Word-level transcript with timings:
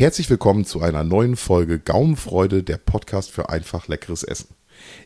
Herzlich 0.00 0.30
willkommen 0.30 0.64
zu 0.64 0.80
einer 0.80 1.04
neuen 1.04 1.36
Folge 1.36 1.78
Gaumenfreude, 1.78 2.62
der 2.62 2.78
Podcast 2.78 3.30
für 3.30 3.50
einfach 3.50 3.86
leckeres 3.86 4.22
Essen. 4.22 4.54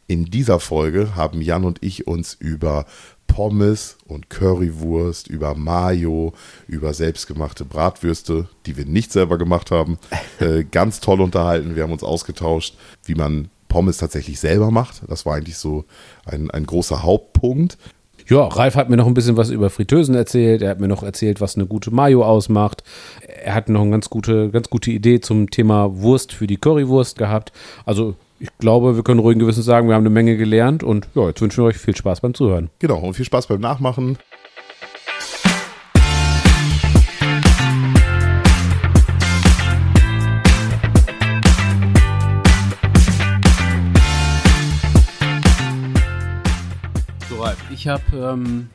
In 0.07 0.27
dieser 0.27 0.61
Folge 0.61 1.17
haben 1.17 1.43
Jan 1.43 1.65
und 1.65 1.83
ich 1.83 2.07
uns 2.07 2.35
über 2.35 2.87
Pommes 3.27 3.97
und 4.07 4.31
Currywurst, 4.31 5.27
über 5.27 5.57
Mayo, 5.57 6.33
über 6.69 6.95
selbstgemachte 6.95 7.65
Bratwürste, 7.65 8.49
die 8.67 8.77
wir 8.77 8.87
nicht 8.87 9.11
selber 9.11 9.37
gemacht 9.37 9.73
haben, 9.73 9.99
äh, 10.39 10.63
ganz 10.63 11.01
toll 11.01 11.21
unterhalten. 11.21 11.75
Wir 11.75 11.83
haben 11.83 11.93
uns 11.93 12.05
ausgetauscht, 12.05 12.77
wie 13.05 13.17
man 13.17 13.51
Pommes 13.67 13.97
tatsächlich 13.97 14.39
selber 14.39 14.71
macht. 14.71 15.03
Das 15.09 15.27
war 15.27 15.35
eigentlich 15.35 15.57
so 15.57 15.87
ein, 16.25 16.53
ein 16.53 16.67
großer 16.67 17.03
Hauptpunkt. 17.03 17.79
Ja, 18.27 18.45
Ralf 18.45 18.75
hat 18.75 18.89
mir 18.89 18.97
noch 18.97 19.07
ein 19.07 19.15
bisschen 19.15 19.37
was 19.37 19.51
über 19.51 19.69
Fritteusen 19.69 20.15
erzählt. 20.15 20.63
Er 20.63 20.71
hat 20.71 20.81
mir 20.81 20.89
noch 20.89 21.03
erzählt, 21.03 21.41
was 21.41 21.57
eine 21.57 21.67
gute 21.67 21.91
Mayo 21.91 22.25
ausmacht. 22.25 22.83
Er 23.45 23.55
hat 23.55 23.69
noch 23.69 23.83
eine 23.83 23.91
ganz 23.91 24.09
gute, 24.09 24.51
ganz 24.51 24.71
gute 24.71 24.91
Idee 24.91 25.21
zum 25.21 25.51
Thema 25.51 26.01
Wurst 26.01 26.33
für 26.33 26.47
die 26.47 26.57
Currywurst 26.57 27.19
gehabt. 27.19 27.53
Also 27.85 28.15
ich 28.41 28.49
glaube, 28.59 28.97
wir 28.97 29.03
können 29.05 29.21
ruhigen 29.21 29.41
Gewissens 29.41 29.67
sagen, 29.67 29.89
wir 29.89 29.95
haben 29.95 30.03
eine 30.03 30.11
Menge 30.11 30.37
gelernt 30.37 30.83
und 30.83 31.09
ja, 31.15 31.29
jetzt 31.29 31.41
wünschen 31.41 31.63
wir 31.63 31.69
euch 31.69 31.77
viel 31.77 31.97
Spaß 31.97 32.21
beim 32.21 32.35
Zuhören. 32.35 32.71
Genau, 32.79 32.99
und 32.99 33.15
viel 33.15 33.25
Spaß 33.25 33.47
beim 33.47 33.61
Nachmachen. 33.61 34.19
Ich 47.85 47.89
habe 47.89 48.17
ähm, 48.17 48.71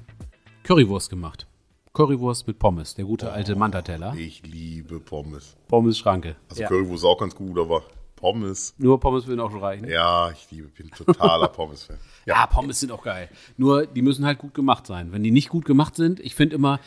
Currywurst 0.62 1.10
gemacht. 1.10 1.48
Currywurst 1.94 2.46
mit 2.46 2.60
Pommes, 2.60 2.94
der 2.94 3.06
gute 3.06 3.32
alte 3.32 3.56
Mantateller. 3.56 4.14
Ich 4.14 4.44
liebe 4.46 5.00
Pommes. 5.00 5.58
Pommes-Schranke. 5.68 6.36
Also 6.48 6.62
ja. 6.62 6.68
Currywurst 6.68 7.04
ist 7.04 7.06
auch 7.06 7.18
ganz 7.18 7.34
gut, 7.34 7.58
aber 7.58 7.82
Pommes. 8.16 8.76
Nur 8.78 9.00
Pommes 9.00 9.26
würden 9.26 9.40
auch 9.40 9.50
schon 9.50 9.62
reichen. 9.62 9.90
Ja, 9.90 10.30
ich 10.30 10.52
liebe, 10.52 10.68
bin 10.68 10.92
totaler 10.92 11.48
Pommes-Fan. 11.52 11.98
Ja, 12.28 12.46
Pommes 12.46 12.82
sind 12.82 12.92
auch 12.92 13.02
geil. 13.02 13.30
Nur, 13.58 13.88
die 13.88 14.04
müssen 14.04 14.28
halt 14.28 14.38
gut 14.38 14.54
gemacht 14.54 14.86
sein. 14.86 15.12
Wenn 15.12 15.24
die 15.24 15.32
nicht 15.32 15.50
gut 15.50 15.66
gemacht 15.66 15.96
sind, 15.96 16.20
ich 16.20 16.36
finde 16.36 16.56
immer, 16.56 16.80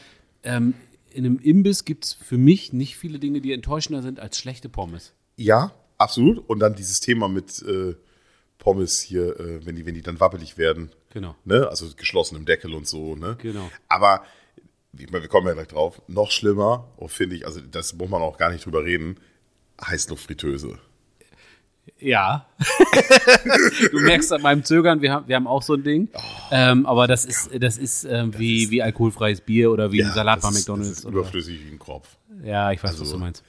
ähm, 0.44 0.74
in 1.10 1.26
einem 1.26 1.40
Imbiss 1.40 1.84
gibt 1.84 2.04
es 2.04 2.12
für 2.12 2.38
mich 2.38 2.72
nicht 2.72 2.96
viele 2.96 3.18
Dinge, 3.18 3.40
die 3.40 3.52
enttäuschender 3.52 4.00
sind 4.00 4.20
als 4.20 4.38
schlechte 4.38 4.68
Pommes. 4.68 5.12
Ja, 5.34 5.72
absolut. 5.98 6.48
Und 6.48 6.60
dann 6.60 6.76
dieses 6.76 7.00
Thema 7.00 7.28
mit 7.28 7.60
äh, 7.62 7.96
Pommes 8.62 9.00
hier, 9.00 9.40
äh, 9.40 9.66
wenn, 9.66 9.74
die, 9.74 9.84
wenn 9.84 9.94
die 9.94 10.02
dann 10.02 10.20
wabbelig 10.20 10.56
werden. 10.56 10.92
Genau. 11.12 11.34
Ne? 11.44 11.66
Also 11.68 11.86
geschlossenem 11.96 12.44
Deckel 12.44 12.72
und 12.74 12.86
so. 12.86 13.16
Ne? 13.16 13.36
Genau. 13.42 13.68
Aber 13.88 14.22
ich 14.96 15.10
meine, 15.10 15.22
wir 15.24 15.28
kommen 15.28 15.48
ja 15.48 15.54
gleich 15.54 15.66
drauf. 15.66 16.00
Noch 16.06 16.30
schlimmer, 16.30 16.86
oh, 16.96 17.08
finde 17.08 17.34
ich, 17.34 17.44
also 17.44 17.60
das 17.60 17.92
muss 17.94 18.08
man 18.08 18.22
auch 18.22 18.38
gar 18.38 18.52
nicht 18.52 18.64
drüber 18.64 18.84
reden, 18.84 19.16
Heißluftfritteuse. 19.84 20.78
Ja. 21.98 22.46
du 23.90 23.98
merkst 24.00 24.32
an 24.32 24.42
meinem 24.42 24.62
Zögern, 24.64 25.02
wir 25.02 25.10
haben, 25.12 25.26
wir 25.26 25.34
haben 25.34 25.48
auch 25.48 25.62
so 25.62 25.74
ein 25.74 25.82
Ding. 25.82 26.08
ähm, 26.52 26.86
aber 26.86 27.08
das 27.08 27.24
ist, 27.24 27.50
das 27.58 27.78
ist, 27.78 28.04
ähm, 28.04 28.38
wie, 28.38 28.70
wie 28.70 28.80
alkoholfreies 28.80 29.40
Bier 29.40 29.72
oder 29.72 29.90
wie 29.90 30.04
ein 30.04 30.12
Salat 30.12 30.40
bei 30.40 30.48
das 30.48 30.58
ist- 30.58 30.68
McDonalds. 30.68 30.88
Das 30.90 30.98
ist 31.00 31.06
oder, 31.06 31.16
überflüssig 31.18 31.60
wie 31.66 31.72
ein 31.72 31.78
Kropf. 31.80 32.16
ja, 32.44 32.70
ich 32.70 32.80
weiß, 32.82 32.92
was 32.92 33.00
Also- 33.00 33.14
du 33.14 33.18
meinst. 33.18 33.42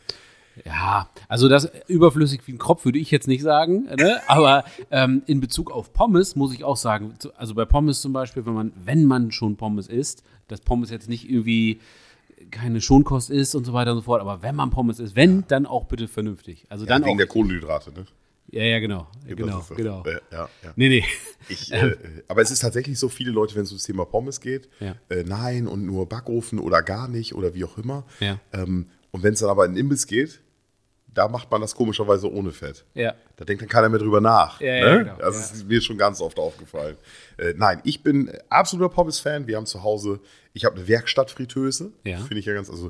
Ja, 0.66 1.10
also 1.28 1.50
das 1.50 1.72
überflüssig 1.88 2.42
wie 2.48 2.52
ein 2.54 2.58
Kropf 2.60 2.86
würde 2.86 3.00
ich 3.00 3.10
jetzt 3.12 3.28
nicht 3.28 3.42
sagen, 3.42 3.86
ne? 3.98 4.22
aber 4.28 4.64
ähm, 4.92 5.24
in 5.26 5.40
Bezug 5.40 5.72
auf 5.72 5.94
Pommes 5.94 6.36
muss 6.36 6.54
ich 6.54 6.64
auch 6.64 6.78
sagen, 6.78 7.16
also 7.38 7.56
bei 7.56 7.66
Pommes 7.66 8.02
zum 8.02 8.14
Beispiel, 8.14 8.46
wenn 8.46 8.54
man, 8.54 8.72
wenn 8.86 9.06
man 9.06 9.32
schon 9.32 9.56
Pommes 9.58 9.88
isst, 9.88 10.24
dass 10.48 10.62
Pommes 10.62 10.92
jetzt 10.92 11.10
nicht 11.10 11.28
irgendwie 11.30 11.80
keine 12.52 12.82
Schonkost 12.82 13.30
ist 13.32 13.56
und 13.56 13.66
so 13.66 13.74
weiter 13.74 13.92
und 13.92 13.98
so 13.98 14.04
fort, 14.04 14.22
aber 14.22 14.42
wenn 14.44 14.56
man 14.56 14.70
Pommes 14.70 15.00
isst, 15.00 15.16
wenn, 15.16 15.44
dann 15.48 15.66
auch 15.66 15.86
bitte 15.86 16.08
vernünftig. 16.08 16.66
Also 16.70 16.86
Ja, 16.86 16.90
dann 16.90 17.04
wegen 17.04 17.14
auch, 17.14 17.18
der 17.18 17.28
Kohlenhydrate, 17.28 17.92
ne? 17.92 18.06
ja, 18.52 18.64
ja, 18.64 18.80
genau, 18.80 19.08
Das 19.28 19.36
genau, 19.36 19.58
das. 19.58 19.70
genau. 19.76 20.04
Ja, 20.06 20.12
ja, 20.32 20.50
ja. 20.64 20.74
Nee, 20.76 20.90
nee. 20.90 21.04
Ich, 21.50 21.72
äh, 21.74 21.96
aber 22.28 22.42
es 22.44 22.52
ist 22.52 22.60
tatsächlich 22.60 23.00
so, 23.00 23.10
viele 23.10 23.32
Leute, 23.32 23.56
wenn 23.56 23.64
es 23.64 23.72
ums 23.72 23.84
Thema 23.86 24.06
Pommes 24.06 24.40
geht, 24.40 24.70
Ja. 24.80 24.96
äh, 25.10 25.24
nein 25.24 25.68
und 25.68 25.84
nur 25.86 26.08
Backofen 26.08 26.60
oder 26.60 26.84
gar 26.84 27.08
nicht 27.08 27.34
oder 27.34 27.56
wie 27.56 27.64
auch 27.64 27.78
immer. 27.80 28.04
Ja. 28.20 28.40
Ähm, 28.52 28.88
und 29.14 29.24
wenn 29.24 29.34
es 29.34 29.40
dann 29.40 29.50
aber 29.50 29.66
in 29.66 29.72
den 29.74 29.86
Imbiss 29.86 30.06
geht, 30.06 30.42
da 31.14 31.28
macht 31.28 31.52
man 31.52 31.62
das 31.62 31.76
komischerweise 31.76 32.32
ohne 32.32 32.52
Fett. 32.52 32.86
Ja. 32.96 33.14
Da 33.36 33.46
denkt 33.46 33.62
dann 33.62 33.70
keiner 33.70 33.88
mehr 33.88 34.00
drüber 34.00 34.20
nach. 34.20 34.60
Ja, 34.60 34.72
ne? 34.74 34.80
ja, 34.80 34.98
genau, 34.98 35.18
das 35.20 35.52
ist 35.52 35.68
mir 35.68 35.80
schon 35.80 35.96
ganz 35.96 36.20
oft 36.20 36.40
aufgefallen. 36.40 36.98
Äh, 37.38 37.54
nein, 37.56 37.82
ich 37.84 38.02
bin 38.02 38.32
absoluter 38.50 38.90
Pommes-Fan. 38.92 39.46
Wir 39.46 39.58
haben 39.58 39.68
zu 39.68 39.84
Hause, 39.84 40.20
ich 40.54 40.66
habe 40.66 40.76
eine 40.76 40.88
Werkstattfritteuse. 40.88 41.92
Ja. 42.04 42.18
Finde 42.18 42.40
ich 42.40 42.48
ja 42.48 42.56
ganz, 42.56 42.68
also 42.72 42.90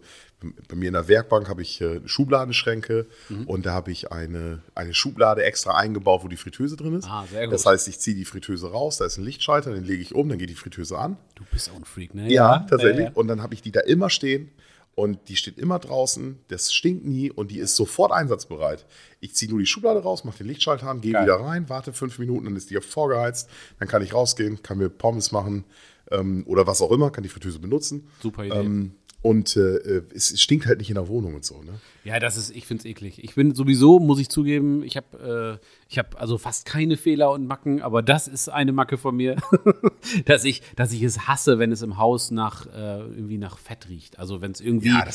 bei 0.70 0.76
mir 0.78 0.88
in 0.88 0.94
der 0.94 1.10
Werkbank 1.10 1.50
habe 1.50 1.62
ich 1.62 1.82
äh, 1.82 2.00
Schubladenschränke 2.06 3.08
Mhm. 3.28 3.46
und 3.48 3.66
da 3.66 3.74
habe 3.74 3.92
ich 3.92 4.14
eine, 4.14 4.62
eine 4.74 4.94
Schublade 4.94 5.44
extra 5.44 5.76
eingebaut, 5.76 6.24
wo 6.24 6.30
die 6.30 6.38
Fritteuse 6.38 6.78
drin 6.78 6.98
ist. 6.98 7.10
Ah, 7.10 7.26
sehr 7.30 7.46
gut. 7.46 7.54
Das 7.54 7.66
heißt, 7.66 7.90
ich 7.90 8.00
ziehe 8.00 8.16
die 8.16 8.26
Fritteuse 8.26 8.72
raus, 8.72 8.98
da 8.98 9.06
ist 9.06 9.18
ein 9.18 9.26
Lichtschalter, 9.26 9.74
den 9.74 9.84
lege 9.84 10.02
ich 10.02 10.16
um, 10.16 10.30
dann 10.30 10.38
geht 10.38 10.50
die 10.50 10.56
Fritteuse 10.56 10.98
an. 10.98 11.18
Du 11.36 11.44
bist 11.52 11.70
auch 11.72 11.76
ein 11.76 11.84
Freak, 11.86 12.16
ne? 12.16 12.32
Ja, 12.32 12.66
tatsächlich. 12.70 13.14
Und 13.16 13.28
dann 13.28 13.42
habe 13.42 13.54
ich 13.54 13.62
die 13.62 13.72
da 13.74 13.82
immer 13.82 14.10
stehen 14.10 14.50
und 14.96 15.28
die 15.28 15.36
steht 15.36 15.58
immer 15.58 15.80
draußen, 15.80 16.40
das 16.50 16.74
stinkt 16.74 17.06
nie 17.06 17.32
und 17.32 17.50
die 17.50 17.60
ist 17.60 17.76
sofort 17.76 18.12
einsatzbereit. 18.12 18.86
Ich 19.20 19.34
ziehe 19.34 19.50
nur 19.50 19.60
die 19.60 19.66
Schublade 19.66 20.02
raus, 20.02 20.24
mache 20.24 20.40
den 20.40 20.48
Lichtschalter 20.48 20.88
an, 20.88 21.02
gehe 21.02 21.12
wieder 21.12 21.36
rein, 21.36 21.68
warte 21.70 21.94
fünf 21.94 22.20
Minuten, 22.20 22.46
dann 22.46 22.56
ist 22.56 22.70
die 22.70 22.80
vorgeheizt, 22.80 23.50
dann 23.80 23.88
kann 23.88 24.04
ich 24.04 24.14
rausgehen, 24.14 24.62
kann 24.62 24.78
mir 24.78 24.90
Pommes 24.90 25.32
machen 25.32 25.66
ähm, 26.12 26.44
oder 26.48 26.68
was 26.68 26.82
auch 26.82 26.92
immer, 26.92 27.10
kann 27.10 27.24
die 27.24 27.30
Fritteuse 27.30 27.60
benutzen. 27.60 28.08
Super 28.22 28.46
Idee. 28.46 28.60
Ähm, 28.60 28.96
und 29.24 29.56
äh, 29.56 30.02
es, 30.14 30.32
es 30.32 30.42
stinkt 30.42 30.68
halt 30.68 30.78
nicht 30.80 30.90
in 30.90 30.96
der 30.96 31.08
Wohnung 31.08 31.34
und 31.34 31.44
so. 31.46 31.62
Ne? 31.64 31.80
Ja, 32.04 32.20
das 32.20 32.36
ist, 32.38 32.54
ich 32.56 32.68
finde 32.68 32.82
es 32.82 32.86
eklig. 32.86 33.24
Ich 33.24 33.34
bin 33.36 33.56
sowieso, 33.56 33.98
muss 34.00 34.20
ich 34.20 34.28
zugeben, 34.30 34.84
ich 34.84 34.98
habe 34.98 35.60
äh, 35.60 35.66
ich 35.90 35.98
hab 35.98 36.22
also 36.22 36.38
fast 36.38 36.66
keine 36.66 36.98
Fehler 36.98 37.32
und 37.32 37.48
Macken, 37.48 37.82
aber 37.82 38.02
das 38.02 38.28
ist 38.28 38.50
eine 38.50 38.74
Macke 38.74 38.98
von 38.98 39.16
mir, 39.16 39.38
dass, 40.26 40.44
ich, 40.44 40.62
dass 40.76 40.92
ich 40.92 41.02
es 41.04 41.28
hasse, 41.28 41.58
wenn 41.58 41.72
es 41.72 41.82
im 41.82 41.98
Haus 41.98 42.30
nach 42.32 42.66
äh, 42.68 43.00
irgendwie 43.00 43.38
nach 43.38 43.58
Fett 43.58 43.88
riecht. 43.90 44.20
Also 44.20 44.42
wenn 44.42 44.52
es 44.52 44.60
irgendwie 44.62 44.90
Ja. 44.90 45.06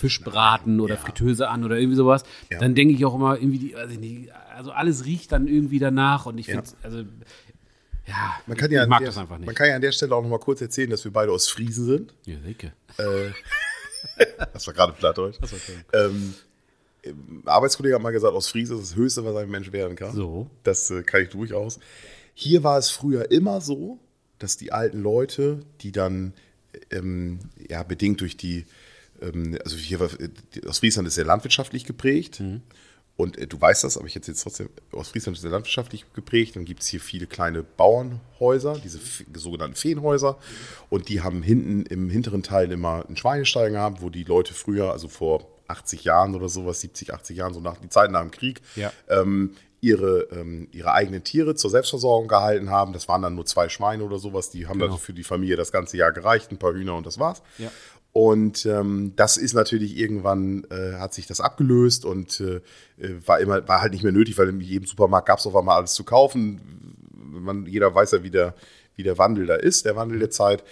Fischbraten 0.00 0.78
oder 0.80 0.94
Ja. 0.94 1.00
Fritteuse 1.00 1.48
an 1.48 1.64
oder 1.64 1.76
irgendwie 1.78 1.96
sowas, 1.96 2.22
Ja. 2.50 2.58
dann 2.60 2.74
denke 2.76 2.94
ich 2.94 3.04
auch 3.04 3.14
immer 3.14 3.36
irgendwie, 3.36 3.58
die, 3.58 4.30
also 4.54 4.70
alles 4.70 5.04
riecht 5.04 5.32
dann 5.32 5.48
irgendwie 5.48 5.78
danach 5.80 6.26
und 6.26 6.38
ich 6.38 6.46
finde 6.46 6.62
also 6.82 7.02
ja, 8.06 8.40
Man 8.46 8.56
kann 8.56 8.70
ja 8.70 8.82
ich 8.84 8.88
mag 8.88 8.98
der, 9.00 9.08
das 9.08 9.18
einfach 9.18 9.38
nicht. 9.38 9.46
Man 9.46 9.54
kann 9.54 9.68
ja 9.68 9.74
an 9.76 9.80
der 9.82 9.92
Stelle 9.92 10.14
auch 10.14 10.22
noch 10.22 10.28
mal 10.28 10.38
kurz 10.38 10.60
erzählen, 10.60 10.90
dass 10.90 11.04
wir 11.04 11.12
beide 11.12 11.32
aus 11.32 11.48
Friesen 11.48 11.86
sind. 11.86 12.14
ja, 12.24 12.36
Silke. 12.40 12.72
Das 14.52 14.66
war 14.66 14.74
gerade 14.74 14.92
Plattdeutsch. 14.92 15.36
Ähm, 15.92 16.34
ein 17.04 17.42
Arbeitskollege 17.44 17.94
hat 17.96 18.02
mal 18.02 18.10
gesagt, 18.12 18.34
aus 18.34 18.48
Friese 18.48 18.74
ist 18.74 18.82
das 18.92 18.96
Höchste, 18.96 19.24
was 19.24 19.34
ein 19.36 19.50
Mensch 19.50 19.72
werden 19.72 19.96
kann. 19.96 20.14
So. 20.14 20.48
Das 20.62 20.90
äh, 20.90 21.02
kann 21.02 21.22
ich 21.22 21.28
durchaus. 21.30 21.78
Hier 22.34 22.62
war 22.62 22.78
es 22.78 22.90
früher 22.90 23.30
immer 23.30 23.60
so, 23.60 23.98
dass 24.38 24.56
die 24.56 24.72
alten 24.72 25.00
Leute, 25.02 25.60
die 25.80 25.92
dann 25.92 26.34
ähm, 26.90 27.40
ja 27.68 27.82
bedingt 27.82 28.20
durch 28.20 28.36
die, 28.36 28.66
ähm, 29.20 29.58
also 29.64 29.76
hier 29.76 29.98
war, 30.00 30.08
äh, 30.20 30.28
die- 30.54 30.66
Ostfriesland 30.66 31.08
ist 31.08 31.14
sehr 31.14 31.24
landwirtschaftlich 31.24 31.84
geprägt. 31.84 32.42
Und 33.16 33.38
äh, 33.38 33.46
du 33.46 33.58
weißt 33.60 33.84
das, 33.84 33.96
aber 33.96 34.06
ich 34.06 34.14
jetzt 34.14 34.26
jetzt 34.28 34.42
trotzdem, 34.42 34.68
Ostfriesland 34.92 35.36
ist 35.36 35.42
sehr 35.42 35.50
landwirtschaftlich 35.50 36.04
geprägt. 36.12 36.54
Dann 36.56 36.64
gibt 36.66 36.82
es 36.82 36.88
hier 36.88 37.00
viele 37.00 37.26
kleine 37.26 37.62
Bauernhäuser, 37.62 38.78
diese 38.82 38.98
sogenannten 39.34 39.76
Feenhäuser. 39.76 40.36
Und 40.90 41.08
die 41.08 41.22
haben 41.22 41.42
hinten 41.42 41.82
im 41.86 42.10
hinteren 42.10 42.42
Teil 42.42 42.70
immer 42.72 43.04
einen 43.06 43.16
Schweinestall 43.16 43.70
gehabt, 43.70 44.02
wo 44.02 44.10
die 44.10 44.24
Leute 44.24 44.52
früher, 44.54 44.92
also 44.92 45.08
vor 45.08 45.46
80 45.68 46.04
Jahren 46.04 46.34
oder 46.34 46.48
sowas, 46.48 46.80
70, 46.80 47.12
80 47.14 47.36
Jahren, 47.38 47.54
so 47.54 47.60
nach 47.60 47.78
die 47.78 47.88
Zeit 47.88 48.10
nach 48.10 48.20
dem 48.20 48.30
Krieg, 48.30 48.60
Ja. 48.76 48.92
ähm, 49.08 49.52
ihre, 49.80 50.22
ähm, 50.32 50.68
ihre 50.72 50.92
eigenen 50.92 51.22
Tiere 51.22 51.54
zur 51.54 51.70
Selbstversorgung 51.70 52.28
gehalten 52.28 52.70
haben. 52.70 52.92
Das 52.92 53.08
waren 53.08 53.22
dann 53.22 53.34
nur 53.34 53.46
zwei 53.46 53.68
Schweine 53.68 54.04
oder 54.04 54.18
sowas. 54.18 54.50
Die 54.50 54.66
haben 54.66 54.78
Genau. 54.78 54.92
dann 54.92 55.00
für 55.00 55.12
die 55.12 55.22
Familie 55.22 55.56
das 55.56 55.70
ganze 55.70 55.96
Jahr 55.96 56.12
gereicht, 56.12 56.50
ein 56.50 56.58
paar 56.58 56.72
Hühner 56.72 56.94
und 56.96 57.06
das 57.06 57.18
war's. 57.18 57.42
Ja. 57.58 57.70
Und 58.16 58.64
ähm, 58.64 59.12
das 59.14 59.36
ist 59.36 59.52
natürlich 59.52 59.98
irgendwann, 59.98 60.64
äh, 60.70 60.94
hat 60.94 61.12
sich 61.12 61.26
das 61.26 61.38
abgelöst 61.42 62.06
und 62.06 62.40
äh, 62.40 62.62
äh, 62.96 63.14
war 63.26 63.40
immer, 63.40 63.68
war 63.68 63.82
halt 63.82 63.92
nicht 63.92 64.04
mehr 64.04 64.12
nötig, 64.12 64.38
weil 64.38 64.48
in 64.48 64.58
jedem 64.62 64.86
Supermarkt 64.86 65.28
gab 65.28 65.38
es 65.38 65.46
auf 65.46 65.54
einmal 65.54 65.76
alles 65.76 65.92
zu 65.92 66.02
kaufen. 66.02 66.96
Man, 67.12 67.66
jeder 67.66 67.94
weiß 67.94 68.12
ja, 68.12 68.22
wie 68.22 68.30
der, 68.30 68.54
wie 68.94 69.02
der 69.02 69.18
Wandel 69.18 69.44
da 69.44 69.56
ist, 69.56 69.84
der 69.84 69.96
Wandel 69.96 70.18
der 70.18 70.30
Zeit. 70.30 70.64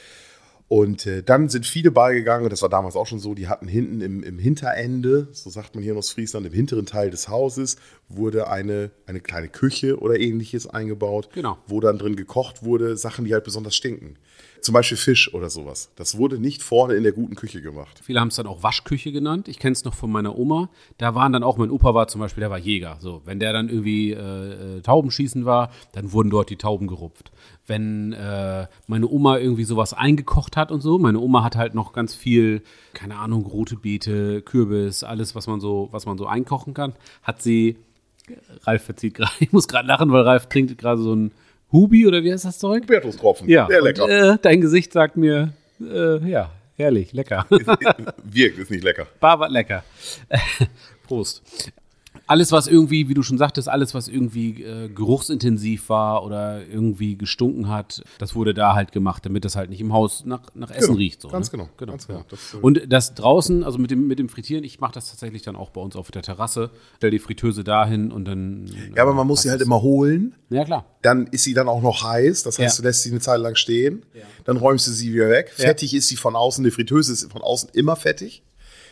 Und 0.68 1.04
äh, 1.04 1.22
dann 1.22 1.50
sind 1.50 1.66
viele 1.66 1.90
beigegangen, 1.90 2.44
und 2.44 2.50
das 2.50 2.62
war 2.62 2.70
damals 2.70 2.96
auch 2.96 3.06
schon 3.06 3.18
so, 3.18 3.34
die 3.34 3.46
hatten 3.46 3.68
hinten 3.68 4.00
im, 4.00 4.22
im 4.22 4.38
Hinterende, 4.38 5.28
so 5.32 5.50
sagt 5.50 5.74
man 5.74 5.84
hier 5.84 5.92
in 5.92 5.98
Ostfriesland, 5.98 6.46
im 6.46 6.52
hinteren 6.54 6.86
Teil 6.86 7.10
des 7.10 7.28
Hauses, 7.28 7.76
wurde 8.08 8.48
eine, 8.48 8.90
eine 9.04 9.20
kleine 9.20 9.50
Küche 9.50 9.98
oder 9.98 10.18
ähnliches 10.18 10.66
eingebaut, 10.66 11.28
Genau. 11.34 11.58
wo 11.66 11.80
dann 11.80 11.98
drin 11.98 12.16
gekocht 12.16 12.64
wurde, 12.64 12.96
Sachen, 12.96 13.26
die 13.26 13.34
halt 13.34 13.44
besonders 13.44 13.76
stinken. 13.76 14.16
Zum 14.64 14.72
Beispiel 14.72 14.96
Fisch 14.96 15.32
oder 15.34 15.50
sowas. 15.50 15.90
Das 15.96 16.16
wurde 16.16 16.38
nicht 16.38 16.62
vorne 16.62 16.94
in 16.94 17.02
der 17.02 17.12
guten 17.12 17.34
Küche 17.34 17.60
gemacht. 17.60 18.00
Viele 18.02 18.20
haben 18.20 18.28
es 18.28 18.36
dann 18.36 18.46
auch 18.46 18.62
Waschküche 18.62 19.12
genannt. 19.12 19.46
Ich 19.46 19.58
kenne 19.58 19.72
es 19.72 19.84
noch 19.84 19.94
von 19.94 20.10
meiner 20.10 20.38
Oma. 20.38 20.70
Da 20.98 21.14
waren 21.14 21.32
dann 21.32 21.42
auch, 21.42 21.58
mein 21.58 21.70
Opa 21.70 21.94
war 21.94 22.08
zum 22.08 22.20
Beispiel, 22.20 22.40
der 22.40 22.50
war 22.50 22.58
Jäger. 22.58 22.96
So, 23.00 23.20
wenn 23.26 23.38
der 23.38 23.52
dann 23.52 23.68
irgendwie 23.68 24.12
äh, 24.12 24.78
äh, 24.78 24.80
Taubenschießen 24.80 25.44
war, 25.44 25.70
dann 25.92 26.12
wurden 26.12 26.30
dort 26.30 26.48
die 26.50 26.56
Tauben 26.56 26.86
gerupft. 26.86 27.30
Wenn 27.66 28.12
äh, 28.14 28.66
meine 28.86 29.08
Oma 29.08 29.38
irgendwie 29.38 29.64
sowas 29.64 29.92
eingekocht 29.92 30.56
hat 30.56 30.72
und 30.72 30.80
so, 30.80 30.98
meine 30.98 31.20
Oma 31.20 31.44
hat 31.44 31.56
halt 31.56 31.74
noch 31.74 31.92
ganz 31.92 32.14
viel, 32.14 32.62
keine 32.94 33.16
Ahnung, 33.16 33.44
rote 33.44 33.76
Beete, 33.76 34.42
Kürbis, 34.42 35.04
alles, 35.04 35.34
was 35.34 35.46
man 35.46 35.60
so, 35.60 35.88
was 35.92 36.06
man 36.06 36.16
so 36.16 36.26
einkochen 36.26 36.74
kann, 36.74 36.94
hat 37.22 37.42
sie 37.42 37.76
Ralf 38.62 38.84
verzieht 38.84 39.14
gerade. 39.14 39.32
Ich 39.40 39.52
muss 39.52 39.68
gerade 39.68 39.86
lachen, 39.86 40.10
weil 40.10 40.22
Ralf 40.22 40.48
trinkt 40.48 40.76
gerade 40.78 41.02
so 41.02 41.14
ein 41.14 41.32
Hubi 41.74 42.06
oder 42.06 42.22
wie 42.22 42.32
heißt 42.32 42.44
das 42.44 42.58
Zeug? 42.58 42.86
Bertustropfen. 42.86 43.48
Ja. 43.48 43.66
Sehr 43.66 43.82
lecker. 43.82 44.04
Und, 44.04 44.10
äh, 44.10 44.38
dein 44.40 44.60
Gesicht 44.60 44.92
sagt 44.92 45.16
mir, 45.16 45.52
äh, 45.80 46.18
ja, 46.26 46.52
herrlich, 46.76 47.12
lecker. 47.12 47.46
Wirkt, 47.50 48.58
ist 48.58 48.70
nicht 48.70 48.84
lecker. 48.84 49.08
Barbat 49.18 49.50
lecker. 49.50 49.82
Prost. 51.08 51.42
Alles, 52.26 52.52
was 52.52 52.66
irgendwie, 52.66 53.08
wie 53.08 53.14
du 53.14 53.22
schon 53.22 53.36
sagtest, 53.36 53.68
alles, 53.68 53.92
was 53.92 54.08
irgendwie 54.08 54.62
äh, 54.62 54.88
geruchsintensiv 54.88 55.88
war 55.88 56.24
oder 56.24 56.66
irgendwie 56.66 57.16
gestunken 57.16 57.68
hat, 57.68 58.02
das 58.18 58.34
wurde 58.34 58.54
da 58.54 58.74
halt 58.74 58.92
gemacht, 58.92 59.26
damit 59.26 59.44
das 59.44 59.56
halt 59.56 59.68
nicht 59.68 59.80
im 59.80 59.92
Haus 59.92 60.24
nach, 60.24 60.40
nach 60.54 60.70
Essen 60.70 60.86
Genau, 60.88 60.98
riecht. 60.98 61.20
So, 61.20 61.28
ganz 61.28 61.52
ne? 61.52 61.58
genau, 61.58 61.68
ganz 61.92 62.06
genau. 62.06 62.20
Ja. 62.20 62.24
Das, 62.30 62.54
äh, 62.54 62.56
Und 62.58 62.80
das 62.92 63.14
draußen, 63.14 63.62
also 63.62 63.78
mit 63.78 63.90
dem, 63.90 64.06
mit 64.06 64.18
dem 64.18 64.28
Frittieren, 64.28 64.64
ich 64.64 64.80
mache 64.80 64.92
das 64.94 65.10
tatsächlich 65.10 65.42
dann 65.42 65.54
auch 65.56 65.70
bei 65.70 65.80
uns 65.80 65.96
auf 65.96 66.10
der 66.10 66.22
Terrasse. 66.22 66.70
Stell 66.96 67.10
die 67.10 67.18
Fritteuse 67.18 67.62
dahin 67.64 68.10
und 68.10 68.24
dann. 68.26 68.70
Ja, 68.96 69.02
aber 69.02 69.12
man 69.14 69.26
muss 69.26 69.42
sie 69.42 69.50
halt 69.50 69.60
immer 69.60 69.82
holen. 69.82 70.34
Ja, 70.50 70.64
klar. 70.64 70.86
Dann 71.02 71.26
ist 71.26 71.44
sie 71.44 71.52
dann 71.54 71.68
auch 71.68 71.82
noch 71.82 72.02
heiß. 72.04 72.42
Das 72.44 72.58
heißt, 72.58 72.78
Ja. 72.78 72.82
du 72.82 72.88
lässt 72.88 73.02
sie 73.02 73.10
eine 73.10 73.20
Zeit 73.20 73.40
lang 73.40 73.54
stehen. 73.54 74.04
Dann 74.44 74.56
räumst 74.56 74.86
du 74.86 74.92
sie 74.92 75.12
wieder 75.12 75.28
weg. 75.28 75.52
Ja. 75.58 75.66
Fettig 75.66 75.92
ist 75.94 76.08
sie 76.08 76.16
von 76.16 76.36
außen. 76.36 76.64
Eine 76.64 76.70
Fritteuse 76.70 77.12
ist 77.12 77.30
von 77.30 77.42
außen 77.42 77.70
immer 77.74 77.96
fettig. 77.96 78.42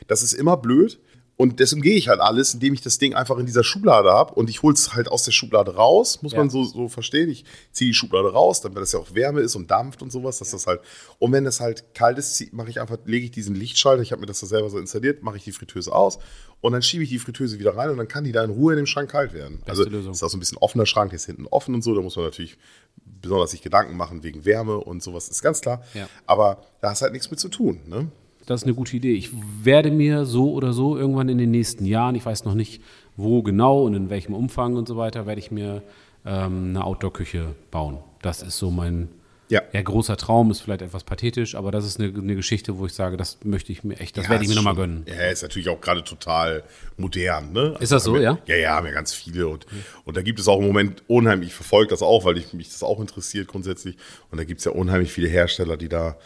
Das 0.09 0.23
ist 0.23 0.33
immer 0.33 0.57
blöd. 0.57 0.99
Und 1.39 1.59
deswegen 1.61 1.83
gehe 1.83 1.97
ich 1.97 2.09
halt 2.09 2.21
alles, 2.21 2.55
indem 2.55 2.75
ich 2.75 2.83
das 2.83 2.99
Ding 2.99 3.15
einfach 3.15 3.39
in 3.39 3.47
dieser 3.47 3.65
Schublade 3.65 4.11
habe 4.13 4.35
und 4.35 4.49
ich 4.51 4.63
hole 4.63 4.75
es 4.75 4.95
halt 4.95 5.09
aus 5.09 5.25
der 5.25 5.33
Schublade 5.33 5.75
raus, 5.75 6.23
muss 6.23 6.33
Ja. 6.33 6.39
man 6.39 6.51
so, 6.51 6.63
so 6.63 6.89
verstehen. 6.89 7.31
Ich 7.31 7.45
ziehe 7.73 7.89
die 7.91 7.95
Schublade 7.95 8.31
raus, 8.33 8.61
damit 8.61 8.79
das 8.79 8.93
ja 8.93 8.99
auch 9.01 9.13
Wärme 9.15 9.41
ist 9.41 9.57
und 9.57 9.71
dampft 9.71 10.03
und 10.03 10.13
sowas, 10.13 10.39
dass 10.39 10.51
das 10.51 10.67
halt. 10.67 10.81
Und 11.19 11.33
wenn 11.33 11.45
es 11.47 11.59
halt 11.61 11.95
kalt 11.95 12.19
ist, 12.19 12.53
mache 12.53 12.69
ich 12.71 12.81
einfach, 12.81 12.99
lege 13.07 13.25
ich 13.25 13.31
diesen 13.33 13.55
Lichtschalter, 13.57 14.03
ich 14.03 14.13
habe 14.13 14.21
mir 14.21 14.27
das 14.27 14.41
da 14.41 14.47
selber 14.47 14.71
so 14.71 14.79
installiert, 14.79 15.23
mache 15.23 15.39
ich 15.39 15.45
die 15.45 15.53
Fritteuse 15.53 15.93
aus 15.93 16.19
und 16.61 16.73
dann 16.73 16.83
schiebe 16.83 17.03
ich 17.03 17.11
die 17.11 17.19
Fritteuse 17.19 17.59
wieder 17.59 17.77
rein 17.77 17.91
und 17.91 17.97
dann 17.97 18.09
kann 18.09 18.23
die 18.25 18.33
da 18.33 18.45
in 18.45 18.51
Ruhe 18.51 18.75
in 18.75 18.77
dem 18.77 18.87
Schrank 18.87 19.11
kalt 19.11 19.33
werden. 19.33 19.63
also 19.67 19.85
Lösung. 19.85 20.13
ist 20.13 20.23
auch 20.23 20.29
so 20.29 20.37
ein 20.37 20.41
bisschen 20.41 20.59
offener 20.59 20.87
Schrank, 20.87 21.11
der 21.11 21.17
ist 21.17 21.27
hinten 21.27 21.47
offen 21.47 21.75
und 21.75 21.83
so, 21.83 21.95
da 21.95 22.03
muss 22.03 22.15
man 22.15 22.27
natürlich 22.27 22.57
besonders 23.21 23.51
sich 23.53 23.63
Gedanken 23.63 23.97
machen 23.97 24.23
wegen 24.23 24.45
Wärme 24.45 24.77
und 24.79 25.03
sowas, 25.03 25.29
ist 25.29 25.43
ganz 25.43 25.61
klar. 25.63 25.83
Ja. 25.95 26.09
Aber 26.27 26.63
da 26.83 26.91
hast 26.91 27.03
halt 27.03 27.13
nichts 27.15 27.31
mit 27.31 27.41
zu 27.41 27.49
tun. 27.49 27.81
Ne? 27.87 28.09
Das 28.53 28.63
ist 28.63 28.67
eine 28.67 28.75
gute 28.75 28.97
Idee. 28.97 29.15
Ich 29.15 29.31
werde 29.63 29.91
mir 29.91 30.27
so 30.27 30.53
oder 30.53 30.75
so 30.75 30.97
irgendwann 30.97 31.31
in 31.31 31.39
den 31.39 31.51
nächsten 31.51 31.87
Jahren, 31.87 32.15
ich 32.15 32.27
weiß 32.27 32.45
noch 32.45 32.55
nicht 32.55 32.83
wo 33.17 33.43
genau 33.43 33.85
und 33.85 33.95
in 33.95 34.11
welchem 34.11 34.35
Umfang 34.35 34.77
und 34.77 34.87
so 34.89 34.97
weiter, 34.97 35.27
werde 35.27 35.39
ich 35.39 35.51
mir 35.51 35.83
ähm, 36.25 36.69
eine 36.71 36.85
Outdoor-Küche 36.85 37.55
bauen. 37.71 37.99
Das 38.23 38.43
ist 38.43 38.59
so 38.59 38.71
mein 38.71 39.09
Ja. 39.49 39.61
ja, 39.73 39.83
großer 39.83 40.17
Traum, 40.17 40.51
ist 40.51 40.61
vielleicht 40.61 40.83
etwas 40.83 41.05
pathetisch, 41.05 41.55
aber 41.55 41.71
das 41.71 41.85
ist 41.85 42.01
eine, 42.01 42.09
eine 42.09 42.37
Geschichte, 42.37 42.79
wo 42.79 42.87
ich 42.87 42.95
sage, 42.95 43.17
das 43.17 43.39
möchte 43.45 43.73
ich 43.73 43.85
mir 43.85 43.99
echt, 44.01 44.17
das 44.17 44.25
Ja, 44.25 44.31
werde 44.31 44.45
ich 44.45 44.49
mir 44.49 44.57
nochmal 44.57 44.75
gönnen. 44.75 45.05
Ja, 45.07 45.31
ist 45.31 45.43
natürlich 45.43 45.69
auch 45.69 45.81
gerade 45.81 46.05
total 46.05 46.63
modern. 46.97 47.53
Ne? 47.53 47.75
Ist 47.81 47.93
das 47.93 48.05
so, 48.05 48.13
haben 48.13 48.21
wir, 48.21 48.23
ja? 48.23 48.39
Ja, 48.47 48.57
ja, 48.57 48.77
haben 48.77 48.87
ja 48.87 48.93
ganz 48.93 49.13
viele. 49.13 49.49
Und, 49.49 49.67
und 50.05 50.17
da 50.17 50.23
gibt 50.23 50.41
es 50.41 50.49
auch 50.49 50.59
im 50.59 50.67
Moment 50.67 51.03
unheimlich, 51.07 51.49
ich 51.49 51.55
verfolge 51.55 51.91
das 51.91 52.03
auch, 52.03 52.25
weil 52.25 52.39
ich, 52.39 52.53
mich 52.53 52.69
das 52.69 52.83
auch 52.83 53.01
interessiert 53.01 53.49
grundsätzlich. 53.49 53.97
Und 54.31 54.39
da 54.39 54.45
gibt 54.45 54.61
es 54.61 54.65
ja 54.65 54.73
unheimlich 54.73 55.13
viele 55.13 55.29
Hersteller, 55.29 55.77
die 55.77 55.89
da 55.89 56.17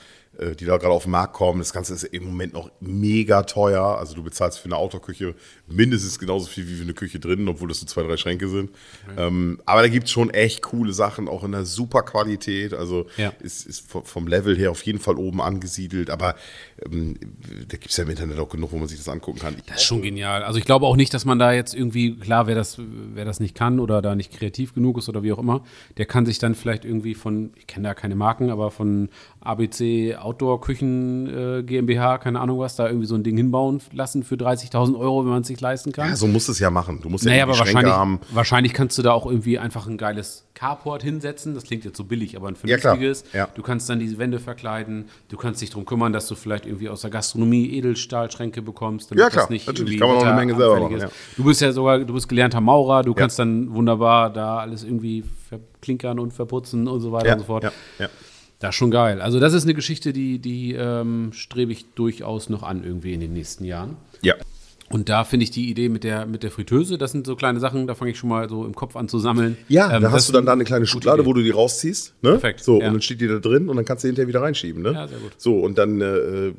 die 0.56 0.64
da 0.64 0.76
gerade 0.76 0.92
auf 0.94 1.04
den 1.04 1.12
Markt 1.12 1.32
kommen. 1.34 1.58
Das 1.60 1.72
Ganze 1.72 1.94
ist 1.94 2.04
im 2.04 2.24
Moment 2.24 2.52
noch 2.52 2.70
mega 2.80 3.42
teuer. 3.44 3.96
Also 3.98 4.14
du 4.14 4.22
bezahlst 4.22 4.58
für 4.58 4.66
eine 4.66 4.76
Autoküche 4.76 5.34
mindestens 5.66 6.18
genauso 6.18 6.46
viel 6.46 6.68
wie 6.68 6.74
für 6.74 6.82
eine 6.82 6.94
Küche 6.94 7.18
drin, 7.18 7.48
obwohl 7.48 7.68
das 7.68 7.80
so 7.80 7.86
zwei, 7.86 8.02
drei 8.02 8.16
Schränke 8.16 8.48
sind. 8.48 8.70
Ähm, 9.16 9.60
aber 9.66 9.82
da 9.82 9.88
gibt 9.88 10.04
es 10.06 10.10
schon 10.10 10.30
echt 10.30 10.62
coole 10.62 10.92
Sachen, 10.92 11.28
auch 11.28 11.42
in 11.44 11.52
der 11.52 11.64
super 11.64 12.02
Qualität. 12.02 12.74
Also 12.74 13.06
Ja. 13.16 13.32
ist, 13.40 13.66
ist 13.66 13.90
vom- 13.90 14.04
vom 14.04 14.26
Level 14.26 14.56
her 14.56 14.70
auf 14.70 14.82
jeden 14.82 14.98
Fall 14.98 15.16
oben 15.16 15.40
angesiedelt. 15.40 16.10
Aber 16.10 16.34
ähm, 16.84 17.14
da 17.68 17.76
gibt 17.76 17.90
es 17.90 17.96
ja 17.96 18.04
im 18.04 18.10
Internet 18.10 18.38
auch 18.38 18.48
genug, 18.48 18.72
wo 18.72 18.78
man 18.78 18.88
sich 18.88 18.98
das 18.98 19.08
angucken 19.08 19.38
kann. 19.38 19.56
Das 19.66 19.76
ist 19.76 19.84
schon 19.84 20.02
genial. 20.02 20.42
Also 20.42 20.58
ich 20.58 20.64
glaube 20.64 20.86
auch 20.86 20.96
nicht, 20.96 21.14
dass 21.14 21.24
man 21.24 21.38
da 21.38 21.52
jetzt 21.52 21.74
irgendwie, 21.74 22.16
klar, 22.16 22.46
wer 22.46 22.54
das, 22.54 22.78
wer 22.78 23.24
das 23.24 23.40
nicht 23.40 23.54
kann 23.54 23.80
oder 23.80 24.02
da 24.02 24.14
nicht 24.14 24.32
kreativ 24.32 24.74
genug 24.74 24.98
ist 24.98 25.08
oder 25.08 25.22
wie 25.22 25.32
auch 25.32 25.38
immer, 25.38 25.64
der 25.96 26.06
kann 26.06 26.26
sich 26.26 26.38
dann 26.38 26.54
vielleicht 26.54 26.84
irgendwie 26.84 27.14
von, 27.14 27.52
ich 27.56 27.66
kenne 27.66 27.88
da 27.88 27.94
keine 27.94 28.14
Marken, 28.16 28.50
aber 28.50 28.70
von 28.70 29.08
ABC 29.46 30.16
Outdoor 30.16 30.60
Küchen 30.60 31.26
äh, 31.58 31.62
GmbH, 31.62 32.18
keine 32.18 32.40
Ahnung 32.40 32.58
was, 32.58 32.76
da 32.76 32.86
irgendwie 32.86 33.06
so 33.06 33.14
ein 33.14 33.22
Ding 33.22 33.36
hinbauen 33.36 33.80
lassen 33.92 34.22
für 34.24 34.34
30.000 34.34 34.98
Euro, 34.98 35.24
wenn 35.24 35.30
man 35.30 35.42
es 35.42 35.48
sich 35.48 35.60
leisten 35.60 35.92
kann. 35.92 36.08
Ja, 36.10 36.16
so 36.16 36.26
musst 36.26 36.48
du 36.48 36.52
es 36.52 36.58
ja 36.58 36.70
machen. 36.70 37.00
Du 37.02 37.08
musst 37.08 37.24
ja 37.24 37.30
Naja, 37.30 37.42
irgendwie 37.44 37.58
aber 37.60 37.66
Schränke 37.66 37.74
wahrscheinlich, 37.88 37.94
haben. 37.94 38.20
wahrscheinlich 38.32 38.72
kannst 38.72 38.98
du 38.98 39.02
da 39.02 39.12
auch 39.12 39.26
irgendwie 39.26 39.58
einfach 39.58 39.86
ein 39.86 39.96
geiles 39.98 40.44
Carport 40.54 41.02
hinsetzen. 41.02 41.54
Das 41.54 41.64
klingt 41.64 41.84
jetzt 41.84 41.96
so 41.96 42.04
billig, 42.04 42.36
aber 42.36 42.48
ein 42.48 42.56
Ja, 42.64 42.78
vernünftiges. 42.78 43.24
Ja. 43.32 43.48
Du 43.54 43.62
kannst 43.62 43.88
dann 43.88 43.98
diese 43.98 44.18
Wände 44.18 44.38
verkleiden. 44.38 45.06
Du 45.28 45.36
kannst 45.36 45.60
dich 45.62 45.70
darum 45.70 45.84
kümmern, 45.84 46.12
dass 46.12 46.26
du 46.28 46.34
vielleicht 46.34 46.66
irgendwie 46.66 46.88
aus 46.88 47.02
der 47.02 47.10
Gastronomie 47.10 47.70
Edelstahlschränke 47.74 48.62
bekommst. 48.62 49.10
Damit 49.10 49.22
Ja, 49.22 49.30
klar. 49.30 49.42
das 49.44 49.50
nicht 49.50 49.66
Natürlich. 49.66 49.98
Kann 49.98 50.08
man 50.08 50.16
auch 50.18 50.24
eine 50.24 50.34
Menge 50.36 50.56
selber 50.56 50.80
machen, 50.80 50.96
ist. 50.96 51.06
Du 51.36 51.44
bist 51.44 51.60
ja 51.60 51.72
sogar, 51.72 51.98
du 52.00 52.14
bist 52.14 52.28
gelernter 52.28 52.60
Maurer. 52.60 53.02
Du 53.02 53.14
kannst 53.14 53.38
dann 53.38 53.72
wunderbar 53.74 54.30
da 54.32 54.58
alles 54.58 54.82
irgendwie 54.84 55.24
verklinkern 55.48 56.18
und 56.18 56.32
verputzen 56.32 56.88
und 56.88 57.00
so 57.00 57.12
weiter 57.12 57.26
Ja, 57.28 57.32
und 57.34 57.38
so 57.40 57.44
fort. 57.46 57.62
ja, 57.64 57.72
ja. 57.98 58.08
Das 58.58 58.70
ist 58.70 58.76
schon 58.76 58.90
geil. 58.90 59.20
Also 59.20 59.38
das 59.40 59.52
ist 59.52 59.64
eine 59.64 59.74
Geschichte, 59.74 60.12
die, 60.12 60.38
die 60.38 60.72
ähm, 60.74 61.30
strebe 61.32 61.72
ich 61.72 61.84
durchaus 61.94 62.48
noch 62.48 62.62
an 62.62 62.84
irgendwie 62.84 63.12
in 63.12 63.20
den 63.20 63.32
nächsten 63.32 63.64
Jahren. 63.64 63.96
ja. 64.22 64.34
Und 64.88 65.08
da 65.08 65.24
finde 65.24 65.42
ich 65.42 65.50
die 65.50 65.68
Idee 65.68 65.88
mit 65.88 66.04
der, 66.04 66.26
mit 66.26 66.44
der 66.44 66.52
Fritteuse, 66.52 66.96
das 66.96 67.10
sind 67.10 67.26
so 67.26 67.34
kleine 67.34 67.58
Sachen, 67.58 67.88
da 67.88 67.96
fange 67.96 68.12
ich 68.12 68.18
schon 68.18 68.28
mal 68.30 68.48
so 68.48 68.64
im 68.64 68.72
Kopf 68.76 68.94
an 68.94 69.08
zu 69.08 69.18
sammeln. 69.18 69.56
Ja, 69.66 69.92
Ähm, 69.96 70.00
da 70.00 70.12
hast 70.12 70.28
du 70.28 70.32
dann 70.32 70.44
ist 70.44 70.46
da 70.46 70.52
eine 70.52 70.62
kleine 70.62 70.86
Schublade, 70.86 71.22
Idee. 71.22 71.28
wo 71.28 71.32
du 71.32 71.42
die 71.42 71.50
rausziehst. 71.50 72.14
Ne? 72.22 72.30
Perfekt, 72.30 72.60
So, 72.62 72.80
ja. 72.80 72.86
und 72.86 72.94
dann 72.94 73.02
steht 73.02 73.20
die 73.20 73.26
da 73.26 73.40
drin 73.40 73.68
und 73.68 73.74
dann 73.74 73.84
kannst 73.84 74.04
du 74.04 74.08
hinterher 74.08 74.28
wieder 74.28 74.42
reinschieben. 74.42 74.82
Ne? 74.84 74.92
Ja, 74.92 75.08
sehr 75.08 75.18
gut. 75.18 75.32
So, 75.38 75.58
und 75.58 75.76
dann, 75.76 76.00
äh, 76.00 76.52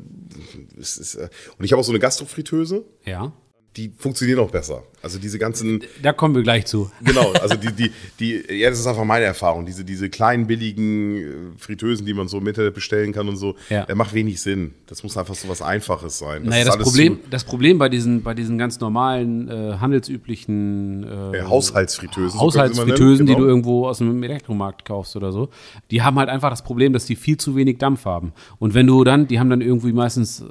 es 0.78 0.98
ist, 0.98 1.16
äh, 1.16 1.30
und 1.58 1.64
ich 1.64 1.72
habe 1.72 1.80
auch 1.80 1.86
so 1.86 1.94
eine 1.94 2.00
Gastrofritteuse, 2.00 2.84
Ja, 3.06 3.32
die 3.78 3.92
funktionieren 3.96 4.40
auch 4.40 4.50
besser. 4.50 4.84
Also 5.04 5.20
diese 5.20 5.38
ganzen, 5.38 5.84
da 6.02 6.12
kommen 6.12 6.34
wir 6.34 6.42
gleich 6.42 6.66
zu. 6.66 6.90
genau, 7.04 7.32
also 7.34 7.56
die, 7.56 7.72
die, 7.72 7.92
die, 8.20 8.60
ja, 8.60 8.70
das 8.72 8.80
ist 8.80 8.88
einfach 8.88 9.06
meine 9.06 9.26
Erfahrung. 9.26 9.66
Diese, 9.66 9.86
diese 9.86 10.10
kleinen, 10.10 10.48
billigen 10.48 11.18
äh, 11.18 11.24
Fritteusen, 11.58 12.06
die 12.06 12.14
man 12.14 12.28
so 12.28 12.40
im 12.40 12.48
Internet 12.48 12.74
bestellen 12.74 13.14
kann 13.14 13.30
und 13.30 13.38
so, 13.38 13.56
Ja. 13.70 13.86
der 13.86 13.96
macht 13.96 14.14
wenig 14.16 14.42
Sinn. 14.42 14.74
Das 14.88 15.04
muss 15.04 15.16
einfach 15.16 15.36
so 15.36 15.48
was 15.48 15.62
Einfaches 15.62 16.18
sein. 16.18 16.44
naja, 16.44 16.64
ist 16.64 16.68
das 16.74 16.78
Problem, 16.78 17.20
das 17.30 17.44
Problem 17.44 17.78
bei 17.78 17.88
diesen, 17.88 18.24
bei 18.24 18.34
diesen 18.34 18.58
ganz 18.58 18.80
normalen, 18.80 19.48
äh, 19.48 19.78
handelsüblichen 19.80 21.04
äh, 21.04 21.38
Ja, 21.38 21.48
Haushaltsfritteusen. 21.48 22.40
Haushaltsfritteusen, 22.40 23.26
nennen, 23.26 23.28
die 23.28 23.34
du 23.34 23.38
genau. 23.38 23.48
irgendwo 23.48 23.88
aus 23.88 24.02
einem 24.02 24.24
Elektromarkt 24.24 24.84
kaufst 24.84 25.16
oder 25.16 25.32
so, 25.32 25.50
die 25.92 26.02
haben 26.02 26.18
halt 26.18 26.30
einfach 26.30 26.50
das 26.50 26.64
Problem, 26.64 26.94
dass 26.94 27.06
die 27.06 27.16
viel 27.16 27.38
zu 27.38 27.56
wenig 27.56 27.78
Dampf 27.78 28.06
haben. 28.06 28.34
Und 28.58 28.74
wenn 28.74 28.88
du 28.88 29.04
dann, 29.04 29.28
die 29.28 29.40
haben 29.40 29.52
dann 29.52 29.62
irgendwie 29.62 29.94
meistens 29.94 30.42
äh, 30.42 30.46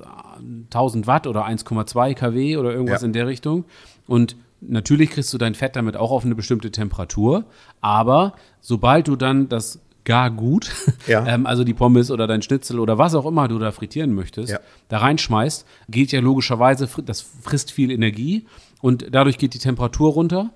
1000 0.66 1.06
Watt 1.06 1.26
oder 1.26 1.44
1,2 1.46 2.14
kW 2.14 2.56
oder 2.56 2.72
irgendwas 2.72 3.02
Ja. 3.02 3.06
in 3.06 3.12
der 3.12 3.26
Richtung. 3.26 3.64
Und 4.06 4.36
natürlich 4.60 5.10
kriegst 5.10 5.32
du 5.32 5.38
dein 5.38 5.54
Fett 5.54 5.76
damit 5.76 5.96
auch 5.96 6.10
auf 6.10 6.24
eine 6.24 6.34
bestimmte 6.34 6.70
Temperatur. 6.70 7.44
Aber 7.80 8.34
sobald 8.60 9.08
du 9.08 9.16
dann 9.16 9.48
das 9.48 9.80
gar 10.04 10.30
gut, 10.30 10.70
Ja. 11.08 11.26
ähm, 11.26 11.46
also 11.46 11.64
die 11.64 11.74
Pommes 11.74 12.10
oder 12.12 12.26
dein 12.28 12.40
Schnitzel 12.42 12.78
oder 12.78 12.96
was 12.96 13.14
auch 13.14 13.26
immer 13.26 13.48
du 13.48 13.58
da 13.58 13.72
frittieren 13.72 14.14
möchtest, 14.14 14.52
Ja. 14.52 14.60
da 14.88 14.98
reinschmeißt, 14.98 15.66
geht 15.88 16.12
ja 16.12 16.20
logischerweise, 16.20 16.88
das 17.04 17.20
frisst 17.20 17.72
viel 17.72 17.90
Energie 17.90 18.46
und 18.80 19.06
dadurch 19.10 19.36
geht 19.38 19.54
die 19.54 19.58
Temperatur 19.58 20.12
runter. 20.12 20.50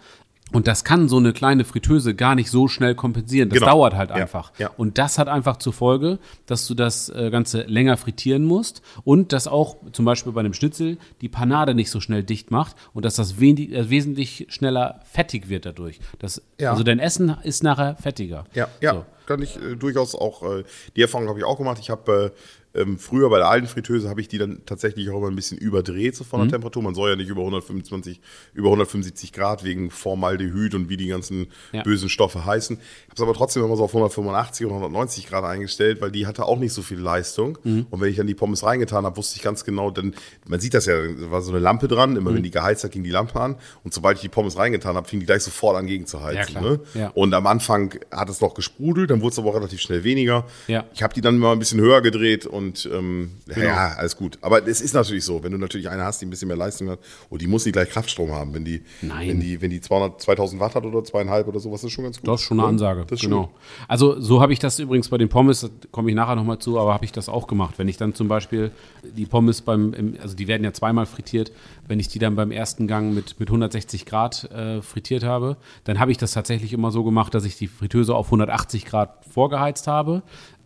Und 0.53 0.67
das 0.67 0.83
kann 0.85 1.09
so 1.09 1.17
eine 1.19 1.33
kleine 1.33 1.65
Fritteuse 1.65 2.15
gar 2.15 2.35
nicht 2.35 2.51
so 2.51 2.67
schnell 2.69 2.95
kompensieren. 2.95 3.49
Das 3.51 3.59
Genau. 3.61 3.71
dauert 3.73 3.95
halt 3.95 4.11
Ja, 4.11 4.17
einfach. 4.17 4.53
ja. 4.59 4.71
Und 4.77 4.99
das 4.99 5.19
hat 5.19 5.29
einfach 5.29 5.59
zur 5.59 5.73
Folge, 5.73 6.19
dass 6.47 6.67
du 6.67 6.75
das 6.75 7.09
äh, 7.09 7.31
Ganze 7.31 7.63
länger 7.63 7.97
frittieren 7.97 8.45
musst 8.45 8.83
und 9.05 9.33
dass 9.33 9.47
auch 9.47 9.77
zum 9.93 10.05
Beispiel 10.05 10.33
bei 10.33 10.41
einem 10.41 10.55
Schnitzel 10.55 10.99
die 11.21 11.29
Panade 11.29 11.75
nicht 11.75 11.91
so 11.91 12.01
schnell 12.01 12.23
dicht 12.25 12.51
macht 12.51 12.75
und 12.95 13.05
dass 13.05 13.15
das 13.17 13.39
wenig, 13.39 13.73
äh, 13.73 13.91
wesentlich 13.91 14.47
schneller 14.51 15.01
fettig 15.05 15.49
wird 15.49 15.67
dadurch. 15.67 16.01
Das, 16.19 16.43
Ja. 16.59 16.73
Also 16.73 16.83
dein 16.83 16.99
Essen 16.99 17.37
ist 17.45 17.63
nachher 17.63 17.97
fettiger. 17.97 18.45
Ja, 18.55 18.69
ja, 18.81 18.95
So. 18.95 19.05
kann 19.27 19.43
ich 19.43 19.57
äh, 19.57 19.77
durchaus 19.77 20.15
auch, 20.15 20.43
äh, 20.43 20.65
die 20.97 21.03
Erfahrung 21.03 21.29
habe 21.29 21.39
ich 21.39 21.45
auch 21.45 21.59
gemacht. 21.59 21.79
Ich 21.81 21.91
habe 21.91 22.33
Ähm, 22.73 22.99
früher 22.99 23.29
bei 23.31 23.39
der 23.39 23.49
alten 23.49 23.67
Fritteuse 23.67 24.09
habe 24.09 24.21
ich 24.21 24.29
die 24.29 24.39
dann 24.39 24.63
tatsächlich 24.65 25.11
auch 25.11 25.19
immer 25.19 25.27
ein 25.29 25.35
bisschen 25.35 25.59
überdreht 25.59 26.15
so 26.15 26.23
von 26.25 26.41
der 26.41 26.49
Temperatur. 26.49 26.83
Man 26.83 26.95
soll 26.95 27.11
ja 27.11 27.17
nicht 27.17 27.29
über 27.29 27.41
125, 27.41 28.21
über 28.55 28.69
175 28.69 29.33
Grad 29.33 29.65
wegen 29.65 29.91
Formaldehyd 29.91 30.75
und 30.75 30.89
wie 30.89 30.97
die 30.97 31.09
ganzen 31.09 31.49
Ja. 31.73 31.83
bösen 31.83 32.09
Stoffe 32.09 32.45
heißen. 32.45 32.77
Ich 32.79 33.05
habe 33.07 33.15
es 33.17 33.21
aber 33.23 33.35
trotzdem 33.35 33.65
immer 33.65 33.77
so 33.77 33.85
auf 33.85 33.91
185 33.93 34.67
oder 34.67 34.77
190 34.77 35.27
Grad 35.29 35.45
eingestellt, 35.45 36.01
weil 36.01 36.13
die 36.13 36.27
hatte 36.29 36.45
auch 36.45 36.59
nicht 36.59 36.73
so 36.73 36.83
viel 36.83 36.99
Leistung. 36.99 37.59
Und 37.65 38.01
wenn 38.01 38.09
ich 38.09 38.17
dann 38.17 38.27
die 38.29 38.35
Pommes 38.35 38.63
reingetan 38.63 39.05
habe, 39.05 39.17
wusste 39.17 39.37
ich 39.37 39.43
ganz 39.43 39.65
genau, 39.65 39.91
denn 39.91 40.15
man 40.47 40.61
sieht 40.61 40.75
das 40.75 40.87
ja, 40.87 40.95
da 40.97 41.31
war 41.31 41.43
so 41.43 41.51
eine 41.51 41.59
Lampe 41.61 41.89
dran, 41.89 42.15
immer 42.17 42.33
wenn 42.33 42.43
die 42.43 42.51
geheizt 42.51 42.85
hat, 42.85 42.93
ging 42.93 43.03
die 43.03 43.11
Lampe 43.11 43.41
an. 43.41 43.57
Und 43.83 43.93
sobald 43.95 44.17
ich 44.17 44.23
die 44.23 44.29
Pommes 44.29 44.57
reingetan 44.57 44.95
habe, 44.95 45.09
fing 45.09 45.19
die 45.19 45.27
gleich 45.27 45.43
sofort 45.43 45.77
an 45.77 45.87
gegen 45.87 46.07
zu 46.07 46.23
heizen. 46.23 46.55
Ja. 46.55 46.61
Ne? 46.61 46.81
Ja. 46.95 47.09
Und 47.15 47.35
am 47.35 47.47
Anfang 47.49 47.99
hat 48.13 48.29
es 48.29 48.41
noch 48.41 48.55
gesprudelt, 48.55 49.11
dann 49.11 49.21
wurde 49.23 49.33
es 49.33 49.39
aber 49.39 49.51
auch 49.51 49.55
relativ 49.57 49.81
schnell 49.81 50.05
weniger. 50.05 50.47
Ja. 50.69 50.85
Ich 50.95 51.03
habe 51.03 51.15
die 51.15 51.21
dann 51.21 51.37
mal 51.39 51.53
ein 51.53 51.59
bisschen 51.59 51.81
höher 51.81 52.01
gedreht 52.01 52.47
und 52.47 52.60
ähm, 52.93 53.31
Genau. 53.47 53.67
ja, 53.67 53.95
alles 53.97 54.17
gut. 54.17 54.39
Aber 54.41 54.67
es 54.67 54.81
ist 54.81 54.95
natürlich 54.95 55.25
so, 55.25 55.43
wenn 55.43 55.53
du 55.53 55.59
natürlich 55.59 55.89
eine 55.89 56.05
hast, 56.05 56.21
die 56.21 56.27
ein 56.27 56.31
bisschen 56.31 56.49
mehr 56.49 56.57
Leistung 56.57 56.89
hat, 56.89 57.01
und 57.29 57.43
die 57.43 57.47
muss 57.47 57.65
nicht 57.65 57.75
gleich 57.75 57.91
Kraftstrom 57.91 58.33
haben, 58.33 58.55
wenn 58.55 58.65
die, 58.65 58.83
Nein. 59.03 59.29
wenn 59.29 59.41
die, 59.41 59.61
wenn 59.61 59.71
die 59.71 59.81
200, 59.81 60.21
2000 60.21 60.61
Watt 60.61 60.75
hat 60.75 60.85
oder 60.85 61.03
zweieinhalb 61.05 61.49
oder 61.49 61.61
sowas, 61.61 61.83
ist 61.85 61.93
schon 61.93 62.05
ganz 62.05 62.19
gut. 62.19 62.29
Das 62.29 62.41
ist 62.41 62.47
schon 62.47 62.61
eine 62.61 62.69
Ansage. 62.69 63.07
Genau. 63.21 63.43
gut. 63.43 63.51
Also 63.89 64.21
so 64.21 64.41
habe 64.41 64.53
ich 64.53 64.59
das 64.59 64.79
übrigens 64.79 65.09
bei 65.09 65.19
den 65.19 65.29
Pommes, 65.29 65.61
da 65.61 65.69
komme 65.91 66.11
ich 66.11 66.15
nachher 66.15 66.37
nochmal 66.37 66.59
zu, 66.59 66.79
aber 66.79 66.95
habe 66.95 67.05
ich 67.05 67.13
das 67.13 67.29
auch 67.29 67.47
gemacht. 67.47 67.75
Wenn 67.79 67.89
ich 67.89 67.97
dann 67.97 68.15
zum 68.15 68.29
Beispiel 68.29 68.71
die 69.03 69.27
Pommes 69.27 69.63
beim, 69.63 69.93
im, 69.95 70.17
also 70.21 70.37
die 70.37 70.49
werden 70.49 70.65
ja 70.65 70.73
zweimal 70.73 71.07
frittiert, 71.07 71.53
wenn 71.89 71.99
ich 71.99 72.09
die 72.09 72.19
dann 72.19 72.37
beim 72.37 72.53
ersten 72.53 72.87
Gang 72.87 73.15
mit, 73.15 73.41
mit 73.41 73.49
160 73.49 74.07
Grad 74.07 74.51
äh, 74.53 74.81
frittiert 74.83 75.25
habe, 75.25 75.57
dann 75.85 75.99
habe 75.99 76.13
ich 76.13 76.19
das 76.19 76.33
tatsächlich 76.33 76.73
immer 76.73 76.91
so 76.91 77.05
gemacht, 77.05 77.35
dass 77.35 77.45
ich 77.45 77.57
die 77.57 77.67
Fritteuse 77.67 78.15
auf 78.15 78.27
180 78.27 78.85
Grad 78.87 79.25
vorgeheizt 79.25 79.87
habe, 79.87 80.23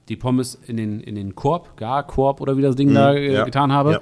die 0.08 0.16
Pommes 0.16 0.58
in 0.66 0.76
den, 0.76 1.00
in 1.00 1.14
den 1.14 1.34
Korb, 1.34 1.76
Garkorb 1.76 2.40
oder 2.40 2.56
wie 2.56 2.62
das 2.62 2.76
Ding 2.76 2.92
da 2.94 3.14
äh, 3.14 3.28
Mhm. 3.28 3.34
ja. 3.34 3.44
getan 3.44 3.72
habe. 3.72 3.92
Ja. 3.92 4.00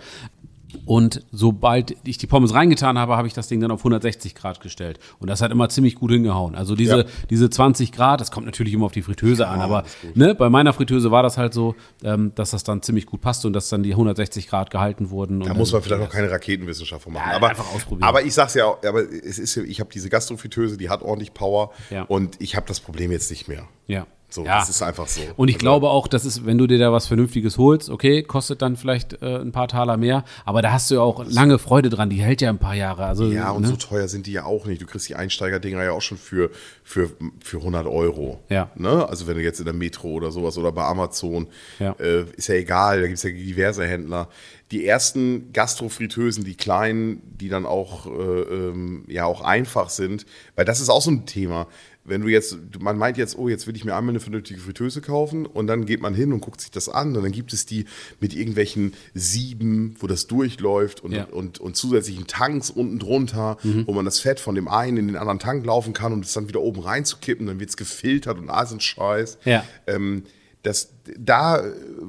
Und 0.86 1.22
sobald 1.32 1.94
ich 2.04 2.16
die 2.16 2.26
Pommes 2.26 2.54
reingetan 2.54 2.98
habe, 2.98 3.14
habe 3.18 3.28
ich 3.28 3.34
das 3.34 3.46
Ding 3.46 3.60
dann 3.60 3.70
auf 3.70 3.80
160 3.80 4.34
Grad 4.34 4.60
gestellt. 4.62 4.98
Und 5.18 5.28
das 5.28 5.42
hat 5.42 5.50
immer 5.52 5.68
ziemlich 5.68 5.96
gut 5.96 6.10
hingehauen. 6.12 6.54
Also 6.54 6.74
diese, 6.74 7.00
Ja. 7.00 7.04
diese 7.28 7.50
20 7.50 7.92
Grad, 7.92 8.22
das 8.22 8.30
kommt 8.30 8.46
natürlich 8.46 8.72
immer 8.72 8.86
auf 8.86 8.92
die 8.92 9.02
Fritteuse 9.02 9.46
an, 9.46 9.60
aber 9.60 9.84
ne, 10.14 10.34
bei 10.34 10.48
meiner 10.48 10.72
Fritteuse 10.72 11.10
war 11.10 11.22
das 11.22 11.36
halt 11.36 11.52
so, 11.52 11.74
ähm, 12.02 12.32
dass 12.36 12.52
das 12.52 12.64
dann 12.64 12.80
ziemlich 12.80 13.04
gut 13.04 13.20
passte 13.20 13.48
und 13.48 13.52
dass 13.52 13.68
dann 13.68 13.82
die 13.82 13.94
160 13.94 14.48
Grad 14.48 14.70
gehalten 14.70 15.10
wurden. 15.10 15.40
Da 15.40 15.52
muss 15.52 15.72
man 15.74 15.82
vielleicht 15.82 16.02
auch 16.02 16.08
keine 16.08 16.30
Raketenwissenschaft 16.30 17.06
machen. 17.06 17.28
Ja, 17.30 17.36
aber, 17.36 17.50
einfach 17.50 17.70
ausprobieren. 17.74 18.08
aber 18.08 18.22
ich 18.24 18.32
sag's 18.32 18.54
ja 18.54 18.64
auch, 18.64 18.82
aber 18.82 19.02
es 19.02 19.38
ist, 19.38 19.54
ja- 19.56 19.64
ich 19.64 19.78
habe 19.78 19.90
diese 19.92 20.08
Gastrofritteuse, 20.08 20.78
die 20.78 20.88
hat 20.88 21.02
ordentlich 21.02 21.34
Power 21.34 21.72
Ja. 21.90 22.04
und 22.04 22.40
ich 22.40 22.56
habe 22.56 22.66
das 22.66 22.80
Problem 22.80 23.12
jetzt 23.12 23.30
nicht 23.30 23.46
mehr. 23.46 23.64
Ja. 23.88 24.06
So, 24.32 24.44
ja. 24.46 24.58
das 24.60 24.70
ist 24.70 24.80
einfach 24.82 25.06
so. 25.08 25.20
Und 25.36 25.48
ich 25.48 25.56
Also- 25.56 25.64
glaube 25.64 25.90
auch, 25.90 26.08
dass 26.08 26.24
es, 26.24 26.46
wenn 26.46 26.56
du 26.56 26.66
dir 26.66 26.78
da 26.78 26.90
was 26.90 27.06
Vernünftiges 27.06 27.58
holst, 27.58 27.90
okay, 27.90 28.22
kostet 28.22 28.62
dann 28.62 28.76
vielleicht 28.76 29.20
äh, 29.22 29.36
ein 29.40 29.52
paar 29.52 29.68
Taler 29.68 29.96
mehr, 29.98 30.24
aber 30.46 30.62
da 30.62 30.72
hast 30.72 30.90
du 30.90 30.94
ja 30.94 31.00
auch 31.02 31.24
lange 31.28 31.58
Freude 31.58 31.90
dran. 31.90 32.08
Die 32.08 32.22
hält 32.22 32.40
ja 32.40 32.48
ein 32.48 32.58
paar 32.58 32.74
Jahre. 32.74 33.04
Also, 33.04 33.26
Ja, 33.30 33.50
und 33.50 33.62
ne? 33.62 33.68
so 33.68 33.76
teuer 33.76 34.08
sind 34.08 34.26
die 34.26 34.32
ja 34.32 34.44
auch 34.44 34.64
nicht. 34.64 34.80
Du 34.80 34.86
kriegst 34.86 35.08
die 35.08 35.14
Einsteigerdinger 35.16 35.84
ja 35.84 35.92
auch 35.92 36.00
schon 36.00 36.16
für, 36.18 36.50
für, 36.82 37.10
für 37.44 37.58
100 37.58 37.86
Euro. 37.86 38.40
Ja. 38.48 38.70
Ne? 38.74 39.06
Also 39.08 39.26
wenn 39.26 39.36
du 39.36 39.42
jetzt 39.42 39.58
in 39.58 39.66
der 39.66 39.74
Metro 39.74 40.08
oder 40.08 40.30
sowas 40.32 40.56
oder 40.56 40.72
bei 40.72 40.84
Amazon, 40.84 41.48
Ja. 41.78 41.92
äh, 42.00 42.24
ist 42.36 42.48
ja 42.48 42.54
egal, 42.54 43.00
da 43.02 43.06
gibt 43.06 43.18
es 43.18 43.24
ja 43.24 43.30
diverse 43.30 43.84
Händler. 43.86 44.28
Die 44.70 44.86
ersten 44.86 45.52
Gastrofritteusen, 45.52 46.44
die 46.44 46.54
kleinen, 46.54 47.20
die 47.36 47.50
dann 47.50 47.66
auch, 47.66 48.06
äh, 48.06 48.10
ähm, 48.10 49.04
ja, 49.08 49.26
auch 49.26 49.42
einfach 49.42 49.90
sind, 49.90 50.24
weil 50.56 50.64
das 50.64 50.80
ist 50.80 50.88
auch 50.88 51.02
so 51.02 51.10
ein 51.10 51.26
Thema. 51.26 51.66
Wenn 52.04 52.22
du 52.22 52.28
jetzt, 52.28 52.56
man 52.80 52.98
meint 52.98 53.16
jetzt, 53.16 53.38
oh, 53.38 53.48
jetzt 53.48 53.66
will 53.68 53.76
ich 53.76 53.84
mir 53.84 53.94
einmal 53.94 54.10
eine 54.12 54.20
vernünftige 54.20 54.58
Fritteuse 54.60 55.00
kaufen 55.00 55.46
und 55.46 55.68
dann 55.68 55.86
geht 55.86 56.00
man 56.00 56.14
hin 56.14 56.32
und 56.32 56.40
guckt 56.40 56.60
sich 56.60 56.70
das 56.72 56.88
an 56.88 57.16
und 57.16 57.22
dann 57.22 57.30
gibt 57.32 57.52
es 57.52 57.64
die 57.64 57.84
mit 58.18 58.34
irgendwelchen 58.34 58.94
Sieben, 59.14 59.94
wo 60.00 60.06
das 60.08 60.26
durchläuft 60.26 61.02
und, 61.04 61.12
Ja. 61.12 61.24
und, 61.24 61.58
und 61.60 61.76
zusätzlichen 61.76 62.26
Tanks 62.26 62.70
unten 62.70 62.98
drunter, 62.98 63.56
wo 63.62 63.92
man 63.92 64.04
das 64.04 64.18
Fett 64.18 64.40
von 64.40 64.54
dem 64.56 64.66
einen 64.68 64.96
in 64.96 65.06
den 65.06 65.16
anderen 65.16 65.38
Tank 65.38 65.64
laufen 65.64 65.92
kann, 65.92 66.12
um 66.12 66.20
es 66.20 66.32
dann 66.32 66.48
wieder 66.48 66.60
oben 66.60 66.80
reinzukippen, 66.80 67.46
dann 67.46 67.60
wird 67.60 67.70
es 67.70 67.76
gefiltert 67.76 68.38
und 68.38 68.50
all 68.50 68.66
so 68.66 68.74
ein 68.74 68.80
Scheiß. 68.80 69.38
Ja. 69.44 69.64
Ähm, 69.86 70.24
das, 70.62 70.90
da 71.18 71.62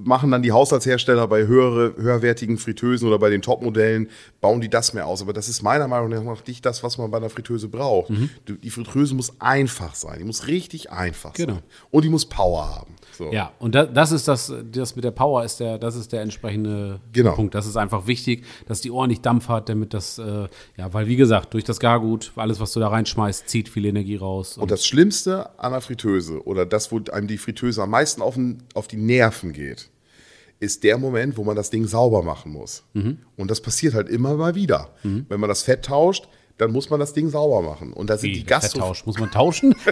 machen 0.03 0.31
dann 0.31 0.41
die 0.43 0.51
Haushaltshersteller 0.51 1.27
bei 1.27 1.47
höhere, 1.47 1.95
höherwertigen 1.97 2.57
Fritteusen 2.57 3.07
oder 3.07 3.17
bei 3.19 3.29
den 3.29 3.41
Topmodellen, 3.41 4.09
bauen 4.41 4.61
die 4.61 4.69
das 4.69 4.93
mehr 4.93 5.07
aus. 5.07 5.21
Aber 5.21 5.33
das 5.33 5.49
ist 5.49 5.61
meiner 5.63 5.87
Meinung 5.87 6.25
nach 6.25 6.45
nicht 6.45 6.65
das, 6.65 6.83
was 6.83 6.97
man 6.97 7.09
bei 7.09 7.17
einer 7.17 7.29
Fritteuse 7.29 7.67
braucht. 7.69 8.09
Mhm. 8.09 8.29
Die 8.61 8.69
Fritteuse 8.69 9.15
muss 9.15 9.33
einfach 9.39 9.95
sein. 9.95 10.19
Die 10.19 10.25
muss 10.25 10.47
richtig 10.47 10.91
einfach 10.91 11.33
Genau. 11.33 11.53
sein. 11.55 11.63
Und 11.91 12.03
die 12.05 12.09
muss 12.09 12.25
Power 12.25 12.75
haben. 12.75 12.93
So. 13.17 13.31
Ja, 13.31 13.51
und 13.59 13.75
da, 13.75 13.85
das 13.85 14.11
ist 14.11 14.27
das, 14.27 14.51
das 14.71 14.95
mit 14.95 15.03
der 15.05 15.11
Power 15.11 15.43
ist 15.43 15.59
der, 15.59 15.77
das 15.77 15.95
ist 15.95 16.11
der 16.11 16.21
entsprechende 16.21 16.99
Genau. 17.11 17.33
Punkt. 17.33 17.53
Das 17.55 17.65
ist 17.67 17.77
einfach 17.77 18.07
wichtig, 18.07 18.43
dass 18.67 18.81
die 18.81 18.91
ordentlich 18.91 19.21
Dampf 19.21 19.47
hat, 19.49 19.69
damit 19.69 19.93
das, 19.93 20.17
äh, 20.17 20.47
ja, 20.77 20.93
weil 20.93 21.07
wie 21.07 21.15
gesagt, 21.15 21.53
durch 21.53 21.63
das 21.63 21.79
Gargut, 21.79 22.31
alles, 22.35 22.59
was 22.59 22.71
du 22.73 22.79
da 22.79 22.87
reinschmeißt, 22.87 23.47
zieht 23.47 23.69
viel 23.69 23.85
Energie 23.85 24.15
raus. 24.15 24.57
Und 24.57 24.71
das 24.71 24.85
Schlimmste 24.85 25.57
an 25.59 25.71
der 25.71 25.81
Fritteuse 25.81 26.43
oder 26.45 26.65
das, 26.65 26.91
wo 26.91 26.99
einem 27.11 27.27
die 27.27 27.37
Fritteuse 27.37 27.83
am 27.83 27.91
meisten 27.91 28.21
auf, 28.21 28.35
den, 28.35 28.63
auf 28.73 28.82
die 28.87 28.97
Nerven 28.97 29.53
geht, 29.53 29.89
ist 30.59 30.83
der 30.83 30.97
Moment, 30.97 31.37
wo 31.37 31.43
man 31.43 31.55
das 31.55 31.69
Ding 31.69 31.85
sauber 31.87 32.23
machen 32.23 32.51
muss. 32.51 32.83
Mhm. 32.93 33.19
Und 33.35 33.51
das 33.51 33.61
passiert 33.61 33.93
halt 33.93 34.09
immer 34.09 34.35
mal 34.35 34.55
wieder. 34.55 34.91
Wenn 35.03 35.39
man 35.39 35.49
das 35.49 35.63
Fett 35.63 35.85
tauscht, 35.85 36.27
dann 36.57 36.71
muss 36.71 36.89
man 36.89 36.99
das 36.99 37.13
Ding 37.13 37.29
sauber 37.29 37.61
machen. 37.61 37.93
Und 37.93 38.09
da 38.09 38.17
sind 38.17 38.29
Wie, 38.31 38.35
die 38.35 38.45
Gastro. 38.45 38.93
Muss 39.05 39.19
man 39.19 39.31
tauschen? 39.31 39.75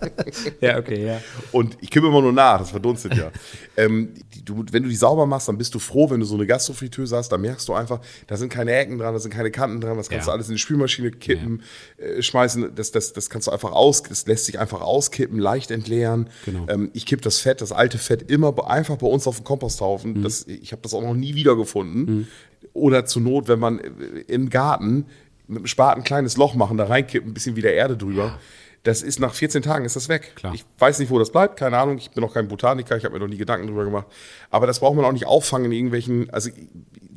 ja, 0.60 0.78
okay, 0.78 1.06
ja. 1.06 1.20
Und 1.52 1.76
ich 1.80 1.90
kippe 1.90 2.06
immer 2.06 2.22
nur 2.22 2.32
nach, 2.32 2.58
das 2.58 2.70
verdunstet 2.70 3.14
ja. 3.14 3.30
ähm, 3.76 4.14
du, 4.44 4.64
wenn 4.70 4.82
du 4.82 4.88
die 4.88 4.96
sauber 4.96 5.26
machst, 5.26 5.48
dann 5.48 5.58
bist 5.58 5.74
du 5.74 5.78
froh, 5.78 6.10
wenn 6.10 6.20
du 6.20 6.26
so 6.26 6.34
eine 6.34 6.46
Gastrofritteuse 6.46 7.16
hast, 7.16 7.30
dann 7.30 7.40
merkst 7.40 7.68
du 7.68 7.74
einfach, 7.74 8.00
da 8.26 8.36
sind 8.36 8.50
keine 8.50 8.72
Ecken 8.72 8.98
dran, 8.98 9.12
da 9.12 9.20
sind 9.20 9.32
keine 9.32 9.50
Kanten 9.50 9.80
dran, 9.80 9.96
das 9.96 10.08
kannst 10.08 10.26
Ja. 10.26 10.32
du 10.32 10.36
alles 10.36 10.48
in 10.48 10.54
die 10.54 10.58
Spülmaschine 10.60 11.10
kippen, 11.10 11.62
äh, 11.98 12.22
schmeißen, 12.22 12.74
das, 12.74 12.90
das, 12.92 13.12
das 13.12 13.30
kannst 13.30 13.46
du 13.46 13.52
einfach 13.52 13.72
aus, 13.72 14.02
das 14.02 14.26
lässt 14.26 14.46
sich 14.46 14.58
einfach 14.58 14.80
auskippen, 14.80 15.38
leicht 15.38 15.70
entleeren. 15.70 16.28
Genau. 16.44 16.66
Ähm, 16.68 16.90
ich 16.94 17.06
kipp 17.06 17.22
das 17.22 17.38
Fett, 17.38 17.60
das 17.60 17.72
alte 17.72 17.98
Fett 17.98 18.30
immer 18.30 18.54
einfach 18.68 18.96
bei 18.96 19.06
uns 19.06 19.26
auf 19.26 19.36
den 19.36 19.44
Komposthaufen. 19.44 20.14
Mhm. 20.18 20.22
Das, 20.22 20.46
ich 20.46 20.72
habe 20.72 20.82
das 20.82 20.94
auch 20.94 21.02
noch 21.02 21.14
nie 21.14 21.34
wiedergefunden. 21.34 22.28
Oder 22.72 23.04
zur 23.06 23.22
Not, 23.22 23.48
wenn 23.48 23.58
man 23.58 23.78
äh, 23.78 23.88
im 24.28 24.50
Garten 24.50 25.06
mit 25.46 25.58
dem 25.60 25.66
Spaten 25.66 26.00
ein 26.02 26.04
kleines 26.04 26.36
Loch 26.36 26.54
machen, 26.54 26.76
da 26.76 26.84
reinkippen, 26.84 27.30
ein 27.30 27.34
bisschen 27.34 27.56
wieder 27.56 27.72
Erde 27.72 27.96
drüber. 27.96 28.38
Das 28.82 29.02
ist 29.02 29.20
nach 29.20 29.34
14 29.34 29.62
Tagen 29.62 29.84
ist 29.84 29.96
das 29.96 30.08
weg. 30.08 30.32
Klar. 30.36 30.54
Ich 30.54 30.64
weiß 30.78 31.00
nicht, 31.00 31.10
wo 31.10 31.18
das 31.18 31.30
bleibt, 31.30 31.58
keine 31.58 31.76
Ahnung. 31.76 31.98
Ich 31.98 32.10
bin 32.12 32.22
noch 32.22 32.32
kein 32.32 32.48
Botaniker, 32.48 32.96
ich 32.96 33.04
habe 33.04 33.12
mir 33.12 33.20
noch 33.20 33.28
nie 33.28 33.36
Gedanken 33.36 33.66
drüber 33.66 33.84
gemacht. 33.84 34.06
Aber 34.50 34.66
das 34.66 34.80
braucht 34.80 34.96
man 34.96 35.04
auch 35.04 35.12
nicht 35.12 35.26
auffangen 35.26 35.66
in 35.66 35.72
irgendwelchen, 35.72 36.30
also 36.30 36.50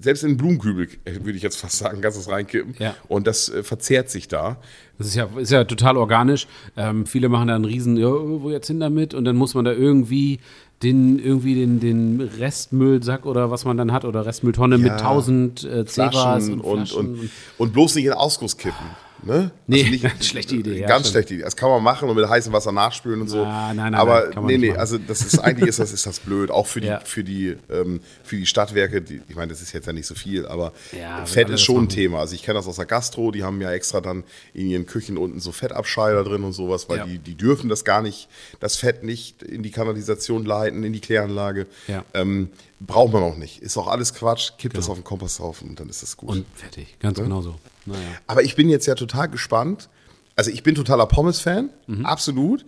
selbst 0.02 0.24
in 0.24 0.32
einen 0.32 0.38
Blumenkübel, 0.38 0.90
äh, 1.06 1.14
würde 1.24 1.38
ich 1.38 1.42
jetzt 1.42 1.56
fast 1.56 1.78
sagen, 1.78 2.02
kannst 2.02 2.18
du 2.18 2.22
es 2.22 2.30
reinkippen. 2.30 2.76
Ja. 2.80 2.96
Und 3.08 3.28
das 3.28 3.48
äh, 3.48 3.64
verzehrt 3.64 4.10
sich 4.10 4.28
da. 4.28 4.58
Das 4.98 5.08
ist 5.08 5.16
ja, 5.16 5.30
ist 5.38 5.52
ja 5.52 5.64
total 5.64 5.96
organisch. 5.96 6.48
Ähm, 6.76 7.06
viele 7.06 7.30
machen 7.30 7.48
da 7.48 7.56
einen 7.56 7.66
riesen, 7.66 7.96
ja, 7.96 8.10
wo 8.10 8.50
jetzt 8.50 8.68
hin 8.68 8.82
damit? 8.82 9.14
Und 9.14 9.24
dann 9.24 9.38
muss 9.38 9.54
man 9.54 9.64
da 9.64 9.72
irgendwie 9.72 10.40
den, 10.84 11.18
irgendwie 11.18 11.56
den, 11.56 11.80
den 11.80 12.20
Restmüllsack 12.20 13.26
oder 13.26 13.50
was 13.50 13.64
man 13.64 13.78
dann 13.78 13.94
hat 13.94 14.04
oder 14.04 14.26
Restmülltonne 14.26 14.78
mit 14.78 14.92
1000 14.92 15.64
äh, 15.64 15.86
Zebras 15.86 16.12
Flaschen 16.12 16.60
und, 16.60 16.92
und, 16.92 16.94
und, 16.94 17.30
und 17.58 17.74
bloß 17.74 17.96
nicht 17.96 18.06
in 18.06 18.12
den 18.12 18.18
Ausguss 18.18 18.58
kippen. 18.58 18.86
Ne? 19.26 19.52
Nee, 19.68 19.98
ganz 19.98 20.26
schlechte 20.28 20.56
Idee, 20.56 20.80
ja, 20.82 20.88
ganz 20.88 21.02
stimmt. 21.08 21.12
schlechte 21.14 21.34
Idee. 21.36 21.44
Das 21.44 21.56
kann 21.56 21.70
man 21.70 21.82
machen 21.84 22.10
und 22.10 22.16
mit 22.16 22.28
heißem 22.28 22.52
Wasser 22.54 22.72
nachspülen 22.72 23.22
und 23.22 23.28
so. 23.30 23.44
Ah, 23.44 23.74
nein, 23.74 23.92
nein, 23.92 23.96
Aber 23.96 24.30
nein, 24.34 24.46
nee, 24.46 24.52
nicht 24.54 24.62
nee, 24.62 24.68
machen. 24.70 24.80
also 24.80 24.98
das 24.98 25.22
ist 25.22 25.40
eigentlich 25.40 25.70
ist 25.70 25.80
das, 25.80 25.92
ist 25.94 26.06
das 26.06 26.20
blöd. 26.20 26.52
Auch 26.52 26.68
für 26.68 26.82
die, 26.82 26.88
Ja. 26.88 27.00
für 27.00 27.24
die, 27.24 27.56
ähm, 27.70 28.02
für 28.24 28.36
die 28.36 28.46
Stadtwerke, 28.46 29.02
die, 29.02 29.22
ich 29.30 29.36
meine, 29.36 29.48
das 29.52 29.62
ist 29.62 29.72
jetzt 29.74 29.88
ja 29.88 29.94
nicht 29.94 30.08
so 30.08 30.16
viel, 30.16 30.46
aber 30.46 30.74
Ja, 30.98 31.26
Fett 31.26 31.50
ist 31.50 31.62
schon 31.62 31.86
ein. 31.86 31.90
Thema. 31.90 32.20
Also 32.20 32.36
ich 32.36 32.44
kenne 32.44 32.60
das 32.60 32.68
aus 32.68 32.76
der 32.78 32.86
Gastro, 32.86 33.32
die 33.32 33.44
haben 33.44 33.62
ja 33.62 33.72
extra 33.72 34.02
dann 34.02 34.24
in 34.54 34.68
ihren 34.70 34.86
Küchen 34.86 35.18
unten 35.18 35.40
so 35.40 35.52
Fettabscheider 35.52 36.24
drin 36.24 36.44
und 36.44 36.54
sowas, 36.54 36.90
weil 36.90 36.98
Ja. 37.00 37.06
die, 37.06 37.20
die 37.20 37.36
dürfen 37.36 37.70
das 37.70 37.84
gar 37.86 38.02
nicht, 38.02 38.28
das 38.60 38.76
Fett 38.76 39.04
nicht 39.04 39.42
in 39.44 39.64
die 39.64 39.72
Kanalisation 39.72 40.46
leiten, 40.46 40.84
in 40.84 40.92
die 40.94 41.00
Kläranlage. 41.02 41.68
Ja. 41.88 42.04
Ähm, 42.14 42.50
braucht 42.80 43.14
man 43.14 43.24
auch 43.24 43.38
nicht. 43.38 43.62
Ist 43.62 43.78
auch 43.78 43.88
alles 43.88 44.14
Quatsch, 44.14 44.52
kippt 44.58 44.76
das 44.76 44.90
auf 44.90 44.98
den 44.98 45.04
Komposthaufen 45.06 45.70
und 45.70 45.80
dann 45.80 45.88
ist 45.90 46.04
das 46.04 46.18
gut. 46.18 46.30
und 46.30 46.46
fertig. 46.56 46.98
Ganz 47.00 47.18
genau 47.20 47.42
so. 47.42 47.56
Naja. 47.86 48.00
Aber 48.28 48.44
ich 48.44 48.56
bin 48.56 48.70
jetzt 48.70 48.86
ja 48.86 48.96
total 48.96 49.30
gespannt. 49.30 49.90
Also 50.36 50.50
ich 50.50 50.64
bin 50.64 50.74
totaler 50.76 51.06
Pommes-Fan, 51.06 51.70
absolut. 52.04 52.66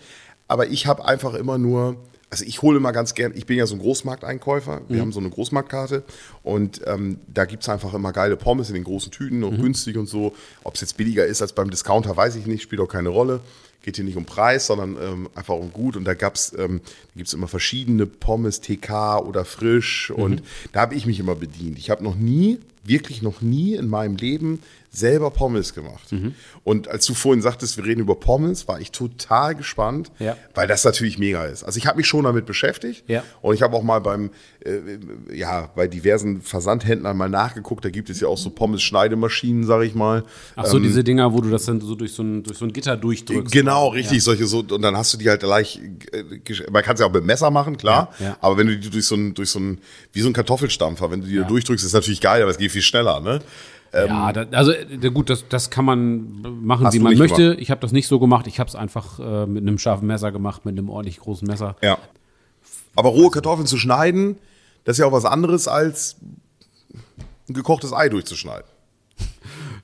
Aber 0.48 0.68
ich 0.68 0.86
habe 0.86 1.04
einfach 1.06 1.34
immer 1.34 1.58
nur, 1.58 1.98
also 2.30 2.46
ich 2.46 2.62
hole 2.62 2.78
immer 2.78 2.92
ganz 2.92 3.16
gern, 3.16 3.34
ich 3.36 3.48
bin 3.48 3.58
ja 3.58 3.66
so 3.66 3.74
ein 3.74 3.80
Großmarkteinkäufer, 3.80 4.82
wir 4.88 5.02
haben 5.02 5.12
so 5.12 5.20
eine 5.20 5.32
Großmarktkarte 5.32 6.04
und 6.44 6.82
ähm, 6.86 7.20
da 7.28 7.46
gibt 7.46 7.64
es 7.64 7.70
einfach 7.70 7.96
immer 7.96 8.12
geile 8.12 8.38
Pommes 8.38 8.70
in 8.70 8.76
den 8.76 8.84
großen 8.84 9.12
Tüten 9.12 9.44
und 9.44 9.60
günstig 9.60 9.98
und 9.98 10.08
so. 10.08 10.36
Ob 10.64 10.76
es 10.76 10.82
jetzt 10.82 10.98
billiger 10.98 11.26
ist 11.26 11.42
als 11.42 11.54
beim 11.54 11.72
Discounter, 11.72 12.16
weiß 12.16 12.36
ich 12.36 12.46
nicht, 12.46 12.62
spielt 12.62 12.82
auch 12.82 12.88
keine 12.88 13.10
Rolle. 13.10 13.40
Geht 13.84 13.98
hier 13.98 14.06
nicht 14.06 14.18
um 14.18 14.26
Preis, 14.26 14.66
sondern 14.68 14.98
ähm, 15.02 15.30
einfach 15.36 15.54
um 15.56 15.72
gut. 15.72 15.96
Und 15.96 16.06
da 16.06 16.16
gab's, 16.16 16.54
ähm, 16.58 16.82
gibt 17.16 17.28
es 17.28 17.34
immer 17.34 17.48
verschiedene 17.48 18.06
Pommes, 18.08 18.60
TK 18.62 19.20
oder 19.20 19.46
frisch. 19.46 20.10
Und 20.10 20.42
da 20.72 20.82
habe 20.82 20.96
ich 20.96 21.06
mich 21.06 21.20
immer 21.20 21.36
bedient. 21.36 21.78
Ich 21.78 21.90
habe 21.92 22.04
noch 22.04 22.16
nie, 22.16 22.60
wirklich 22.84 23.22
noch 23.22 23.42
nie 23.42 23.76
in 23.76 23.88
meinem 23.88 24.16
Leben 24.16 24.60
selber 24.92 25.30
Pommes 25.30 25.74
gemacht. 25.74 26.12
Mhm. 26.12 26.34
Und 26.64 26.88
als 26.88 27.06
du 27.06 27.14
vorhin 27.14 27.42
sagtest, 27.42 27.78
wir 27.78 27.84
reden 27.86 28.00
über 28.02 28.16
Pommes, 28.16 28.68
war 28.68 28.80
ich 28.80 28.92
total 28.92 29.54
gespannt, 29.56 30.12
Ja. 30.20 30.38
weil 30.54 30.68
das 30.68 30.84
natürlich 30.84 31.18
mega 31.20 31.44
ist. 31.46 31.64
Also 31.64 31.78
ich 31.78 31.86
habe 31.86 31.98
mich 31.98 32.08
schon 32.08 32.24
damit 32.24 32.46
beschäftigt 32.46 33.04
Ja. 33.08 33.24
und 33.42 33.54
ich 33.56 33.62
habe 33.62 33.76
auch 33.76 33.84
mal 33.84 34.00
beim, 34.00 34.30
äh, 34.66 35.36
ja, 35.36 35.70
bei 35.76 35.88
diversen 35.88 36.42
Versandhändlern 36.42 37.16
mal 37.16 37.30
nachgeguckt. 37.30 37.86
Da 37.86 37.90
gibt 37.90 38.10
es 38.10 38.20
ja 38.20 38.28
auch 38.28 38.38
so 38.38 38.50
Pommes-Schneidemaschinen, 38.50 39.64
sag 39.64 39.84
ich 39.84 39.96
mal. 39.96 40.24
Ach 40.56 40.66
so, 40.66 40.80
diese 40.80 41.04
Dinger, 41.04 41.34
wo 41.34 41.42
du 41.42 41.50
das 41.50 41.66
dann 41.66 41.80
so 41.82 41.96
durch 41.96 42.14
so 42.14 42.24
ein, 42.24 42.44
durch 42.44 42.58
so 42.58 42.66
ein 42.66 42.74
Gitter 42.74 42.98
durchdrückst. 42.98 43.54
Genau, 43.54 43.90
richtig, 43.90 44.24
solche 44.24 44.46
so, 44.48 44.60
und 44.60 44.82
dann 44.82 44.98
hast 44.98 45.14
du 45.14 45.18
die 45.18 45.30
halt 45.30 45.42
gleich, 45.42 45.80
äh, 46.12 46.24
man 46.72 46.84
kann 46.84 46.96
es 46.96 47.00
ja 47.00 47.06
auch 47.06 47.14
mit 47.14 47.26
Messer 47.26 47.52
machen, 47.52 47.78
klar, 47.78 48.12
Ja, 48.20 48.26
ja. 48.26 48.38
aber 48.42 48.58
wenn 48.58 48.68
du 48.68 48.78
die 48.78 48.90
durch 48.90 49.06
so 49.06 49.16
ein, 49.16 49.34
durch 49.34 49.50
so 49.50 49.60
ein, 49.60 49.80
wie 50.14 50.22
so 50.22 50.30
ein 50.30 50.34
Kartoffelstampfer, 50.34 51.12
wenn 51.12 51.22
du 51.22 51.28
die 51.28 51.38
da 51.38 51.44
durchdrückst, 51.44 51.86
ist 51.86 51.94
natürlich 51.94 52.22
geil, 52.22 52.42
aber 52.42 52.52
es 52.52 52.58
geht 52.58 52.72
viel 52.72 52.82
schneller, 52.82 53.20
ne? 53.20 53.40
Ja, 53.94 54.34
da, 54.34 54.46
also 54.58 54.72
äh, 54.74 55.10
gut, 55.10 55.30
das, 55.30 55.46
das 55.48 55.70
kann 55.70 55.86
man 55.86 56.42
machen, 56.64 56.86
Hast 56.86 56.94
wie 56.94 57.00
man 57.00 57.18
möchte. 57.18 57.42
gemacht? 57.42 57.60
Ich 57.62 57.72
habe 57.72 57.80
das 57.80 57.94
nicht 57.94 58.08
so 58.08 58.20
gemacht. 58.20 58.46
Ich 58.46 58.60
habe 58.60 58.68
es 58.68 58.76
einfach 58.76 59.20
äh, 59.20 59.46
mit 59.46 59.62
einem 59.62 59.78
scharfen 59.78 60.08
Messer 60.08 60.34
gemacht, 60.34 60.66
mit 60.66 60.78
einem 60.78 60.90
ordentlich 60.90 61.20
großen 61.20 61.48
Messer. 61.48 61.78
Ja. 61.82 61.98
Aber 62.96 63.10
rohe 63.10 63.32
Kartoffeln 63.32 63.68
zu 63.68 63.78
schneiden, 63.78 64.38
das 64.86 64.96
ist 64.96 65.00
ja 65.00 65.06
auch 65.08 65.12
was 65.12 65.26
anderes 65.26 65.68
als 65.68 66.16
ein 67.50 67.54
gekochtes 67.54 67.92
Ei 67.94 68.08
durchzuschneiden. 68.10 68.66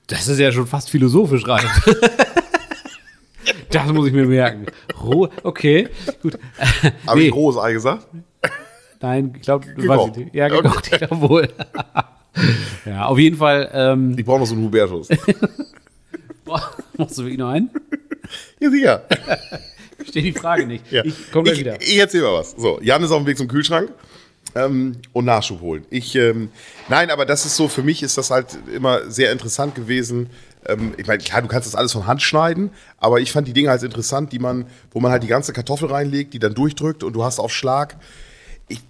Das 0.07 0.27
ist 0.27 0.39
ja 0.39 0.51
schon 0.51 0.67
fast 0.67 0.89
philosophisch 0.89 1.47
reif. 1.47 1.69
das 3.69 3.87
muss 3.91 4.07
ich 4.07 4.13
mir 4.13 4.25
merken. 4.25 4.65
Roh, 5.01 5.29
okay, 5.43 5.89
gut. 6.21 6.37
Habe 7.07 7.19
Nee. 7.19 7.27
ich 7.27 7.33
rohes 7.33 7.57
Ei 7.57 7.73
gesagt? 7.73 8.07
Nein, 8.99 9.33
ich 9.35 9.41
glaube, 9.41 9.67
Gekocht. 9.73 10.13
Ja, 10.33 10.47
gekocht, 10.47 10.89
ich 10.91 10.97
glaube 10.99 11.21
wohl. 11.29 11.49
ja, 12.85 13.05
auf 13.05 13.17
jeden 13.17 13.37
Fall. 13.37 13.69
Ähm, 13.73 14.15
Ich 14.17 14.25
brauche 14.25 14.39
noch 14.39 14.45
so 14.45 14.53
einen 14.53 14.63
Hubertus. 14.63 15.07
boah, 16.45 16.71
machst 16.97 17.17
du 17.17 17.23
wirklich 17.23 17.39
noch 17.39 17.49
einen? 17.49 17.69
ja, 18.59 18.69
sicher. 18.69 19.03
Ich 20.01 20.05
verstehe 20.05 20.23
die 20.23 20.39
Frage 20.39 20.65
nicht. 20.65 20.91
Ja. 20.91 21.05
Ich 21.05 21.31
komme 21.31 21.43
gleich 21.43 21.57
ich, 21.57 21.59
wieder. 21.59 21.79
Ich 21.79 21.95
erzähl 21.99 22.23
mal 22.23 22.33
was. 22.33 22.55
So, 22.57 22.79
Jan 22.81 23.03
ist 23.03 23.11
auf 23.11 23.19
dem 23.21 23.27
Weg 23.27 23.37
zum 23.37 23.47
Kühlschrank 23.47 23.91
ähm, 24.55 24.97
und 25.13 25.25
Nachschub 25.25 25.61
holen. 25.61 25.85
Ich, 25.89 26.15
ähm, 26.15 26.49
nein, 26.89 27.09
aber 27.09 27.25
das 27.25 27.45
ist 27.45 27.55
so, 27.55 27.67
für 27.67 27.83
mich 27.83 28.03
ist 28.03 28.17
das 28.17 28.31
halt 28.31 28.57
immer 28.73 29.09
sehr 29.09 29.31
interessant 29.31 29.75
gewesen. 29.75 30.29
Ähm, 30.65 30.93
ich 30.97 31.07
meine, 31.07 31.23
klar, 31.23 31.41
du 31.41 31.47
kannst 31.47 31.67
das 31.67 31.75
alles 31.75 31.93
von 31.93 32.07
Hand 32.07 32.21
schneiden, 32.21 32.71
aber 32.97 33.19
ich 33.19 33.31
fand 33.31 33.47
die 33.47 33.53
Dinge 33.53 33.69
halt 33.69 33.83
interessant, 33.83 34.31
die 34.31 34.39
man, 34.39 34.65
wo 34.91 34.99
man 34.99 35.11
halt 35.11 35.23
die 35.23 35.27
ganze 35.27 35.53
Kartoffel 35.53 35.89
reinlegt, 35.89 36.33
die 36.33 36.39
dann 36.39 36.53
durchdrückt 36.53 37.03
und 37.03 37.13
du 37.13 37.23
hast 37.23 37.39
auf 37.39 37.51
Schlag. 37.51 37.97
Ich, 38.67 38.81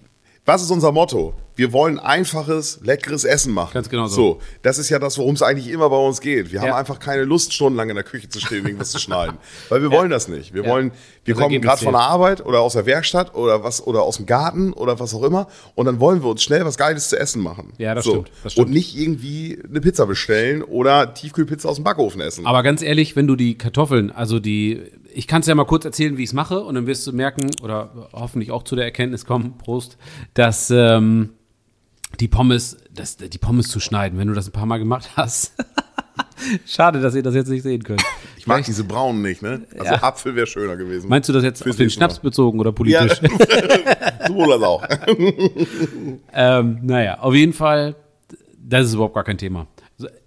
was 0.44 0.62
ist 0.62 0.70
unser 0.70 0.92
Motto? 0.92 1.34
Wir 1.54 1.72
wollen 1.72 1.98
einfaches, 1.98 2.80
leckeres 2.82 3.24
Essen 3.24 3.52
machen. 3.52 3.72
Ganz 3.74 3.88
genau 3.88 4.06
so. 4.06 4.14
So, 4.14 4.40
das 4.62 4.78
ist 4.78 4.88
ja 4.88 4.98
das, 4.98 5.18
worum 5.18 5.34
es 5.34 5.42
eigentlich 5.42 5.68
immer 5.70 5.90
bei 5.90 5.96
uns 5.96 6.20
geht. 6.20 6.50
Wir 6.52 6.60
haben 6.60 6.68
Ja. 6.68 6.76
einfach 6.76 6.98
keine 6.98 7.24
Lust, 7.24 7.52
stundenlang 7.52 7.90
in 7.90 7.94
der 7.96 8.04
Küche 8.04 8.28
zu 8.28 8.40
stehen, 8.40 8.64
irgendwas 8.64 8.90
zu 8.90 8.98
schneiden. 8.98 9.36
Weil 9.68 9.82
wir 9.82 9.90
wollen 9.90 10.10
das 10.10 10.28
nicht. 10.28 10.54
Wir 10.54 10.64
Ja. 10.64 10.70
wollen, 10.70 10.92
wir 11.24 11.34
Das 11.34 11.42
kommen 11.42 11.60
gerade 11.60 11.82
von 11.84 11.92
der. 11.92 12.00
Arbeit 12.02 12.44
oder 12.44 12.60
aus 12.60 12.72
der 12.72 12.86
Werkstatt 12.86 13.34
oder 13.34 13.62
was 13.62 13.86
oder 13.86 14.02
aus 14.02 14.16
dem 14.16 14.26
Garten 14.26 14.72
oder 14.72 14.98
was 14.98 15.14
auch 15.14 15.22
immer 15.24 15.46
und 15.74 15.86
dann 15.86 16.00
wollen 16.00 16.22
wir 16.22 16.30
uns 16.30 16.42
schnell 16.42 16.64
was 16.64 16.76
Geiles 16.78 17.08
zu 17.10 17.18
essen 17.18 17.42
machen. 17.42 17.72
Ja, 17.78 17.94
das 17.94 18.06
stimmt, 18.06 18.30
das 18.42 18.52
stimmt. 18.52 18.68
Und 18.68 18.72
nicht 18.72 18.96
irgendwie 18.96 19.58
eine 19.68 19.80
Pizza 19.80 20.06
bestellen 20.06 20.62
oder 20.62 21.12
Tiefkühlpizza 21.14 21.68
aus 21.68 21.76
dem 21.76 21.84
Backofen 21.84 22.20
essen. 22.22 22.46
Aber 22.46 22.62
ganz 22.62 22.82
ehrlich, 22.82 23.14
wenn 23.14 23.26
du 23.26 23.36
die 23.36 23.56
Kartoffeln, 23.58 24.10
also 24.10 24.40
die, 24.40 24.80
ich 25.12 25.26
kann 25.28 25.40
es 25.42 25.46
ja 25.46 25.54
mal 25.54 25.64
kurz 25.66 25.84
erzählen, 25.84 26.16
wie 26.16 26.22
ich 26.22 26.30
es 26.30 26.32
mache, 26.32 26.60
und 26.62 26.74
dann 26.74 26.86
wirst 26.86 27.06
du 27.06 27.12
merken, 27.12 27.50
oder 27.62 28.08
hoffentlich 28.12 28.50
auch 28.50 28.62
zu 28.62 28.74
der 28.74 28.84
Erkenntnis 28.86 29.24
kommen, 29.26 29.58
Prost, 29.58 29.98
dass 30.34 30.70
ähm, 30.70 31.30
die 32.20 32.28
Pommes, 32.28 32.76
das, 32.92 33.16
die 33.16 33.38
Pommes 33.38 33.68
zu 33.68 33.80
schneiden, 33.80 34.18
wenn 34.18 34.28
du 34.28 34.34
das 34.34 34.48
ein 34.48 34.52
paar 34.52 34.66
Mal 34.66 34.78
gemacht 34.78 35.10
hast. 35.16 35.52
Schade, 36.66 37.00
dass 37.00 37.14
ihr 37.14 37.22
das 37.22 37.34
jetzt 37.34 37.48
nicht 37.48 37.62
sehen 37.62 37.82
könnt. 37.84 38.02
ich 38.36 38.46
mag 38.46 38.64
diese 38.64 38.84
braunen 38.84 39.22
nicht, 39.22 39.42
ne? 39.42 39.62
Also 39.78 39.84
Ja. 39.94 40.02
Apfel 40.02 40.34
wäre 40.34 40.46
schöner 40.46 40.76
gewesen. 40.76 41.08
Meinst 41.08 41.28
du 41.28 41.32
das 41.32 41.44
jetzt 41.44 41.62
Fürs 41.62 41.74
auf 41.74 41.76
den 41.78 41.84
nächste 41.86 42.00
Mal. 42.00 42.08
Schnaps 42.10 42.18
bezogen 42.20 42.58
oder 42.60 42.70
Ja, 42.70 42.74
politisch? 43.06 43.20
sowohl 44.26 44.52
als 44.52 44.62
auch. 44.62 44.82
Ähm, 46.34 46.78
naja, 46.82 47.18
auf 47.20 47.34
jeden 47.34 47.52
Fall, 47.52 47.94
das 48.58 48.86
ist 48.86 48.94
überhaupt 48.94 49.14
gar 49.14 49.24
kein 49.24 49.38
Thema. 49.38 49.66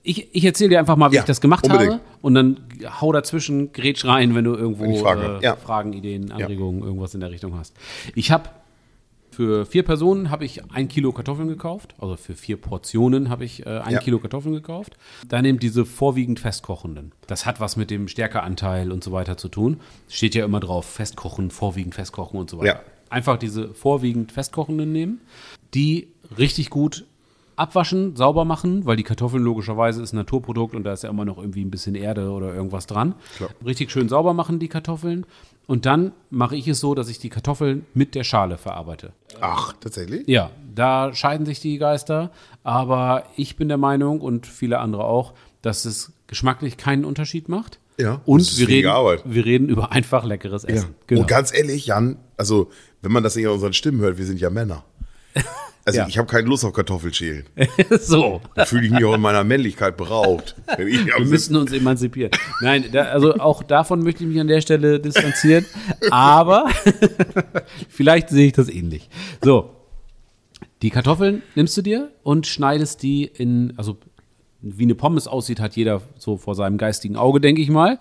Ich, 0.03 0.33
ich 0.33 0.45
erzähle 0.45 0.69
dir 0.69 0.79
einfach 0.79 0.95
mal, 0.95 1.11
wie 1.11 1.15
Ja, 1.15 1.21
ich 1.21 1.27
das 1.27 1.41
gemacht 1.41 1.65
unbedingt. 1.65 1.93
habe 1.93 2.01
und 2.21 2.35
dann 2.35 2.57
hau 3.01 3.11
dazwischen, 3.11 3.73
grätsch 3.73 4.05
rein, 4.05 4.35
wenn 4.35 4.45
du 4.45 4.53
irgendwo 4.53 4.83
Wenn 4.83 4.95
Fragen 4.97 5.39
äh. 5.41 5.43
Ja. 5.43 5.55
Fragen, 5.55 5.93
Ideen, 5.93 6.31
Anregungen, 6.31 6.83
irgendwas 6.83 7.13
in 7.13 7.19
der 7.19 7.31
Richtung 7.31 7.57
hast. 7.57 7.75
Ich 8.13 8.31
habe 8.31 8.49
für 9.35 9.65
vier 9.65 9.83
Personen 9.83 10.31
habe 10.31 10.45
ich 10.45 10.63
ein 10.71 10.87
Kilo 10.87 11.11
Kartoffeln 11.11 11.47
gekauft, 11.47 11.93
also 11.99 12.15
für 12.15 12.33
vier 12.33 12.57
Portionen 12.57 13.29
habe 13.29 13.43
ich 13.43 13.65
äh, 13.65 13.79
ein 13.79 13.93
Ja. 13.93 13.99
Kilo 13.99 14.19
Kartoffeln 14.19 14.55
gekauft. 14.55 14.97
Da 15.27 15.41
nehmt 15.41 15.61
diese 15.61 15.85
vorwiegend 15.85 16.39
festkochenden. 16.39 17.11
Das 17.27 17.45
hat 17.45 17.59
was 17.59 17.75
mit 17.75 17.91
dem 17.91 18.07
Stärkeanteil 18.07 18.91
und 18.91 19.03
so 19.03 19.11
weiter 19.11 19.37
zu 19.37 19.49
tun. 19.49 19.81
Steht 20.07 20.35
ja 20.35 20.45
immer 20.45 20.59
drauf, 20.61 20.85
festkochen, 20.85 21.51
vorwiegend 21.51 21.95
festkochen 21.95 22.39
und 22.39 22.49
so 22.49 22.59
weiter. 22.59 22.67
Ja. 22.67 22.79
Einfach 23.09 23.37
diese 23.37 23.73
vorwiegend 23.73 24.31
festkochenden 24.31 24.91
nehmen, 24.91 25.21
die 25.73 26.07
richtig 26.37 26.69
gut 26.69 27.05
abwaschen, 27.57 28.15
sauber 28.15 28.45
machen, 28.45 28.85
weil 28.85 28.97
die 28.97 29.03
Kartoffeln 29.03 29.43
logischerweise 29.43 30.01
ist 30.01 30.13
ein 30.13 30.17
Naturprodukt 30.17 30.75
und 30.75 30.83
da 30.83 30.93
ist 30.93 31.03
ja 31.03 31.09
immer 31.09 31.25
noch 31.25 31.37
irgendwie 31.37 31.63
ein 31.63 31.71
bisschen 31.71 31.95
Erde 31.95 32.31
oder 32.31 32.53
irgendwas 32.53 32.87
dran. 32.87 33.15
Klar. 33.37 33.49
Richtig 33.65 33.91
schön 33.91 34.09
sauber 34.09 34.33
machen 34.33 34.59
die 34.59 34.67
Kartoffeln 34.67 35.25
und 35.67 35.85
dann 35.85 36.11
mache 36.29 36.55
ich 36.55 36.67
es 36.67 36.79
so, 36.79 36.95
dass 36.95 37.09
ich 37.09 37.19
die 37.19 37.29
Kartoffeln 37.29 37.85
mit 37.93 38.13
der 38.15 38.23
Schale 38.23 38.57
verarbeite. 38.57 39.13
Ach, 39.41 39.73
tatsächlich? 39.79 40.27
Ja, 40.27 40.51
da 40.73 41.13
scheiden 41.13 41.45
sich 41.45 41.59
die 41.59 41.77
Geister, 41.77 42.31
aber 42.63 43.23
ich 43.37 43.55
bin 43.55 43.67
der 43.67 43.77
Meinung 43.77 44.21
und 44.21 44.45
viele 44.47 44.79
andere 44.79 45.03
auch, 45.05 45.33
dass 45.61 45.85
es 45.85 46.11
geschmacklich 46.27 46.77
keinen 46.77 47.05
Unterschied 47.05 47.49
macht. 47.49 47.79
Ja, 47.97 48.21
Und 48.25 48.41
das 48.41 48.49
ist 48.53 48.59
wir 48.59 48.67
reden, 48.67 48.89
Arbeit. 48.89 49.21
wir 49.25 49.45
reden 49.45 49.69
über 49.69 49.91
einfach 49.93 50.25
leckeres 50.25 50.63
Essen. 50.65 50.95
Genau. 51.07 51.21
Und 51.21 51.27
ganz 51.27 51.53
ehrlich, 51.57 51.85
Jan, 51.87 52.17
also 52.35 52.69
wenn 53.01 53.11
man 53.11 53.23
das 53.23 53.35
nicht 53.35 53.45
an 53.47 53.53
unseren 53.53 53.73
Stimmen 53.73 54.01
hört, 54.01 54.17
wir 54.17 54.25
sind 54.25 54.39
ja 54.41 54.49
Männer. 54.49 54.83
Also 55.85 55.99
Ja. 55.99 56.07
ich 56.07 56.17
habe 56.17 56.27
keine 56.27 56.47
Lust 56.47 56.65
auf 56.65 56.73
Kartoffelschälen. 56.73 57.45
so. 58.01 58.41
Da 58.55 58.65
fühle 58.65 58.85
ich 58.87 58.91
mich 58.91 59.05
auch 59.05 59.13
in 59.13 59.21
meiner 59.21 59.43
Männlichkeit 59.43 59.95
beraubt. 59.97 60.55
Wir 60.77 61.19
müssen 61.23 61.55
uns 61.55 61.71
emanzipieren. 61.71 62.31
Nein, 62.59 62.85
da, 62.91 63.03
also 63.03 63.35
auch 63.35 63.61
davon 63.61 64.01
möchte 64.03 64.23
ich 64.23 64.29
mich 64.29 64.39
an 64.39 64.47
der 64.47 64.61
Stelle 64.61 64.99
distanzieren. 64.99 65.65
Aber 66.09 66.69
vielleicht 67.89 68.29
sehe 68.29 68.47
ich 68.47 68.53
das 68.53 68.67
ähnlich. 68.67 69.09
So, 69.43 69.69
die 70.81 70.89
Kartoffeln 70.89 71.43
nimmst 71.53 71.77
du 71.77 71.81
dir 71.83 72.11
und 72.23 72.47
schneidest 72.47 73.03
die 73.03 73.25
in, 73.25 73.73
also 73.77 73.97
wie 74.61 74.83
eine 74.83 74.95
Pommes 74.95 75.27
aussieht, 75.27 75.59
hat 75.59 75.75
jeder 75.75 76.01
so 76.17 76.37
vor 76.37 76.55
seinem 76.55 76.79
geistigen 76.79 77.15
Auge, 77.15 77.39
denke 77.39 77.61
ich 77.61 77.69
mal. 77.69 77.99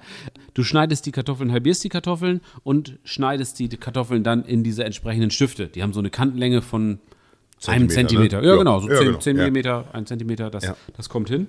Du 0.55 0.63
schneidest 0.65 1.05
die 1.05 1.13
Kartoffeln, 1.13 1.53
halbierst 1.53 1.85
die 1.85 1.91
Kartoffeln 1.91 2.41
und 2.63 2.99
schneidest 3.05 3.59
die 3.59 3.69
Kartoffeln 3.69 4.23
dann 4.25 4.45
in 4.47 4.63
diese 4.65 4.85
entsprechenden 4.85 5.31
Stifte. 5.31 5.67
Die 5.67 5.83
haben 5.83 5.93
so 5.93 5.99
eine 6.01 6.09
Kantenlänge 6.09 6.63
von 6.63 7.01
einem 7.69 7.89
Zentimeter, 7.89 8.39
Zentimeter. 8.39 8.41
ne? 8.41 8.47
Ja, 8.47 8.53
Ja, 8.53 8.59
genau, 8.59 8.81
so 8.81 8.89
ja, 8.91 8.97
10, 8.99 9.07
genau, 9.07 9.19
10 9.19 9.37
ja. 9.37 9.43
Millimeter, 9.43 9.85
ein 9.93 10.07
Zentimeter, 10.07 10.51
das, 10.51 10.65
das 10.97 11.09
kommt 11.09 11.29
hin. 11.29 11.49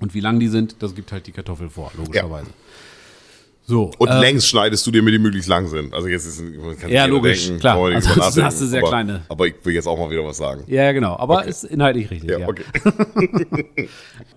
Und 0.00 0.14
wie 0.14 0.20
lang 0.20 0.40
die 0.40 0.48
sind, 0.48 0.82
das 0.82 0.94
gibt 0.94 1.12
halt 1.12 1.26
die 1.26 1.32
Kartoffel 1.32 1.68
vor, 1.70 1.92
logischerweise. 1.96 2.50
So. 3.64 3.92
Und 3.98 4.08
äh, 4.08 4.18
längs 4.18 4.48
schneidest 4.48 4.84
du 4.84 4.90
dir 4.90 5.02
mir 5.02 5.12
die 5.12 5.20
möglichst 5.20 5.48
lang 5.48 5.68
sind. 5.68 5.94
Also 5.94 6.08
jetzt 6.08 6.26
ist 6.26 6.42
Ja, 6.88 7.04
logisch, 7.06 7.48
klar. 7.60 7.78
man 7.78 7.94
nicht 7.94 8.08
Ansonsten 8.08 8.42
hast 8.42 8.60
du 8.60 8.66
sehr 8.66 8.80
aber, 8.80 8.88
kleine. 8.88 9.22
Aber 9.28 9.46
ich 9.46 9.54
will 9.62 9.72
jetzt 9.72 9.86
auch 9.86 9.96
mal 9.96 10.10
wieder 10.10 10.24
was 10.24 10.38
sagen. 10.38 10.64
Ja, 10.66 10.90
genau. 10.90 11.16
Aber 11.16 11.44
ist 11.44 11.62
inhaltlich 11.62 12.10
richtig. 12.10 12.28
Ja, 12.28 12.38
Ja, 12.40 12.48
okay. 12.48 12.64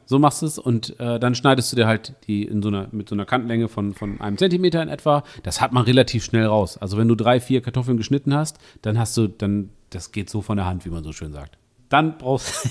So 0.06 0.20
machst 0.20 0.44
du 0.44 0.46
es 0.46 0.60
und 0.60 1.00
äh, 1.00 1.20
dann 1.20 1.34
schneidest 1.34 1.72
du 1.72 1.76
dir 1.76 1.88
halt 1.88 2.14
die 2.28 2.44
in 2.44 2.62
so 2.62 2.68
einer, 2.68 2.88
mit 2.92 3.10
so 3.10 3.16
einer 3.16 3.26
Kantenlänge 3.26 3.68
von, 3.68 3.96
von 3.96 4.22
einem 4.22 4.38
Zentimeter 4.38 4.84
in 4.84 4.90
etwa. 4.90 5.24
Das 5.42 5.60
hat 5.62 5.74
man 5.74 5.84
relativ 5.84 6.24
schnell 6.24 6.46
raus. 6.46 6.78
Also 6.78 6.98
wenn 6.98 7.08
du 7.08 7.16
drei, 7.16 7.40
vier 7.40 7.62
Kartoffeln 7.62 7.98
geschnitten 7.98 8.36
hast, 8.36 8.60
dann 8.84 9.00
hast 9.00 9.18
du, 9.18 9.28
dann, 9.28 9.72
das 9.96 10.12
geht 10.12 10.30
so 10.30 10.42
von 10.42 10.58
der 10.58 10.66
Hand, 10.66 10.86
wie 10.86 10.90
man 10.90 11.04
so 11.04 11.14
schön 11.14 11.32
sagt. 11.32 11.58
Dann 11.90 12.18
brauchst 12.18 12.70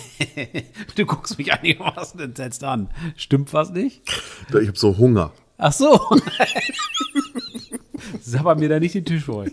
du 0.96 1.06
guckst 1.06 1.38
mich 1.38 1.52
einigermaßen 1.52 2.20
entsetzt 2.20 2.64
an. 2.64 2.90
Stimmt 3.16 3.52
was 3.52 3.70
nicht? 3.70 4.02
Ich 4.48 4.68
habe 4.68 4.78
so 4.78 4.96
Hunger. 4.98 5.32
Ach 5.56 5.72
so. 5.72 5.98
Sabber 8.20 8.56
mir 8.56 8.68
da 8.68 8.80
nicht 8.80 8.94
den 8.94 9.04
Tisch 9.04 9.24
voll. 9.24 9.52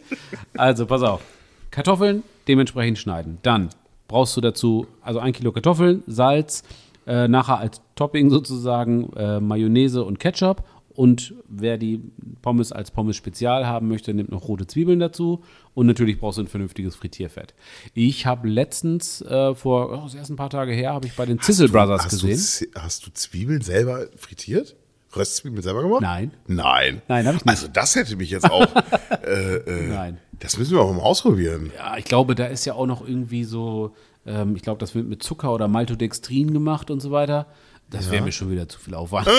Also, 0.58 0.86
pass 0.86 1.04
auf. 1.04 1.22
Kartoffeln 1.70 2.24
dementsprechend 2.48 2.98
schneiden. 2.98 3.38
Dann 3.44 3.70
brauchst 4.08 4.36
du 4.36 4.42
dazu, 4.42 4.88
also 5.02 5.20
ein 5.20 5.32
Kilo 5.32 5.52
Kartoffeln, 5.52 6.04
Salz, 6.08 6.64
äh, 7.08 7.28
nachher 7.28 7.60
als 7.60 7.82
Topping 7.96 8.30
sozusagen 8.30 9.14
äh, 9.14 9.40
Mayonnaise 9.40 10.04
und 10.04 10.20
Ketchup. 10.20 10.64
Und 10.96 11.34
wer 11.48 11.78
die 11.78 12.02
Pommes 12.42 12.72
als 12.72 12.92
Pommes 12.92 13.16
Spezial 13.16 13.66
haben 13.66 13.88
möchte, 13.88 14.14
nimmt 14.14 14.32
noch 14.32 14.48
rote 14.48 14.68
Zwiebeln 14.68 15.00
dazu. 15.00 15.42
Und 15.74 15.88
natürlich 15.88 16.20
brauchst 16.20 16.38
du 16.38 16.44
ein 16.44 16.48
vernünftiges 16.48 16.96
Frittierfett. 16.96 17.54
Ich 17.94 18.26
habe 18.26 18.48
letztens, 18.50 19.22
äh, 19.22 19.56
vor, 19.56 19.92
oh, 19.92 20.04
das 20.04 20.16
erst 20.16 20.30
ein 20.32 20.36
paar 20.36 20.50
Tage 20.50 20.74
her, 20.74 20.94
habe 20.94 21.08
ich 21.08 21.16
bei 21.16 21.26
den 21.26 21.40
Zizzle 21.40 21.70
Brothers 21.70 22.06
Hast 22.06 22.22
du, 22.22 22.28
gesehen. 22.28 22.70
Z- 22.72 22.82
hast 22.84 23.06
du 23.06 23.12
Zwiebeln 23.14 23.62
selber 23.62 24.08
frittiert? 24.18 24.76
Röstzwiebeln 25.16 25.62
selber 25.62 25.84
gemacht? 25.84 26.02
Nein. 26.02 26.32
Nein. 26.48 27.02
Nein, 27.08 27.28
hab 27.28 27.36
ich 27.36 27.44
nicht. 27.46 27.50
Also 27.50 27.68
das 27.68 27.96
hätte 27.96 28.16
mich 28.16 28.30
jetzt 28.30 28.50
auch. 28.50 28.66
äh, 29.26 29.56
äh, 29.58 29.88
Nein. 29.90 30.18
Das 30.40 30.58
müssen 30.58 30.74
wir 30.74 30.82
auch 30.82 30.94
mal 30.94 31.02
ausprobieren. 31.02 31.72
Ja, 31.78 31.98
ich 31.98 32.06
glaube, 32.06 32.34
da 32.36 32.46
ist 32.46 32.66
ja 32.66 32.74
auch 32.74 32.86
noch 32.86 33.06
irgendwie 33.06 33.44
so, 33.44 33.94
ähm, 34.26 34.56
ich 34.56 34.62
glaube, 34.62 34.80
das 34.80 34.96
wird 34.96 35.08
mit 35.08 35.22
Zucker 35.22 35.54
oder 35.54 35.68
Maltodextrin 35.68 36.54
gemacht 36.54 36.90
und 36.90 37.02
so 37.02 37.12
weiter. 37.12 37.48
Das 37.92 38.10
wäre 38.10 38.24
mir 38.24 38.32
schon 38.32 38.50
wieder 38.50 38.68
zu 38.70 38.80
viel 38.80 38.96
Aufwand. 38.96 39.28
Wo 39.28 39.34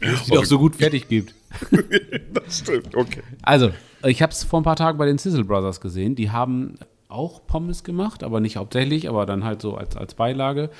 es 0.00 0.24
die 0.24 0.30
doch 0.30 0.44
so 0.46 0.58
gut 0.58 0.76
fertig 0.76 1.06
gibt. 1.06 1.34
das 2.32 2.58
stimmt, 2.60 2.94
okay. 2.94 3.22
Also, 3.42 3.72
ich 4.04 4.22
habe 4.22 4.32
es 4.32 4.42
vor 4.42 4.60
ein 4.60 4.64
paar 4.64 4.76
Tagen 4.76 4.96
bei 4.96 5.04
den 5.04 5.18
Sizzle 5.18 5.44
Brothers 5.44 5.82
gesehen. 5.82 6.14
Die 6.14 6.30
haben 6.30 6.78
auch 7.08 7.46
Pommes 7.46 7.84
gemacht, 7.84 8.24
aber 8.24 8.40
nicht 8.40 8.56
hauptsächlich, 8.56 9.06
aber 9.08 9.26
dann 9.26 9.44
halt 9.44 9.60
so 9.60 9.76
als, 9.76 9.96
als 9.96 10.14
Beilage. 10.14 10.70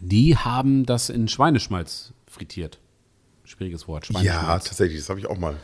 Die 0.00 0.38
haben 0.38 0.86
das 0.86 1.10
in 1.10 1.28
Schweineschmalz 1.28 2.14
frittiert. 2.26 2.78
Schwieriges 3.44 3.86
Wort. 3.88 4.08
Ja, 4.08 4.20
Schweineschmalz. 4.20 4.64
tatsächlich, 4.64 5.00
das 5.00 5.10
habe 5.10 5.20
ich 5.20 5.26
auch 5.26 5.38
mal. 5.38 5.56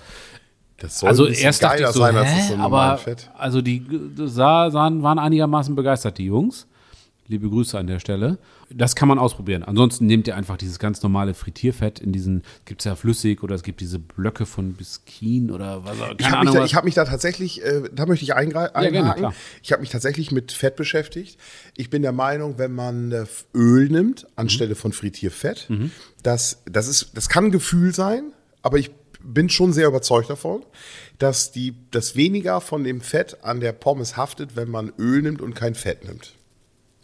Das 0.76 0.98
soll 0.98 1.08
also 1.08 1.26
erst 1.26 1.62
dachte 1.62 1.76
ich 1.76 1.80
geiler 1.80 1.92
so, 1.94 2.00
sein 2.00 2.16
als 2.16 2.30
das 2.30 2.48
so 2.48 2.56
aber 2.56 2.98
Fett. 2.98 3.30
also 3.38 3.62
die 3.62 3.82
sah, 4.16 4.70
sahen, 4.70 5.02
waren 5.02 5.18
einigermaßen 5.18 5.74
begeistert, 5.74 6.18
die 6.18 6.26
Jungs. 6.26 6.66
Liebe 7.28 7.48
Grüße 7.48 7.76
an 7.78 7.86
der 7.86 7.98
Stelle. 7.98 8.38
Das 8.70 8.94
kann 8.94 9.08
man 9.08 9.18
ausprobieren. 9.18 9.62
Ansonsten 9.64 10.06
nehmt 10.06 10.28
ihr 10.28 10.36
einfach 10.36 10.56
dieses 10.56 10.78
ganz 10.78 11.02
normale 11.02 11.34
Frittierfett 11.34 11.98
in 11.98 12.12
diesen, 12.12 12.42
gibt 12.64 12.80
es 12.80 12.84
ja 12.84 12.94
flüssig 12.94 13.42
oder 13.42 13.54
es 13.54 13.62
gibt 13.62 13.80
diese 13.80 13.98
Blöcke 13.98 14.46
von 14.46 14.74
Biskin 14.74 15.50
oder 15.50 15.84
was 15.84 16.00
auch 16.00 16.12
Ich 16.12 16.18
keine 16.18 16.36
habe 16.36 16.44
mich, 16.46 16.54
da- 16.54 16.64
ich 16.64 16.74
hab 16.74 16.84
mich 16.84 16.94
da 16.94 17.04
tatsächlich, 17.04 17.64
äh, 17.64 17.82
da 17.92 18.06
möchte 18.06 18.24
ich 18.24 18.34
eingre- 18.36 18.70
Ja, 18.74 18.90
gerne, 18.90 19.14
ich 19.62 19.72
habe 19.72 19.80
mich 19.80 19.90
tatsächlich 19.90 20.30
mit 20.30 20.52
Fett 20.52 20.76
beschäftigt. 20.76 21.38
Ich 21.76 21.90
bin 21.90 22.02
der 22.02 22.12
Meinung, 22.12 22.58
wenn 22.58 22.72
man 22.72 23.10
äh, 23.12 23.24
Öl 23.54 23.88
nimmt 23.88 24.26
anstelle 24.36 24.74
von 24.74 24.92
Frittierfett, 24.92 25.68
das, 26.22 26.62
das, 26.70 26.86
ist, 26.88 27.10
das 27.14 27.28
kann 27.28 27.46
ein 27.46 27.50
Gefühl 27.50 27.94
sein, 27.94 28.32
aber 28.62 28.78
ich 28.78 28.90
bin 29.22 29.48
schon 29.48 29.72
sehr 29.72 29.88
überzeugt 29.88 30.30
davon, 30.30 30.62
dass 31.18 31.50
die, 31.50 31.74
das 31.90 32.14
weniger 32.14 32.60
von 32.60 32.84
dem 32.84 33.00
Fett 33.00 33.38
an 33.42 33.58
der 33.60 33.72
Pommes 33.72 34.16
haftet, 34.16 34.54
wenn 34.54 34.68
man 34.70 34.92
Öl 34.98 35.22
nimmt 35.22 35.40
und 35.42 35.54
kein 35.54 35.74
Fett 35.74 36.04
nimmt. 36.06 36.34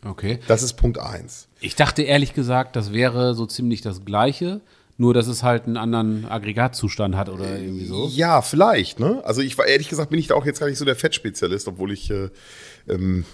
Okay. 0.04 0.38
Das 0.48 0.62
ist 0.62 0.74
Punkt 0.74 0.98
eins. 0.98 1.48
Ich 1.60 1.76
dachte 1.76 2.02
ehrlich 2.02 2.34
gesagt, 2.34 2.76
das 2.76 2.92
wäre 2.92 3.34
so 3.34 3.46
ziemlich 3.46 3.80
das 3.80 4.04
Gleiche, 4.04 4.60
nur 4.98 5.14
dass 5.14 5.26
es 5.26 5.42
halt 5.42 5.66
einen 5.66 5.76
anderen 5.76 6.26
Aggregatzustand 6.26 7.16
hat 7.16 7.28
oder 7.28 7.58
irgendwie 7.58 7.86
so. 7.86 8.08
Ja, 8.08 8.42
vielleicht, 8.42 9.00
ne? 9.00 9.22
Also 9.24 9.40
ich 9.40 9.56
war 9.58 9.66
ehrlich 9.66 9.88
gesagt 9.88 10.10
bin 10.10 10.18
ich 10.18 10.28
da 10.28 10.34
auch 10.34 10.46
jetzt 10.46 10.60
gar 10.60 10.68
nicht 10.68 10.78
so 10.78 10.84
der 10.84 10.96
Fettspezialist, 10.96 11.68
obwohl 11.68 11.92
ich 11.92 12.10
äh, 12.10 12.28
ähm, 12.88 13.24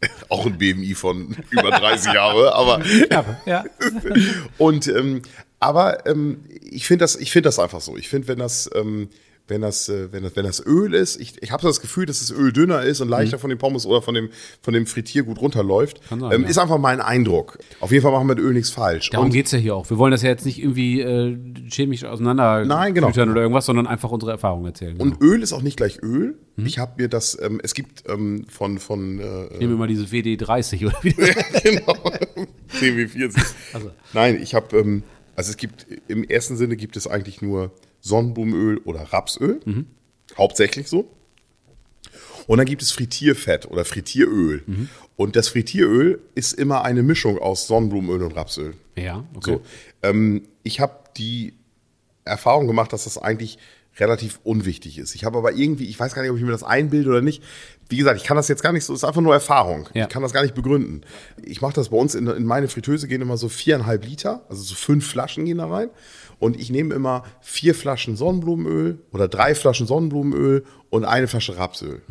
auch 0.28 0.46
ein 0.46 0.58
BMI 0.58 0.94
von 0.94 1.36
über 1.50 1.70
30 1.70 2.14
habe, 2.16 2.54
aber 2.54 2.84
Ja, 3.10 3.24
ja. 3.46 3.64
und 4.58 4.88
ähm, 4.88 5.22
aber 5.58 6.06
ähm, 6.06 6.44
ich 6.62 6.86
finde 6.86 7.04
das, 7.04 7.16
ich 7.16 7.30
finde 7.30 7.48
das 7.48 7.58
einfach 7.58 7.80
so. 7.80 7.96
Ich 7.96 8.08
finde, 8.08 8.28
wenn 8.28 8.38
das, 8.38 8.70
ähm, 8.74 9.08
wenn 9.48 9.60
das, 9.60 9.88
äh, 9.88 10.12
wenn 10.12 10.22
das, 10.24 10.34
wenn 10.36 10.44
das 10.44 10.64
Öl 10.64 10.92
ist, 10.94 11.20
ich, 11.20 11.40
ich 11.42 11.52
habe 11.52 11.62
so 11.62 11.68
das 11.68 11.80
Gefühl, 11.80 12.06
dass 12.06 12.18
das 12.20 12.30
Öl 12.32 12.52
dünner 12.52 12.82
ist 12.82 13.00
und 13.00 13.08
leichter 13.08 13.38
von 13.38 13.48
den 13.50 13.58
Pommes 13.58 13.86
oder 13.86 14.02
von 14.02 14.14
dem, 14.14 14.30
von 14.60 14.74
dem 14.74 14.86
Frittier 14.86 15.22
gut 15.22 15.40
runterläuft. 15.40 16.00
Kann 16.08 16.20
sein, 16.20 16.32
ähm, 16.32 16.42
ja. 16.42 16.48
Ist 16.48 16.58
einfach 16.58 16.78
mein 16.78 17.00
Eindruck. 17.00 17.58
Auf 17.80 17.92
jeden 17.92 18.02
Fall 18.02 18.12
machen 18.12 18.26
wir 18.28 18.34
mit 18.34 18.44
Öl 18.44 18.54
nichts 18.54 18.70
falsch. 18.70 19.10
Darum 19.10 19.26
Und- 19.26 19.32
geht 19.32 19.46
es 19.46 19.52
ja 19.52 19.58
hier 19.58 19.76
auch. 19.76 19.88
Wir 19.88 19.98
wollen 19.98 20.10
das 20.10 20.22
ja 20.22 20.30
jetzt 20.30 20.44
nicht 20.46 20.60
irgendwie 20.60 21.00
äh, 21.00 21.36
chemisch 21.70 22.04
auseinander 22.04 22.64
Nein, 22.64 22.94
genau. 22.94 23.08
oder 23.08 23.36
irgendwas, 23.36 23.66
sondern 23.66 23.86
einfach 23.86 24.10
unsere 24.10 24.32
Erfahrungen 24.32 24.66
erzählen. 24.66 24.96
und 24.96 25.20
Öl 25.22 25.42
ist 25.42 25.52
auch 25.52 25.62
nicht 25.62 25.76
gleich 25.76 26.02
Öl. 26.02 26.34
Mhm. 26.56 26.66
Ich 26.66 26.78
habe 26.78 27.00
mir 27.00 27.08
das, 27.08 27.38
ähm, 27.40 27.60
es 27.62 27.74
gibt 27.74 28.04
ähm, 28.08 28.46
von, 28.48 28.78
von 28.78 29.18
äh, 29.20 29.58
Nehmen 29.58 29.72
wir 29.74 29.76
mal 29.76 29.88
diese 29.88 30.06
WD30 30.06 30.86
oder 30.86 30.96
wie 31.02 31.12
das 31.52 31.62
genau. 31.62 31.94
CW40. 32.80 33.44
Also. 33.72 33.90
Nein, 34.12 34.40
ich 34.42 34.54
habe, 34.54 34.76
ähm, 34.76 35.02
also 35.34 35.50
es 35.50 35.56
gibt, 35.56 35.86
im 36.08 36.24
ersten 36.24 36.56
Sinne 36.56 36.76
gibt 36.76 36.96
es 36.96 37.06
eigentlich 37.06 37.42
nur 37.42 37.70
Sonnenblumenöl 38.06 38.78
oder 38.78 39.00
Rapsöl. 39.00 39.60
Mhm. 39.64 39.86
Hauptsächlich 40.36 40.88
so. 40.88 41.10
Und 42.46 42.58
dann 42.58 42.66
gibt 42.66 42.82
es 42.82 42.92
Frittierfett 42.92 43.66
oder 43.66 43.84
Frittieröl. 43.84 44.62
Mhm. 44.66 44.88
Und 45.16 45.34
das 45.34 45.48
Frittieröl 45.48 46.20
ist 46.34 46.52
immer 46.52 46.84
eine 46.84 47.02
Mischung 47.02 47.38
aus 47.38 47.66
Sonnenblumenöl 47.66 48.22
und 48.22 48.36
Rapsöl. 48.36 48.74
Ja, 48.96 49.24
okay. 49.34 49.54
So. 49.54 49.62
Ähm, 50.02 50.42
ich 50.62 50.80
habe 50.80 50.94
die 51.16 51.54
Erfahrung 52.24 52.66
gemacht, 52.66 52.92
dass 52.92 53.04
das 53.04 53.18
eigentlich 53.18 53.58
relativ 53.98 54.40
unwichtig 54.44 54.98
ist. 54.98 55.14
Ich 55.14 55.24
habe 55.24 55.38
aber 55.38 55.52
irgendwie, 55.52 55.86
ich 55.86 55.98
weiß 55.98 56.14
gar 56.14 56.22
nicht, 56.22 56.30
ob 56.30 56.36
ich 56.36 56.42
mir 56.42 56.50
das 56.50 56.62
einbilde 56.62 57.08
oder 57.08 57.22
nicht. 57.22 57.42
Wie 57.88 57.96
gesagt, 57.96 58.20
ich 58.20 58.26
kann 58.26 58.36
das 58.36 58.48
jetzt 58.48 58.62
gar 58.62 58.72
nicht 58.72 58.84
so, 58.84 58.92
es 58.92 59.00
ist 59.00 59.04
einfach 59.04 59.22
nur 59.22 59.32
Erfahrung. 59.32 59.88
Ja. 59.94 60.04
Ich 60.04 60.10
kann 60.10 60.22
das 60.22 60.32
gar 60.32 60.42
nicht 60.42 60.54
begründen. 60.54 61.00
Ich 61.42 61.62
mache 61.62 61.72
das 61.72 61.88
bei 61.88 61.96
uns, 61.96 62.14
in, 62.14 62.26
in 62.26 62.44
meine 62.44 62.68
Fritteuse 62.68 63.08
gehen 63.08 63.22
immer 63.22 63.38
so 63.38 63.48
viereinhalb 63.48 64.04
Liter, 64.04 64.44
also 64.48 64.62
so 64.62 64.74
fünf 64.74 65.06
Flaschen 65.08 65.46
gehen 65.46 65.58
da 65.58 65.66
rein. 65.66 65.88
Und 66.38 66.58
ich 66.60 66.70
nehme 66.70 66.94
immer 66.94 67.24
vier 67.40 67.74
Flaschen 67.74 68.16
Sonnenblumenöl 68.16 68.98
oder 69.12 69.26
drei 69.28 69.54
Flaschen 69.54 69.86
Sonnenblumenöl 69.86 70.64
und 70.90 71.04
eine 71.04 71.28
Flasche 71.28 71.56
Rapsöl. 71.56 72.02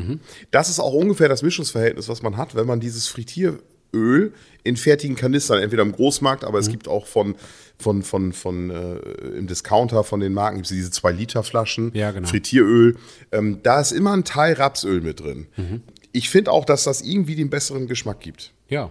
Das 0.52 0.70
ist 0.70 0.80
auch 0.80 0.94
ungefähr 0.94 1.30
das 1.30 1.44
Mischungsverhältnis, 1.44 2.10
was 2.10 2.22
man 2.24 2.36
hat, 2.38 2.56
wenn 2.56 2.66
man 2.68 2.80
dieses 2.80 3.08
Frittieröl 3.08 4.34
in 4.64 4.78
fertigen 4.78 5.16
Kanistern, 5.16 5.62
entweder 5.62 5.84
im 5.84 5.92
Großmarkt, 5.92 6.44
aber 6.44 6.58
Mhm. 6.58 6.64
es 6.64 6.70
gibt 6.70 6.88
auch 6.88 7.06
von, 7.06 7.36
von, 7.78 8.02
von, 8.04 8.34
von 8.34 8.70
äh, 8.72 8.96
im 9.38 9.48
Discounter 9.48 10.04
von 10.04 10.20
den 10.20 10.34
Marken 10.34 10.58
gibt 10.58 10.66
es 10.66 10.72
diese 10.72 10.90
2-Liter-Flaschen, 10.90 11.92
Ja, 11.94 12.12
genau. 12.12 12.28
Frittieröl. 12.28 12.98
Ähm, 13.32 13.60
da 13.64 13.80
ist 13.80 13.92
immer 13.92 14.14
ein 14.14 14.24
Teil 14.24 14.54
Rapsöl 14.54 15.02
mit 15.02 15.20
drin. 15.22 15.48
Mhm. 15.56 15.82
Ich 16.12 16.30
finde 16.30 16.52
auch, 16.52 16.66
dass 16.66 16.84
das 16.86 17.02
irgendwie 17.02 17.36
den 17.36 17.50
besseren 17.50 17.88
Geschmack 17.88 18.20
gibt. 18.22 18.54
Ja. 18.70 18.90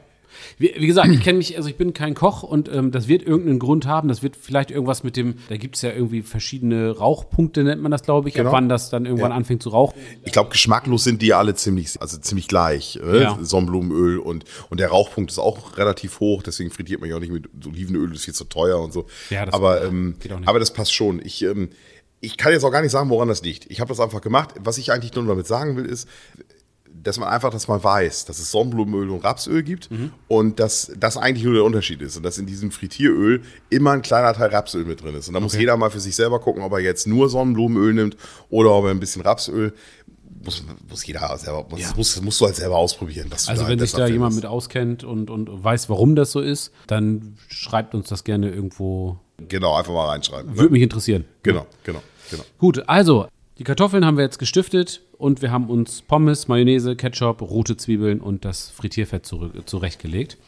Wie, 0.59 0.75
wie 0.77 0.87
gesagt, 0.87 1.09
ich 1.09 1.23
kenne 1.23 1.39
mich, 1.39 1.57
also 1.57 1.69
ich 1.69 1.77
bin 1.77 1.93
kein 1.95 2.15
Koch 2.15 2.43
und 2.43 2.69
ähm, 2.73 2.91
das 2.91 3.09
wird 3.09 3.23
irgendeinen 3.23 3.59
Grund 3.59 3.87
haben. 3.87 4.09
Das 4.09 4.23
wird 4.23 4.37
vielleicht 4.37 4.71
irgendwas 4.71 5.03
mit 5.05 5.17
dem, 5.17 5.35
da 5.49 5.57
gibt 5.57 5.77
es 5.77 5.83
ja 5.83 5.93
irgendwie 5.93 6.23
verschiedene 6.23 6.91
Rauchpunkte, 6.97 7.65
nennt 7.65 7.83
man 7.83 7.91
das, 7.91 8.03
glaube 8.03 8.29
ich, 8.29 8.35
Genau. 8.35 8.51
ab 8.51 8.55
wann 8.57 8.69
das 8.69 8.91
dann 8.91 9.07
irgendwann 9.07 9.31
Ja. 9.31 9.37
anfängt 9.37 9.63
zu 9.63 9.71
rauchen. 9.71 9.95
Ich 10.25 10.33
glaube, 10.33 10.51
geschmacklos 10.51 11.05
sind 11.05 11.23
die 11.23 11.29
ja 11.29 11.39
alle 11.39 11.55
ziemlich, 11.55 12.01
also 12.01 12.19
ziemlich 12.19 12.49
gleich. 12.49 12.99
Äh? 13.03 13.23
Ja. 13.23 13.39
Sonnenblumenöl 13.41 14.19
und, 14.19 14.45
und 14.71 14.81
der 14.81 14.89
Rauchpunkt 14.89 15.31
ist 15.31 15.39
auch 15.39 15.77
relativ 15.79 16.21
hoch, 16.21 16.43
deswegen 16.43 16.71
frittiert 16.71 17.01
man 17.01 17.09
ja 17.11 17.17
auch 17.17 17.21
nicht 17.21 17.33
mit 17.33 17.49
Olivenöl, 17.67 18.09
das 18.09 18.19
ist 18.19 18.25
viel 18.25 18.35
zu 18.35 18.45
teuer 18.45 18.81
und 18.81 18.93
so. 18.93 19.07
Ja, 19.31 19.45
das 19.47 19.55
aber, 19.55 19.85
ähm, 19.85 20.17
geht 20.21 20.33
auch 20.33 20.39
nicht. 20.39 20.49
aber 20.49 20.59
das 20.59 20.73
passt 20.73 20.93
schon. 20.95 21.21
Ich, 21.25 21.43
ähm, 21.43 21.71
ich 22.21 22.37
kann 22.39 22.53
jetzt 22.53 22.65
auch 22.65 22.71
gar 22.71 22.81
nicht 22.81 22.91
sagen, 22.91 23.11
woran 23.11 23.29
das 23.29 23.43
liegt. 23.43 23.71
Ich 23.71 23.81
habe 23.81 23.89
das 23.89 24.01
einfach 24.01 24.23
gemacht. 24.23 24.55
Was 24.59 24.79
ich 24.79 24.91
eigentlich 24.93 25.15
nur 25.15 25.27
damit 25.27 25.47
sagen 25.47 25.77
will, 25.77 25.85
ist, 25.85 26.09
dass 27.03 27.19
man 27.19 27.29
einfach, 27.29 27.51
dass 27.51 27.69
man 27.69 27.83
weiß, 27.83 28.25
dass 28.25 28.39
es 28.39 28.51
Sonnenblumenöl 28.51 29.11
und 29.11 29.25
Rapsöl 29.25 29.63
gibt 29.63 29.91
Mhm. 29.91 30.13
und 30.29 30.59
dass 30.61 30.93
das 30.99 31.17
eigentlich 31.17 31.45
nur 31.45 31.55
der 31.55 31.65
Unterschied 31.65 32.01
ist 32.01 32.17
und 32.17 32.23
dass 32.23 32.39
in 32.39 32.47
diesem 32.47 32.71
Frittieröl 32.71 33.43
immer 33.69 33.91
ein 33.93 34.03
kleiner 34.03 34.33
Teil 34.33 34.51
Rapsöl 34.51 34.85
mit 34.85 35.03
drin 35.03 35.15
ist. 35.15 35.29
Und 35.29 35.35
da 35.35 35.41
muss 35.41 35.53
Okay. 35.53 35.61
jeder 35.63 35.77
mal 35.77 35.91
für 35.91 36.01
sich 36.01 36.17
selber 36.17 36.41
gucken, 36.41 36.63
ob 36.63 36.73
er 36.73 36.79
jetzt 36.81 37.07
nur 37.07 37.29
Sonnenblumenöl 37.29 37.93
nimmt 37.95 38.17
oder 38.49 38.71
ob 38.73 38.85
er 38.85 38.91
ein 38.93 39.01
bisschen 39.01 39.23
Rapsöl. 39.23 39.75
Muss, 40.45 40.63
muss 40.91 41.07
jeder 41.07 41.37
selber, 41.39 41.67
muss, 41.71 41.81
Ja. 41.81 41.89
muss, 41.97 42.21
musst 42.21 42.41
du 42.41 42.45
halt 42.45 42.57
selber 42.57 42.77
ausprobieren. 42.77 43.31
Also 43.33 43.67
wenn 43.67 43.79
sich 43.79 43.93
besser 43.93 43.99
da 43.99 44.07
jemand 44.07 44.35
mit 44.37 44.45
auskennt 44.45 45.03
und, 45.03 45.31
und 45.31 45.65
weiß, 45.65 45.89
warum 45.89 46.15
das 46.17 46.33
so 46.33 46.41
ist, 46.41 46.71
dann 46.87 47.37
schreibt 47.49 47.95
uns 47.95 48.09
das 48.11 48.25
gerne 48.25 48.51
irgendwo. 48.51 49.19
Genau, 49.49 49.75
einfach 49.75 49.93
mal 49.95 50.07
reinschreiben. 50.09 50.53
Ne? 50.53 50.59
Würde 50.59 50.71
mich 50.73 50.83
interessieren. 50.83 51.25
Genau, 51.43 51.67
genau, 51.83 52.03
genau. 52.31 52.45
Gut, 52.59 52.87
also 52.89 53.27
die 53.59 53.65
Kartoffeln 53.65 54.05
haben 54.05 54.17
wir 54.17 54.25
jetzt 54.25 54.39
gestiftet 54.39 55.01
und 55.19 55.41
wir 55.43 55.53
haben 55.53 55.69
uns 55.71 56.03
Pommes, 56.03 56.49
Mayonnaise, 56.49 56.97
Ketchup, 56.97 57.41
rote 57.41 57.77
Zwiebeln 57.77 58.21
und 58.21 58.45
das 58.45 58.71
Frittierfett 58.71 59.27
zurechtgelegt. 59.27 60.39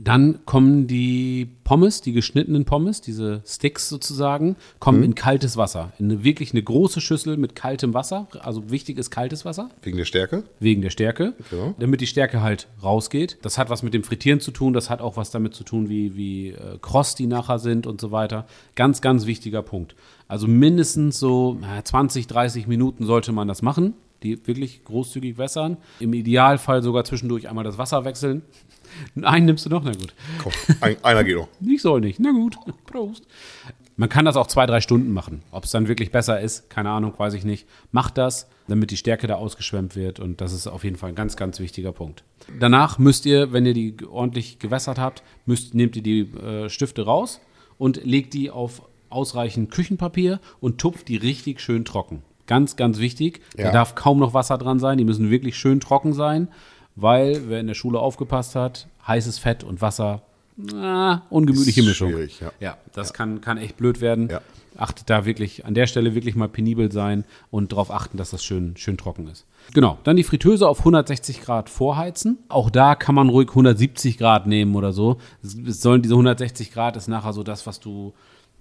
Dann 0.00 0.38
kommen 0.44 0.86
die 0.86 1.48
Pommes, 1.64 2.00
die 2.02 2.12
geschnittenen 2.12 2.64
Pommes, 2.64 3.00
diese 3.00 3.42
Sticks 3.44 3.88
sozusagen, 3.88 4.54
kommen 4.78 5.02
in 5.02 5.16
kaltes 5.16 5.56
Wasser. 5.56 5.92
In 5.98 6.04
eine, 6.08 6.22
wirklich 6.22 6.52
eine 6.52 6.62
große 6.62 7.00
Schüssel 7.00 7.36
mit 7.36 7.56
kaltem 7.56 7.94
Wasser. 7.94 8.28
Also 8.40 8.70
wichtig 8.70 8.96
ist 8.98 9.10
kaltes 9.10 9.44
Wasser 9.44 9.70
Wegen 9.82 9.96
der 9.96 10.04
Stärke? 10.04 10.44
wegen 10.60 10.82
der 10.82 10.90
Stärke, 10.90 11.34
Genau. 11.50 11.74
damit 11.80 12.00
die 12.00 12.06
Stärke 12.06 12.42
halt 12.42 12.68
rausgeht. 12.80 13.38
Das 13.42 13.58
hat 13.58 13.70
was 13.70 13.82
mit 13.82 13.92
dem 13.92 14.04
Frittieren 14.04 14.38
zu 14.38 14.52
tun, 14.52 14.72
das 14.72 14.88
hat 14.88 15.00
auch 15.00 15.16
was 15.16 15.32
damit 15.32 15.54
zu 15.56 15.64
tun, 15.64 15.88
wie, 15.88 16.14
wie 16.14 16.50
äh, 16.50 16.78
kross 16.80 17.16
die 17.16 17.26
nachher 17.26 17.58
sind 17.58 17.84
und 17.88 18.00
so 18.00 18.12
weiter. 18.12 18.46
Ganz, 18.76 19.00
ganz 19.00 19.26
wichtiger 19.26 19.62
Punkt. 19.62 19.96
Also 20.28 20.46
mindestens 20.46 21.18
so 21.18 21.56
na, 21.60 21.82
20, 21.82 22.26
30 22.26 22.66
Minuten 22.66 23.06
sollte 23.06 23.32
man 23.32 23.48
das 23.48 23.62
machen, 23.62 23.94
die 24.22 24.46
wirklich 24.46 24.84
großzügig 24.84 25.38
wässern. 25.38 25.78
Im 26.00 26.12
Idealfall 26.12 26.82
sogar 26.82 27.04
zwischendurch 27.04 27.48
einmal 27.48 27.64
das 27.64 27.78
Wasser 27.78 28.04
wechseln. 28.04 28.42
Einen 29.22 29.46
nimmst 29.46 29.64
du 29.66 29.70
noch, 29.70 29.82
na 29.82 29.92
gut. 29.92 30.14
Komm, 30.42 30.52
ein, 30.80 30.96
einer 31.02 31.24
geht 31.24 31.36
noch. 31.36 31.48
Ich 31.66 31.82
soll 31.82 32.00
nicht. 32.00 32.20
Na 32.20 32.30
gut, 32.30 32.56
Prost. 32.86 33.26
Man 33.96 34.08
kann 34.08 34.24
das 34.24 34.36
auch 34.36 34.46
zwei, 34.46 34.64
drei 34.64 34.80
Stunden 34.80 35.12
machen. 35.12 35.42
Ob 35.50 35.64
es 35.64 35.72
dann 35.72 35.88
wirklich 35.88 36.12
besser 36.12 36.40
ist, 36.40 36.70
keine 36.70 36.90
Ahnung, 36.90 37.14
weiß 37.16 37.34
ich 37.34 37.44
nicht. 37.44 37.66
Macht 37.90 38.16
das, 38.16 38.48
damit 38.68 38.90
die 38.90 38.96
Stärke 38.96 39.26
da 39.26 39.34
ausgeschwemmt 39.34 39.96
wird. 39.96 40.20
Und 40.20 40.40
das 40.40 40.52
ist 40.52 40.68
auf 40.68 40.84
jeden 40.84 40.96
Fall 40.96 41.08
ein 41.08 41.14
ganz, 41.16 41.36
ganz 41.36 41.58
wichtiger 41.58 41.92
Punkt. 41.92 42.22
Danach 42.60 42.98
müsst 42.98 43.26
ihr, 43.26 43.52
wenn 43.52 43.66
ihr 43.66 43.74
die 43.74 43.96
ordentlich 44.08 44.58
gewässert 44.58 44.98
habt, 44.98 45.22
müsst, 45.46 45.74
nehmt 45.74 45.96
ihr 45.96 46.02
die 46.02 46.20
äh, 46.20 46.68
Stifte 46.68 47.02
raus 47.02 47.40
und 47.76 48.04
legt 48.04 48.34
die 48.34 48.50
auf 48.50 48.82
ausreichend 49.10 49.70
Küchenpapier 49.70 50.40
und 50.60 50.78
tupft 50.78 51.08
die 51.08 51.16
richtig 51.16 51.60
schön 51.60 51.84
trocken. 51.84 52.22
Ganz, 52.46 52.76
ganz 52.76 52.98
wichtig. 52.98 53.42
Da 53.56 53.64
Ja. 53.64 53.70
darf 53.72 53.94
kaum 53.94 54.18
noch 54.18 54.34
Wasser 54.34 54.56
dran 54.58 54.78
sein. 54.78 54.96
Die 54.98 55.04
müssen 55.04 55.30
wirklich 55.30 55.56
schön 55.56 55.80
trocken 55.80 56.12
sein, 56.14 56.48
weil, 56.96 57.48
wer 57.48 57.60
in 57.60 57.66
der 57.66 57.74
Schule 57.74 57.98
aufgepasst 57.98 58.54
hat, 58.54 58.88
heißes 59.06 59.38
Fett 59.38 59.64
und 59.64 59.80
Wasser 59.82 60.22
na, 60.56 61.22
ungemütliche 61.30 61.82
Mischung. 61.84 62.12
ja. 62.40 62.50
Ja, 62.58 62.76
das 62.92 63.12
Kann, 63.12 63.40
kann 63.40 63.58
echt 63.58 63.76
blöd 63.76 64.00
werden. 64.00 64.28
Ja. 64.28 64.40
Achtet 64.76 65.08
da 65.10 65.24
wirklich, 65.24 65.64
an 65.66 65.74
der 65.74 65.86
Stelle 65.86 66.14
wirklich 66.16 66.34
mal 66.36 66.48
penibel 66.48 66.90
sein 66.90 67.24
und 67.50 67.72
darauf 67.72 67.90
achten, 67.92 68.16
dass 68.16 68.30
das 68.30 68.44
schön, 68.44 68.76
schön 68.76 68.96
trocken 68.96 69.26
ist. 69.28 69.44
Genau, 69.74 69.98
dann 70.04 70.16
die 70.16 70.22
Fritteuse 70.24 70.68
auf 70.68 70.80
160 70.80 71.42
Grad 71.42 71.68
vorheizen. 71.70 72.38
Auch 72.48 72.70
da 72.70 72.94
kann 72.96 73.14
man 73.14 73.28
ruhig 73.28 73.48
170 73.50 74.18
Grad 74.18 74.46
nehmen 74.46 74.74
oder 74.76 74.92
so. 74.92 75.18
Es, 75.42 75.54
es 75.54 75.80
sollen 75.80 76.02
diese 76.02 76.14
160 76.14 76.72
Grad 76.72 76.96
ist 76.96 77.06
nachher 77.08 77.32
so 77.32 77.42
das, 77.42 77.66
was 77.66 77.78
du, 77.80 78.14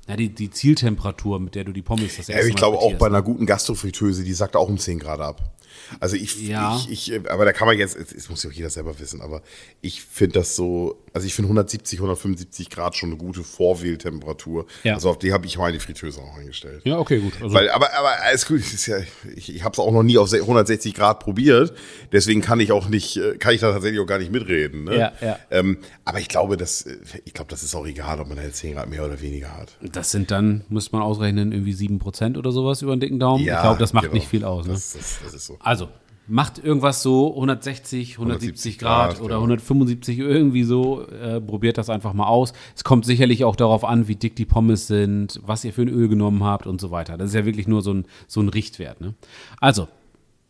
ja, 0.08 0.16
die, 0.16 0.30
die 0.30 0.50
Zieltemperatur, 0.50 1.40
mit 1.40 1.56
der 1.56 1.64
du 1.64 1.74
die 1.74 1.82
Pommes 1.82 2.18
das 2.18 2.28
Ja, 2.28 2.36
erste 2.36 2.48
ich 2.50 2.54
Mal 2.56 2.60
glaube 2.60 2.78
auch 2.78 2.94
bei 2.94 3.08
einer 3.08 3.22
guten 3.22 3.46
Gastrofritteuse, 3.46 4.24
die 4.24 4.34
sagt 4.34 4.56
auch 4.56 4.70
um 4.70 4.78
10 4.78 5.00
Grad 5.00 5.20
ab. 5.20 5.57
Also 6.00 6.16
ich, 6.16 6.48
Ja. 6.48 6.82
ich, 6.90 7.12
ich, 7.12 7.30
aber 7.30 7.46
da 7.46 7.54
kann 7.54 7.68
man 7.68 7.78
jetzt, 7.78 7.96
es 7.96 8.30
muss 8.30 8.44
ja 8.44 8.50
auch 8.50 8.54
jeder 8.54 8.70
selber 8.70 9.00
wissen, 9.00 9.22
aber 9.22 9.42
ich 9.82 10.04
finde 10.04 10.40
das 10.40 10.56
so, 10.56 11.04
also 11.14 11.26
ich 11.26 11.34
finde 11.34 11.48
170, 11.48 12.00
175 12.00 12.70
Grad 12.70 12.96
schon 12.96 13.10
eine 13.10 13.18
gute 13.18 13.44
Vorwähltemperatur. 13.44 14.66
Ja. 14.84 14.96
Also 14.96 15.10
auf 15.10 15.20
die 15.20 15.34
habe 15.34 15.46
ich 15.46 15.58
meine 15.58 15.80
Fritteuse 15.80 16.22
auch 16.22 16.38
eingestellt. 16.38 16.82
Ja, 16.86 17.00
okay, 17.00 17.20
gut. 17.20 17.34
Also, 17.42 17.54
Weil, 17.56 17.70
aber, 17.70 17.94
aber 17.98 18.22
alles 18.24 18.46
gut, 18.46 18.60
ist 18.60 18.86
ja, 18.88 18.98
ich, 19.36 19.54
ich 19.54 19.64
habe 19.64 19.74
es 19.74 19.80
auch 19.80 19.92
noch 19.92 20.04
nie 20.04 20.18
auf 20.18 20.32
160 20.34 20.94
Grad 20.94 21.20
probiert, 21.20 21.74
deswegen 22.12 22.42
kann 22.42 22.60
ich 22.60 22.72
auch 22.72 22.90
nicht, 22.90 23.18
äh, 23.18 23.38
kann 23.38 23.54
ich 23.54 23.62
da 23.62 23.72
tatsächlich 23.72 24.00
auch 24.00 24.06
gar 24.06 24.20
nicht 24.20 24.32
mitreden. 24.32 24.86
Ne? 24.86 24.98
Ja, 24.98 25.14
ja. 25.22 25.40
Ähm, 25.52 25.78
aber 26.06 26.20
ich 26.20 26.28
glaube, 26.28 26.58
das, 26.58 26.84
äh, 26.84 26.98
ich 27.26 27.34
glaube, 27.34 27.50
das 27.50 27.64
ist 27.64 27.76
auch 27.76 27.86
egal, 27.86 28.20
ob 28.20 28.28
man 28.28 28.38
da 28.38 28.44
jetzt 28.44 28.58
10 28.58 28.76
Grad 28.76 28.90
mehr 28.90 29.06
oder 29.06 29.22
weniger 29.22 29.56
hat. 29.56 29.78
das 29.82 30.12
sind 30.12 30.32
dann, 30.32 30.64
müsste 30.70 30.96
man 30.96 31.02
ausrechnen, 31.02 31.52
irgendwie 31.52 31.74
7% 31.74 32.38
oder 32.38 32.52
sowas 32.52 32.82
über 32.82 32.96
den 32.96 33.00
dicken 33.00 33.20
Daumen. 33.20 33.42
ich 33.42 33.48
glaube, 33.48 33.80
das 33.80 33.94
macht 33.94 34.06
genau. 34.06 34.16
nicht 34.16 34.28
viel 34.28 34.44
aus. 34.44 34.66
Ne? 34.66 34.74
Das, 34.74 34.94
das, 34.94 35.20
das 35.24 35.34
ist 35.34 35.46
so. 35.46 35.57
Also, 35.60 35.90
macht 36.28 36.64
irgendwas 36.64 37.02
so 37.02 37.30
160, 37.30 38.14
170 38.14 38.78
Grad, 38.78 39.12
Grad, 39.12 39.22
oder 39.22 39.36
genau. 39.36 39.44
175, 39.44 40.20
irgendwie 40.20 40.64
so. 40.64 41.08
Äh, 41.08 41.40
probiert 41.42 41.78
das 41.78 41.90
einfach 41.90 42.14
mal 42.14 42.28
aus. 42.28 42.54
Es 42.76 42.84
kommt 42.84 43.06
sicherlich 43.06 43.46
auch 43.46 43.56
darauf 43.56 43.84
an, 43.84 44.08
wie 44.08 44.16
dick 44.16 44.36
die 44.36 44.46
Pommes 44.46 44.88
sind, 44.88 45.40
was 45.46 45.64
ihr 45.64 45.74
für 45.74 45.84
ein 45.84 45.90
Öl 45.90 46.10
genommen 46.10 46.44
habt 46.44 46.68
und 46.68 46.82
so 46.82 46.92
weiter. 46.92 47.18
Das 47.18 47.30
ist 47.30 47.36
ja 47.36 47.46
wirklich 47.46 47.68
nur 47.68 47.82
so 47.82 47.94
ein, 47.94 48.06
so 48.28 48.42
ein 48.42 48.50
Richtwert. 48.50 49.02
Ne? 49.02 49.14
Also, 49.60 49.88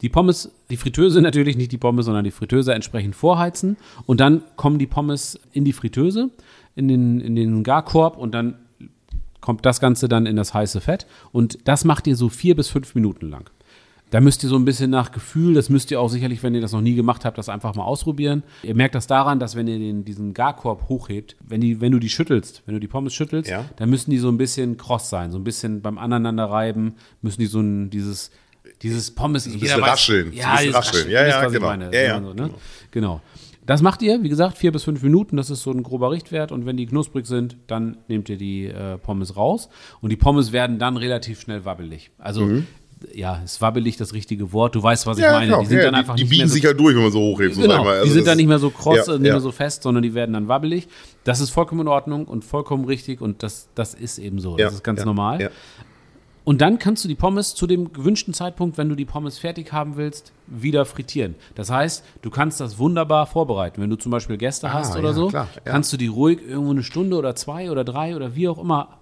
die 0.01 0.09
Pommes, 0.09 0.51
die 0.69 0.77
Fritteuse 0.77 1.21
natürlich, 1.21 1.57
nicht 1.57 1.71
die 1.71 1.77
Pommes, 1.77 2.05
sondern 2.05 2.23
die 2.23 2.31
Fritteuse 2.31 2.73
entsprechend 2.73 3.15
vorheizen. 3.15 3.77
Und 4.05 4.19
dann 4.19 4.43
kommen 4.55 4.79
die 4.79 4.87
Pommes 4.87 5.39
in 5.53 5.63
die 5.63 5.73
Fritteuse, 5.73 6.29
in 6.75 6.87
den, 6.87 7.19
in 7.19 7.35
den 7.35 7.63
Garkorb 7.63 8.17
und 8.17 8.33
dann 8.33 8.55
kommt 9.41 9.65
das 9.65 9.79
Ganze 9.79 10.07
dann 10.07 10.25
in 10.25 10.35
das 10.35 10.53
heiße 10.53 10.81
Fett. 10.81 11.07
Und 11.31 11.59
das 11.67 11.85
macht 11.85 12.05
ihr 12.07 12.15
so 12.15 12.29
vier 12.29 12.55
bis 12.55 12.67
fünf 12.67 12.93
Minuten 12.95 13.29
lang. 13.29 13.49
Da 14.09 14.21
müsst 14.21 14.41
ihr 14.43 14.49
so 14.49 14.55
ein 14.55 14.63
bisschen 14.63 14.89
nach 14.89 15.11
Gefühl, 15.11 15.53
das 15.53 15.69
müsst 15.69 15.91
ihr 15.91 15.99
auch 15.99 16.07
sicherlich, 16.07 16.41
wenn 16.41 16.55
ihr 16.55 16.61
das 16.61 16.71
noch 16.71 16.79
nie 16.81 16.95
gemacht 16.95 17.25
habt, 17.25 17.37
das 17.37 17.49
einfach 17.49 17.75
mal 17.75 17.83
ausprobieren. 17.83 18.43
Ihr 18.63 18.73
merkt 18.73 18.95
das 18.95 19.05
daran, 19.05 19.37
dass 19.39 19.55
wenn 19.57 19.67
ihr 19.67 19.79
den, 19.79 20.05
diesen 20.05 20.33
Garkorb 20.33 20.87
hochhebt, 20.87 21.35
wenn, 21.45 21.59
die, 21.59 21.81
wenn 21.81 21.91
du 21.91 21.99
die 21.99 22.07
schüttelst, 22.07 22.63
wenn 22.65 22.73
du 22.75 22.79
die 22.79 22.87
Pommes 22.87 23.13
schüttelst, 23.13 23.49
Ja. 23.49 23.65
dann 23.75 23.89
müssen 23.89 24.09
die 24.11 24.17
so 24.17 24.29
ein 24.29 24.37
bisschen 24.37 24.77
kross 24.77 25.09
sein, 25.09 25.31
so 25.31 25.37
ein 25.37 25.43
bisschen 25.43 25.81
beim 25.81 25.97
Aneinanderreiben, 25.97 26.95
müssen 27.21 27.41
die 27.41 27.47
so 27.47 27.59
ein, 27.59 27.89
dieses, 27.89 28.31
dieses 28.81 29.11
Pommes, 29.13 29.45
ein 29.45 29.59
bisschen 29.59 29.83
rascheln, 29.83 30.27
so 30.27 30.31
ein 30.31 30.37
Ja, 30.37 30.55
bisschen 30.55 30.73
rascheln. 30.75 31.09
Ja, 31.09 31.27
ja, 31.27 31.47
genau. 31.49 31.73
Ja, 31.91 32.01
ja, 32.01 32.21
So, 32.21 32.33
ne? 32.33 32.49
Genau. 32.91 33.21
Das 33.65 33.81
macht 33.81 34.01
ihr, 34.01 34.23
wie 34.23 34.29
gesagt, 34.29 34.57
vier 34.57 34.71
bis 34.71 34.85
fünf 34.85 35.03
Minuten. 35.03 35.35
Das 35.35 35.49
ist 35.49 35.63
so 35.63 35.71
ein 35.71 35.83
grober 35.83 36.11
Richtwert. 36.11 36.53
Und 36.53 36.65
wenn 36.65 36.77
die 36.77 36.85
knusprig 36.85 37.25
sind, 37.25 37.57
dann 37.67 37.97
nehmt 38.07 38.29
ihr 38.29 38.37
die 38.37 38.67
äh, 38.67 38.97
Pommes 38.97 39.35
raus. 39.35 39.67
Und 39.99 40.09
die 40.11 40.15
Pommes 40.15 40.53
werden 40.53 40.79
dann 40.79 40.95
relativ 40.95 41.41
schnell 41.41 41.65
wabbelig. 41.65 42.11
Also, 42.17 42.47
ja, 43.13 43.41
ist 43.43 43.61
wabbelig 43.61 43.97
das 43.97 44.13
richtige 44.13 44.51
Wort. 44.53 44.75
Du 44.75 44.81
weißt, 44.83 45.05
was 45.05 45.17
ich 45.17 45.23
meine. 45.25 45.45
genau. 45.45 45.59
Die 45.61 45.67
sind 45.67 45.77
Ja, 45.77 45.85
dann 45.85 45.95
einfach 45.95 46.15
die 46.15 46.23
nicht 46.23 46.29
biegen 46.31 46.47
so 46.47 46.53
sich 46.55 46.65
halt 46.65 46.79
durch, 46.79 46.95
wenn 46.95 47.03
man 47.03 47.11
so 47.11 47.19
hochhebt. 47.19 47.55
so 47.55 47.61
Genau. 47.61 47.83
Also 47.83 48.05
die 48.05 48.11
sind 48.11 48.27
dann 48.27 48.37
nicht 48.37 48.47
mehr 48.47 48.59
so 48.59 48.69
kross, 48.69 49.07
Ja, 49.07 49.13
nicht 49.17 49.27
ja. 49.27 49.33
mehr 49.33 49.41
so 49.41 49.51
fest, 49.51 49.83
sondern 49.83 50.01
die 50.03 50.13
werden 50.13 50.33
dann 50.33 50.47
wabbelig. 50.47 50.87
Das 51.23 51.39
ist 51.39 51.49
vollkommen 51.49 51.81
in 51.81 51.87
Ordnung 51.87 52.25
und 52.25 52.43
vollkommen 52.45 52.85
richtig 52.85 53.21
und 53.21 53.43
das, 53.43 53.69
das 53.75 53.93
ist 53.93 54.17
eben 54.17 54.39
so. 54.39 54.57
Ja, 54.57 54.65
Das 54.65 54.75
ist 54.75 54.83
ganz 54.83 54.99
ja, 54.99 55.05
normal. 55.05 55.41
ja. 55.41 55.49
Und 56.43 56.61
dann 56.61 56.79
kannst 56.79 57.03
du 57.03 57.09
die 57.09 57.15
Pommes 57.15 57.55
zu 57.55 57.67
dem 57.67 57.91
gewünschten 57.91 58.33
Zeitpunkt, 58.33 58.77
wenn 58.77 58.87
du 58.87 58.95
die 58.95 59.03
Pommes 59.03 59.37
fertig 59.37 59.73
haben 59.73 59.97
willst, 59.97 60.31
wieder 60.47 60.85
frittieren. 60.85 61.35
Das 61.55 61.69
heißt, 61.69 62.05
du 62.21 62.29
kannst 62.29 62.61
das 62.61 62.79
wunderbar 62.79 63.25
vorbereiten. 63.27 63.81
Wenn 63.81 63.89
du 63.89 63.97
zum 63.97 64.13
Beispiel 64.13 64.37
Gäste 64.37 64.71
hast 64.71 64.95
oder 64.95 65.09
ja, 65.09 65.13
so, 65.13 65.27
klar, 65.27 65.49
ja. 65.65 65.71
kannst 65.73 65.91
du 65.91 65.97
die 65.97 66.07
ruhig 66.07 66.39
irgendwo 66.47 66.71
eine 66.71 66.83
Stunde 66.83 67.17
oder 67.17 67.35
zwei 67.35 67.69
oder 67.69 67.83
drei 67.83 68.15
oder 68.15 68.33
wie 68.35 68.47
auch 68.47 68.59
immer 68.59 68.97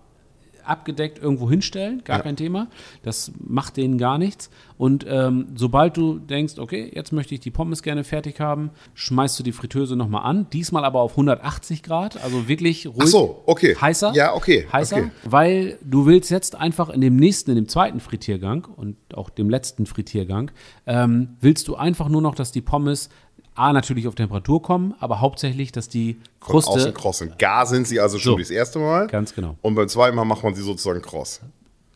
abgedeckt 0.66 1.20
irgendwo 1.20 1.50
hinstellen, 1.50 2.04
gar 2.04 2.20
kein 2.20 2.36
Thema. 2.36 2.68
Das 3.04 3.32
macht 3.38 3.78
denen 3.78 3.98
gar 3.98 4.18
nichts. 4.18 4.50
Und 4.78 5.06
ähm, 5.08 5.48
sobald 5.56 5.96
du 5.96 6.20
denkst, 6.20 6.56
okay, 6.58 6.92
jetzt 6.94 7.14
möchte 7.14 7.34
ich 7.34 7.40
die 7.40 7.52
Pommes 7.52 7.82
gerne 7.82 8.04
fertig 8.04 8.40
haben, 8.40 8.72
schmeißt 8.94 9.40
du 9.40 9.44
die 9.44 9.54
Fritteuse 9.54 9.96
nochmal 9.96 10.24
an. 10.24 10.48
Diesmal 10.52 10.84
aber 10.84 11.00
auf 11.02 11.12
180 11.12 11.82
Grad, 11.84 12.22
also 12.24 12.48
wirklich 12.48 12.88
ruhig. 12.88 13.04
Ach 13.04 13.08
so, 13.08 13.44
okay. 13.46 13.76
Heißer. 13.80 14.14
Ja, 14.14 14.34
okay, 14.34 14.68
Heißer, 14.72 14.98
okay. 14.98 15.12
weil 15.24 15.78
du 15.82 16.06
willst 16.06 16.30
jetzt 16.30 16.56
einfach 16.56 16.90
in 16.90 17.02
dem 17.02 17.16
nächsten, 17.16 17.52
in 17.52 17.56
dem 17.56 17.68
zweiten 17.70 18.00
Frittiergang 18.00 18.66
und 18.66 18.98
auch 19.14 19.30
dem 19.30 19.50
letzten 19.50 19.86
Frittiergang, 19.86 20.52
ähm, 20.86 21.38
willst 21.40 21.68
du 21.68 21.76
einfach 21.76 22.10
nur 22.10 22.22
noch, 22.22 22.36
dass 22.36 22.52
die 22.52 22.62
Pommes 22.62 23.10
A, 23.56 23.72
natürlich 23.74 24.08
auf 24.08 24.16
Temperatur 24.16 24.62
kommen, 24.62 24.94
aber 25.00 25.22
hauptsächlich, 25.22 25.72
dass 25.72 25.88
die 25.90 26.20
Von 26.42 26.52
Kruste 26.52 26.72
außen 26.72 26.94
kross 26.94 27.18
sind. 27.20 27.40
Gar 27.40 27.66
sind 27.66 27.88
sie 27.88 28.00
also 28.00 28.20
schon 28.20 28.34
So. 28.34 28.38
das 28.40 28.50
erste 28.50 28.80
Mal. 28.80 29.08
Ganz 29.08 29.34
genau. 29.34 29.56
Und 29.62 29.76
beim 29.76 29.88
zweiten 29.88 30.16
Mal 30.16 30.26
macht 30.26 30.44
man 30.44 30.54
sie 30.54 30.62
sozusagen 30.62 31.02
kross. 31.02 31.40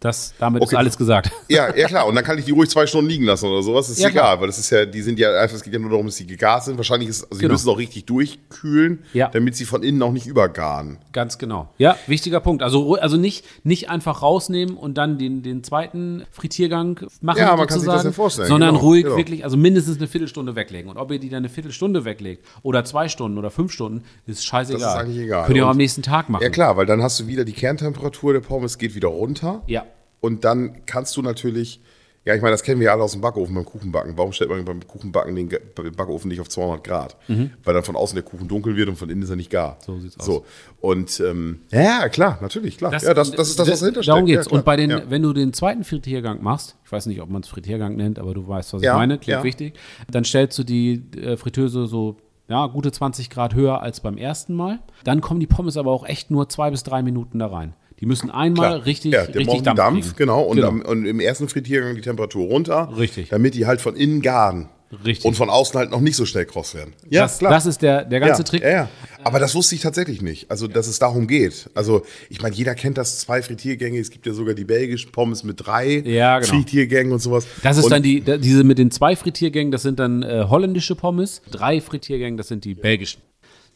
Das, 0.02 0.34
damit 0.40 0.62
Okay. 0.62 0.76
ist 0.76 0.78
alles 0.78 0.98
gesagt. 0.98 1.32
Ja, 1.50 1.76
ja 1.76 1.88
klar. 1.88 2.06
Und 2.08 2.16
dann 2.16 2.24
kann 2.24 2.38
ich 2.38 2.46
die 2.46 2.52
ruhig 2.52 2.70
zwei 2.70 2.86
Stunden 2.88 3.10
liegen 3.10 3.26
lassen 3.26 3.48
oder 3.48 3.62
sowas. 3.64 3.88
Das 3.88 3.98
ist 3.98 4.04
Ja, 4.04 4.10
egal, 4.10 4.24
klar. 4.24 4.42
weil 4.42 4.48
das 4.48 4.58
ist 4.60 4.70
ja, 4.70 4.86
die 4.86 5.02
sind 5.02 5.20
ja 5.20 5.34
einfach, 5.40 5.56
es 5.56 5.64
geht 5.64 5.74
ja 5.74 5.80
nur 5.80 5.90
darum, 5.90 6.06
dass 6.06 6.16
sie 6.16 6.26
gegart 6.28 6.64
sind. 6.64 6.78
Wahrscheinlich 6.78 7.10
ist, 7.10 7.24
also 7.24 7.36
sie 7.36 7.42
Genau. 7.42 7.54
müssen 7.54 7.70
auch 7.70 7.78
richtig 7.78 8.06
durchkühlen, 8.06 9.04
Ja. 9.14 9.30
damit 9.30 9.56
sie 9.56 9.66
von 9.66 9.84
innen 9.84 10.02
auch 10.04 10.12
nicht 10.12 10.28
übergaren. 10.28 11.00
Ganz 11.12 11.38
genau. 11.38 11.70
Ja, 11.78 11.98
wichtiger 12.08 12.40
Punkt. 12.40 12.64
Also, 12.64 12.96
also 12.96 13.18
nicht, 13.18 13.46
nicht 13.64 13.90
einfach 13.90 14.22
rausnehmen 14.22 14.78
und 14.78 14.98
dann 14.98 15.18
den, 15.18 15.42
den 15.44 15.64
zweiten 15.64 16.24
Frittiergang 16.32 17.00
machen, 17.22 17.40
Ja, 17.40 17.56
man 17.56 17.68
kann 17.68 17.80
sich 17.80 17.90
das 17.90 18.04
ja 18.04 18.12
vorstellen, 18.12 18.48
sondern 18.48 18.76
genau, 18.76 18.86
ruhig 18.86 19.04
genau. 19.04 19.18
wirklich, 19.18 19.44
also 19.44 19.58
mindestens 19.58 19.98
eine 19.98 20.08
Viertelstunde 20.08 20.56
weglegen. 20.56 20.90
Und 20.90 20.98
ob 20.98 21.12
ihr 21.12 21.20
die 21.20 21.30
dann 21.30 21.40
eine 21.40 21.50
Viertelstunde 21.50 22.06
weglegt 22.06 22.46
oder 22.64 22.86
zwei 22.86 23.10
Stunden 23.10 23.38
oder 23.38 23.50
fünf 23.52 23.72
Stunden, 23.74 24.04
ist 24.28 24.46
scheißegal. 24.46 24.80
Das 24.82 24.94
ist 24.94 25.00
eigentlich 25.00 25.18
egal. 25.26 25.46
Könnt 25.46 25.58
ihr 25.58 25.66
auch 25.66 25.72
am 25.72 25.78
nächsten 25.78 26.04
Tag 26.04 26.30
machen. 26.30 26.44
Ja 26.44 26.50
klar, 26.50 26.78
weil 26.78 26.86
dann 26.86 27.02
hast 27.04 27.20
du 27.20 27.28
wieder 27.28 27.44
die 27.44 27.54
Kerntemperatur 27.54 28.34
der 28.34 28.40
Pommes 28.42 28.78
geht 28.78 28.96
wieder 28.96 29.10
runter. 29.10 29.62
Ja. 29.68 29.84
Und 30.22 30.44
dann 30.44 30.86
kannst 30.86 31.16
du 31.18 31.22
natürlich, 31.22 31.82
ja, 32.26 32.36
ich 32.36 32.42
meine, 32.42 32.52
das 32.52 32.64
kennen 32.64 32.80
wir 32.80 32.86
ja 32.86 32.94
alle 32.94 33.04
aus 33.04 33.14
dem 33.14 33.22
Backofen 33.22 33.56
beim 33.56 33.66
Kuchenbacken. 33.66 34.18
Warum 34.18 34.34
stellt 34.34 34.50
man 34.50 34.64
beim 34.66 34.86
Kuchenbacken 34.86 35.36
den 35.36 35.50
Backofen 35.96 36.30
nicht 36.30 36.42
auf 36.42 36.50
200 36.50 36.84
Grad? 36.84 37.18
Weil 37.28 37.74
dann 37.74 37.84
von 37.84 37.96
außen 37.96 38.16
der 38.16 38.24
Kuchen 38.24 38.48
dunkel 38.48 38.76
wird 38.76 38.90
und 38.90 38.98
von 38.98 39.10
innen 39.10 39.22
ist 39.22 39.30
er 39.30 39.36
nicht 39.36 39.50
gar. 39.50 39.76
Mhm. 39.76 39.84
So 39.86 40.00
sieht's 40.00 40.20
aus. 40.20 40.26
So. 40.26 40.46
Und 40.82 41.20
ähm, 41.22 41.62
ja, 41.72 42.10
klar, 42.10 42.38
natürlich, 42.42 42.78
klar. 42.78 42.92
ja, 42.92 43.14
das, 43.14 43.32
das 43.32 43.50
ist 43.50 43.60
das, 43.60 43.70
was 43.70 43.80
dahinter 43.80 44.04
steckt. 44.04 44.14
Darum 44.14 44.26
geht's. 44.26 44.48
Ja, 44.48 44.52
und 44.52 44.66
bei 44.66 44.76
den, 44.76 44.90
ja. 44.90 45.02
wenn 45.10 45.22
du 45.22 45.34
den 45.34 45.54
zweiten 45.54 45.84
Frittiergang 45.84 46.44
machst, 46.44 46.76
ich 46.86 46.92
weiß 46.92 47.06
nicht, 47.06 47.22
ob 47.22 47.30
man 47.30 47.42
es 47.42 47.48
Frittiergang 47.48 47.96
nennt, 47.96 48.20
aber 48.20 48.34
du 48.34 48.48
weißt, 48.48 48.74
was 48.74 48.82
ich 48.82 48.90
meine, 48.90 49.18
klingt 49.18 49.44
wichtig, 49.44 49.76
dann 50.12 50.26
stellst 50.26 50.58
du 50.60 50.64
die 50.64 51.04
äh, 51.18 51.38
Fritteuse 51.38 51.88
so 51.88 52.18
ja, 52.50 52.66
gute 52.66 52.92
20 52.92 53.30
Grad 53.30 53.54
höher 53.54 53.82
als 53.82 54.02
beim 54.02 54.18
ersten 54.18 54.56
Mal. 54.56 54.80
Dann 55.04 55.22
kommen 55.22 55.40
die 55.40 55.48
Pommes 55.48 55.78
aber 55.78 55.92
auch 55.92 56.06
echt 56.06 56.32
nur 56.32 56.50
zwei 56.50 56.72
bis 56.72 56.84
drei 56.84 57.04
Minuten 57.04 57.40
da 57.40 57.48
rein. 57.48 57.74
Die 58.00 58.06
müssen 58.06 58.30
einmal 58.30 58.70
Klar. 58.70 58.86
richtig, 58.86 59.14
ja, 59.14 59.26
der 59.26 59.36
richtig 59.36 59.48
braucht 59.48 59.68
Dampf, 59.68 59.78
Dampf, 59.78 60.06
kriegen. 60.06 60.18
genau. 60.18 60.42
Und, 60.44 60.64
Am, 60.64 60.82
und 60.82 61.06
im 61.06 61.20
ersten 61.20 61.50
Frittiergang 61.50 61.96
die 61.96 62.02
Temperatur 62.02 62.48
runter. 62.48 62.92
Richtig. 62.98 63.30
Damit 63.30 63.56
die 63.56 63.66
halt 63.66 63.82
von 63.82 63.96
innen 63.96 64.22
garen. 64.22 64.70
Richtig. 65.06 65.26
Und 65.26 65.36
von 65.36 65.50
außen 65.52 65.78
halt 65.78 65.92
noch 65.92 66.02
nicht 66.02 66.16
so 66.16 66.26
schnell 66.26 66.46
kross 66.46 66.74
werden. 66.74 66.94
Ja, 67.10 67.22
das, 67.22 67.38
das 67.38 67.66
ist 67.68 67.82
der, 67.84 68.06
der 68.06 68.20
ganze 68.20 68.42
ja, 68.42 68.44
Trick. 68.44 68.64
Ja, 68.64 68.70
ja. 68.70 68.90
Aber 69.24 69.38
das 69.38 69.54
wusste 69.54 69.76
ich 69.76 69.82
tatsächlich 69.82 70.24
nicht. 70.24 70.50
Also, 70.50 70.68
dass 70.68 70.88
es 70.88 70.98
darum 70.98 71.28
geht. 71.28 71.70
Also, 71.76 72.04
ich 72.30 72.42
meine, 72.42 72.56
jeder 72.56 72.74
kennt 72.74 72.98
das, 72.98 73.20
zwei 73.20 73.44
Frittiergänge. 73.44 74.00
Es 74.00 74.10
gibt 74.10 74.26
ja 74.26 74.34
sogar 74.34 74.56
die 74.56 74.64
belgischen 74.64 75.12
Pommes 75.12 75.44
mit 75.44 75.64
drei 75.64 76.00
Ja, 76.00 76.40
genau. 76.40 76.54
Frittiergängen 76.54 77.14
und 77.14 77.20
sowas. 77.20 77.46
Das 77.62 77.78
ist 77.78 77.84
und, 77.84 77.92
dann 77.92 78.02
die, 78.02 78.22
diese 78.22 78.64
mit 78.64 78.80
den 78.80 78.90
zwei 78.90 79.16
Frittiergängen, 79.16 79.72
das 79.72 79.84
sind 79.84 80.00
dann 80.00 80.24
äh, 80.24 80.46
holländische 80.50 80.96
Pommes. 80.96 81.44
Drei 81.52 81.82
Frittiergängen, 81.82 82.38
das 82.38 82.48
sind 82.48 82.66
die 82.66 82.74
belgischen. 82.74 83.22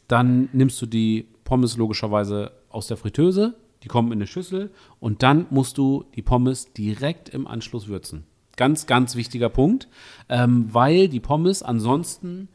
Dann 0.07 0.49
nimmst 0.51 0.81
du 0.81 0.88
die 0.88 1.27
Pommes 1.43 1.77
logischerweise 1.77 2.51
aus 2.69 2.88
der 2.88 2.97
Fritteuse, 2.97 3.53
die 3.84 3.88
kommen 3.88 4.12
in 4.12 4.17
eine 4.19 4.28
Schüssel 4.28 4.72
und 5.00 5.24
dann 5.24 5.46
musst 5.50 5.78
du 5.78 6.06
die 6.15 6.22
Pommes 6.22 6.74
direkt 6.74 7.30
im 7.30 7.48
Anschluss 7.48 7.88
würzen. 7.88 8.24
Ganz, 8.56 8.86
ganz 8.86 9.15
wichtiger 9.15 9.50
Punkt, 9.50 9.88
ähm, 10.30 10.67
weil 10.72 11.08
die 11.10 11.19
Pommes 11.19 11.63
ansonsten, 11.63 12.50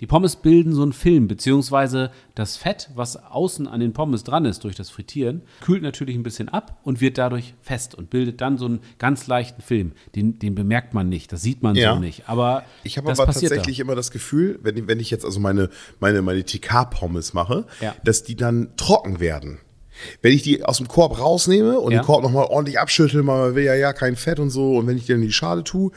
die 0.00 0.06
Pommes 0.06 0.36
bilden 0.36 0.72
so 0.72 0.82
einen 0.82 0.92
Film, 0.94 1.26
beziehungsweise 1.28 2.10
das 2.34 2.56
Fett, 2.56 2.88
was 2.94 3.16
außen 3.22 3.66
an 3.66 3.80
den 3.80 3.92
Pommes 3.92 4.22
dran 4.24 4.44
ist 4.46 4.64
durch 4.64 4.76
das 4.76 4.88
Frittieren, 4.88 5.42
kühlt 5.60 5.82
natürlich 5.82 6.14
ein 6.16 6.22
bisschen 6.22 6.48
ab 6.48 6.78
und 6.84 7.00
wird 7.02 7.18
dadurch 7.18 7.52
fest 7.60 7.94
und 7.96 8.08
bildet 8.10 8.40
dann 8.40 8.56
so 8.56 8.64
einen 8.66 8.80
ganz 8.98 9.26
leichten 9.26 9.60
Film. 9.60 9.92
Den, 10.14 10.38
den 10.38 10.54
bemerkt 10.54 10.94
man 10.94 11.08
nicht, 11.10 11.32
das 11.32 11.42
sieht 11.42 11.62
man 11.62 11.74
Ja. 11.76 11.94
so 11.94 12.00
nicht. 12.00 12.28
Aber 12.28 12.62
Ich 12.84 12.96
habe 12.96 13.10
aber 13.10 13.26
tatsächlich 13.26 13.80
immer 13.80 13.94
das 13.96 14.10
Gefühl, 14.12 14.58
wenn, 14.62 14.86
wenn 14.88 15.00
ich 15.00 15.10
jetzt 15.10 15.24
also 15.26 15.40
meine, 15.40 15.68
meine, 15.98 16.22
meine 16.22 16.44
TK-Pommes 16.44 17.34
mache, 17.34 17.66
Ja. 17.80 17.94
dass 18.04 18.22
die 18.22 18.36
dann 18.36 18.70
trocken 18.76 19.18
werden. 19.20 19.58
Wenn 20.22 20.32
ich 20.32 20.42
die 20.42 20.64
aus 20.64 20.78
dem 20.78 20.88
Korb 20.88 21.18
rausnehme 21.18 21.78
und 21.80 21.92
Ja. 21.92 22.00
den 22.00 22.06
Korb 22.06 22.22
nochmal 22.22 22.46
ordentlich 22.46 22.78
abschüttel, 22.78 23.22
man 23.22 23.54
will 23.54 23.64
ja 23.64 23.74
ja 23.74 23.92
kein 23.92 24.16
Fett 24.16 24.38
und 24.40 24.50
so, 24.50 24.76
und 24.76 24.86
wenn 24.86 24.96
ich 24.96 25.06
dann 25.06 25.16
in 25.16 25.22
die 25.22 25.32
Schale 25.32 25.64
tue, 25.64 25.90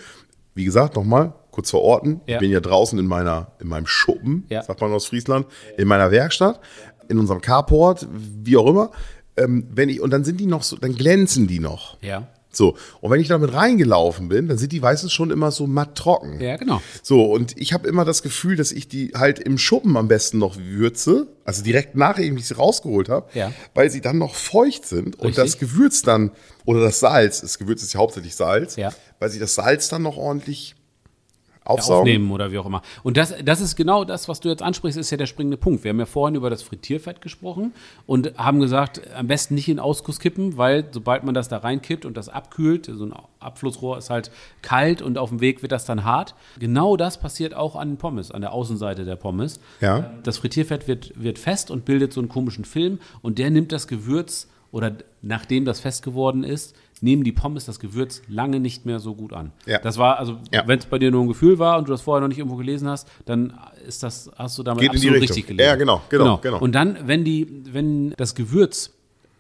wie 0.55 0.65
gesagt, 0.65 0.95
nochmal, 0.95 1.33
kurz 1.51 1.69
verorten, 1.69 2.21
Ja. 2.27 2.35
ich 2.35 2.39
bin 2.39 2.51
ja 2.51 2.59
draußen 2.59 2.97
in 2.99 3.05
meiner, 3.07 3.51
in 3.59 3.67
meinem 3.67 3.85
Schuppen, 3.87 4.45
Ja. 4.49 4.63
sagt 4.63 4.81
man 4.81 4.91
aus 4.93 5.05
Friesland, 5.05 5.45
in 5.77 5.87
meiner 5.87 6.11
Werkstatt. 6.11 6.59
in 7.09 7.19
unserem 7.19 7.41
Carport, 7.41 8.07
wie 8.11 8.55
auch 8.55 8.65
immer. 8.65 8.89
Ähm, 9.35 9.67
wenn 9.75 9.89
ich, 9.89 9.99
und 9.99 10.11
dann 10.11 10.23
sind 10.23 10.39
die 10.39 10.45
noch 10.45 10.63
so, 10.63 10.77
dann 10.77 10.95
glänzen 10.95 11.47
die 11.47 11.59
noch. 11.59 11.97
Ja. 12.01 12.27
So, 12.55 12.75
und 13.01 13.11
wenn 13.11 13.19
ich 13.19 13.27
damit 13.27 13.53
reingelaufen 13.53 14.29
bin, 14.29 14.47
dann 14.47 14.57
sind 14.57 14.71
die 14.71 14.79
meistens 14.79 15.11
schon 15.11 15.31
immer 15.31 15.51
so 15.51 15.65
matt 15.67 15.95
trocken. 15.95 16.39
Ja, 16.39 16.55
genau. 16.57 16.81
So, 17.01 17.25
und 17.25 17.59
ich 17.59 17.73
habe 17.73 17.87
immer 17.87 18.05
das 18.05 18.21
Gefühl, 18.21 18.55
dass 18.55 18.71
ich 18.71 18.87
die 18.87 19.11
halt 19.15 19.39
im 19.39 19.57
Schuppen 19.57 19.97
am 19.97 20.07
besten 20.07 20.37
noch 20.37 20.55
würze, 20.57 21.27
also 21.45 21.63
direkt 21.63 21.95
nachdem 21.95 22.37
ich 22.37 22.47
sie 22.47 22.53
rausgeholt 22.55 23.09
habe, 23.09 23.27
Ja. 23.33 23.51
weil 23.73 23.89
sie 23.89 24.01
dann 24.01 24.17
noch 24.17 24.35
feucht 24.35 24.85
sind 24.85 25.15
und 25.19 25.29
Richtig. 25.29 25.43
das 25.43 25.57
Gewürz 25.57 26.01
dann, 26.03 26.31
oder 26.65 26.81
das 26.81 26.99
Salz, 26.99 27.41
das 27.41 27.57
Gewürz 27.57 27.81
ist 27.83 27.93
ja 27.93 27.99
hauptsächlich 27.99 28.35
Salz, 28.35 28.75
Ja. 28.75 28.91
weil 29.19 29.29
sie 29.29 29.39
das 29.39 29.55
Salz 29.55 29.89
dann 29.89 30.03
noch 30.03 30.17
ordentlich 30.17 30.75
aufsaugen. 31.65 31.99
aufnehmen 32.01 32.31
oder 32.31 32.51
wie 32.51 32.57
auch 32.57 32.65
immer. 32.65 32.81
Und 33.03 33.17
das, 33.17 33.33
das 33.43 33.61
ist 33.61 33.75
genau 33.75 34.03
das, 34.03 34.27
was 34.27 34.39
du 34.39 34.49
jetzt 34.49 34.61
ansprichst, 34.61 34.97
ist 34.97 35.11
ja 35.11 35.17
der 35.17 35.25
springende 35.25 35.57
Punkt. 35.57 35.83
Wir 35.83 35.89
haben 35.89 35.99
ja 35.99 36.05
vorhin 36.05 36.35
über 36.35 36.49
das 36.49 36.63
Frittierfett 36.63 37.21
gesprochen 37.21 37.73
und 38.05 38.37
haben 38.37 38.59
gesagt, 38.59 39.01
am 39.15 39.27
besten 39.27 39.55
nicht 39.55 39.69
in 39.69 39.79
Ausguss 39.79 40.19
kippen, 40.19 40.57
weil 40.57 40.85
sobald 40.91 41.23
man 41.23 41.33
das 41.33 41.47
da 41.49 41.57
reinkippt 41.57 42.05
und 42.05 42.17
das 42.17 42.29
abkühlt, 42.29 42.85
so 42.85 43.05
ein 43.05 43.13
Abflussrohr 43.39 43.97
ist 43.97 44.09
halt 44.09 44.31
kalt 44.61 45.01
und 45.01 45.17
auf 45.17 45.29
dem 45.29 45.41
Weg 45.41 45.61
wird 45.61 45.71
das 45.71 45.85
dann 45.85 46.03
hart. 46.03 46.35
Genau 46.59 46.97
das 46.97 47.19
passiert 47.19 47.53
auch 47.53 47.75
an 47.75 47.91
den 47.91 47.97
Pommes, 47.97 48.31
an 48.31 48.41
der 48.41 48.53
Außenseite 48.53 49.05
der 49.05 49.15
Pommes. 49.15 49.59
Ja. 49.81 50.11
Das 50.23 50.37
Frittierfett 50.37 50.87
wird, 50.87 51.13
wird 51.21 51.39
fest 51.39 51.71
und 51.71 51.85
bildet 51.85 52.13
so 52.13 52.21
einen 52.21 52.29
komischen 52.29 52.65
Film 52.65 52.99
und 53.21 53.39
der 53.39 53.51
nimmt 53.51 53.71
das 53.71 53.87
Gewürz 53.87 54.47
oder 54.71 54.91
nachdem 55.21 55.65
das 55.65 55.79
fest 55.79 56.03
geworden 56.03 56.43
ist, 56.43 56.75
nehmen 57.03 57.23
die 57.23 57.31
Pommes 57.33 57.65
das 57.65 57.79
Gewürz 57.79 58.21
lange 58.27 58.59
nicht 58.59 58.85
mehr 58.85 58.99
so 58.99 59.13
gut 59.13 59.33
an. 59.33 59.51
Ja. 59.65 59.77
Das 59.79 59.97
war, 59.97 60.17
also 60.19 60.37
Ja. 60.51 60.63
wenn 60.67 60.79
es 60.79 60.85
bei 60.85 60.97
dir 60.97 61.11
nur 61.11 61.21
ein 61.23 61.27
Gefühl 61.27 61.59
war 61.59 61.77
und 61.77 61.87
du 61.87 61.91
das 61.91 62.01
vorher 62.01 62.21
noch 62.21 62.29
nicht 62.29 62.37
irgendwo 62.39 62.55
gelesen 62.55 62.87
hast, 62.87 63.07
dann 63.25 63.53
ist 63.85 64.01
das, 64.03 64.31
hast 64.37 64.57
du 64.57 64.63
damit 64.63 64.81
Geht 64.81 64.93
in 64.93 65.01
die 65.01 65.07
absolut 65.09 65.21
Richtung. 65.21 65.35
richtig 65.35 65.47
gelesen. 65.47 65.67
Ja, 65.69 65.75
genau, 65.75 66.01
genau, 66.09 66.37
genau. 66.37 66.59
Und 66.59 66.73
dann, 66.73 66.97
wenn 67.05 67.23
die, 67.23 67.63
wenn 67.71 68.11
das 68.17 68.33
Gewürz 68.35 68.91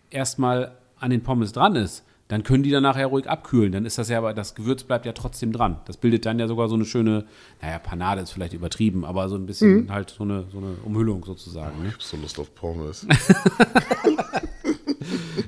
erstmal 0.09 0.73
an 0.99 1.09
den 1.09 1.23
Pommes 1.23 1.53
dran 1.53 1.75
ist, 1.75 2.03
dann 2.29 2.43
können 2.43 2.63
die 2.63 2.71
dann 2.71 2.83
nachher 2.83 3.07
ruhig 3.07 3.29
abkühlen. 3.29 3.71
Dann 3.71 3.85
ist 3.85 3.97
das 3.97 4.09
ja, 4.09 4.17
aber 4.17 4.33
das 4.33 4.55
Gewürz 4.55 4.83
bleibt 4.83 5.05
ja 5.05 5.11
trotzdem 5.11 5.51
dran. 5.51 5.77
Das 5.85 5.97
bildet 5.97 6.25
dann 6.25 6.39
ja 6.39 6.47
sogar 6.47 6.67
so 6.67 6.75
eine 6.75 6.85
schöne, 6.85 7.25
naja, 7.61 7.79
Panade 7.79 8.21
ist 8.21 8.31
vielleicht 8.31 8.53
übertrieben, 8.53 9.05
aber 9.05 9.29
so 9.29 9.35
ein 9.35 9.45
bisschen 9.45 9.83
Mhm. 9.85 9.91
halt 9.91 10.09
so 10.09 10.23
eine, 10.23 10.45
so 10.51 10.57
eine 10.57 10.73
Umhüllung 10.83 11.23
sozusagen. 11.25 11.81
Ne? 11.81 11.89
Ich 11.89 11.93
hab 11.95 12.01
so 12.01 12.17
Lust 12.17 12.39
auf 12.39 12.53
Pommes. 12.55 13.05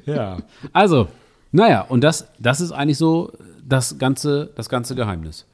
Ja. 0.05 0.37
Also, 0.73 1.07
naja, 1.51 1.81
und 1.81 2.01
das, 2.03 2.27
das 2.39 2.61
ist 2.61 2.71
eigentlich 2.71 2.97
so 2.97 3.31
das 3.67 3.97
ganze, 3.97 4.51
das 4.55 4.69
ganze 4.69 4.95
Geheimnis. 4.95 5.45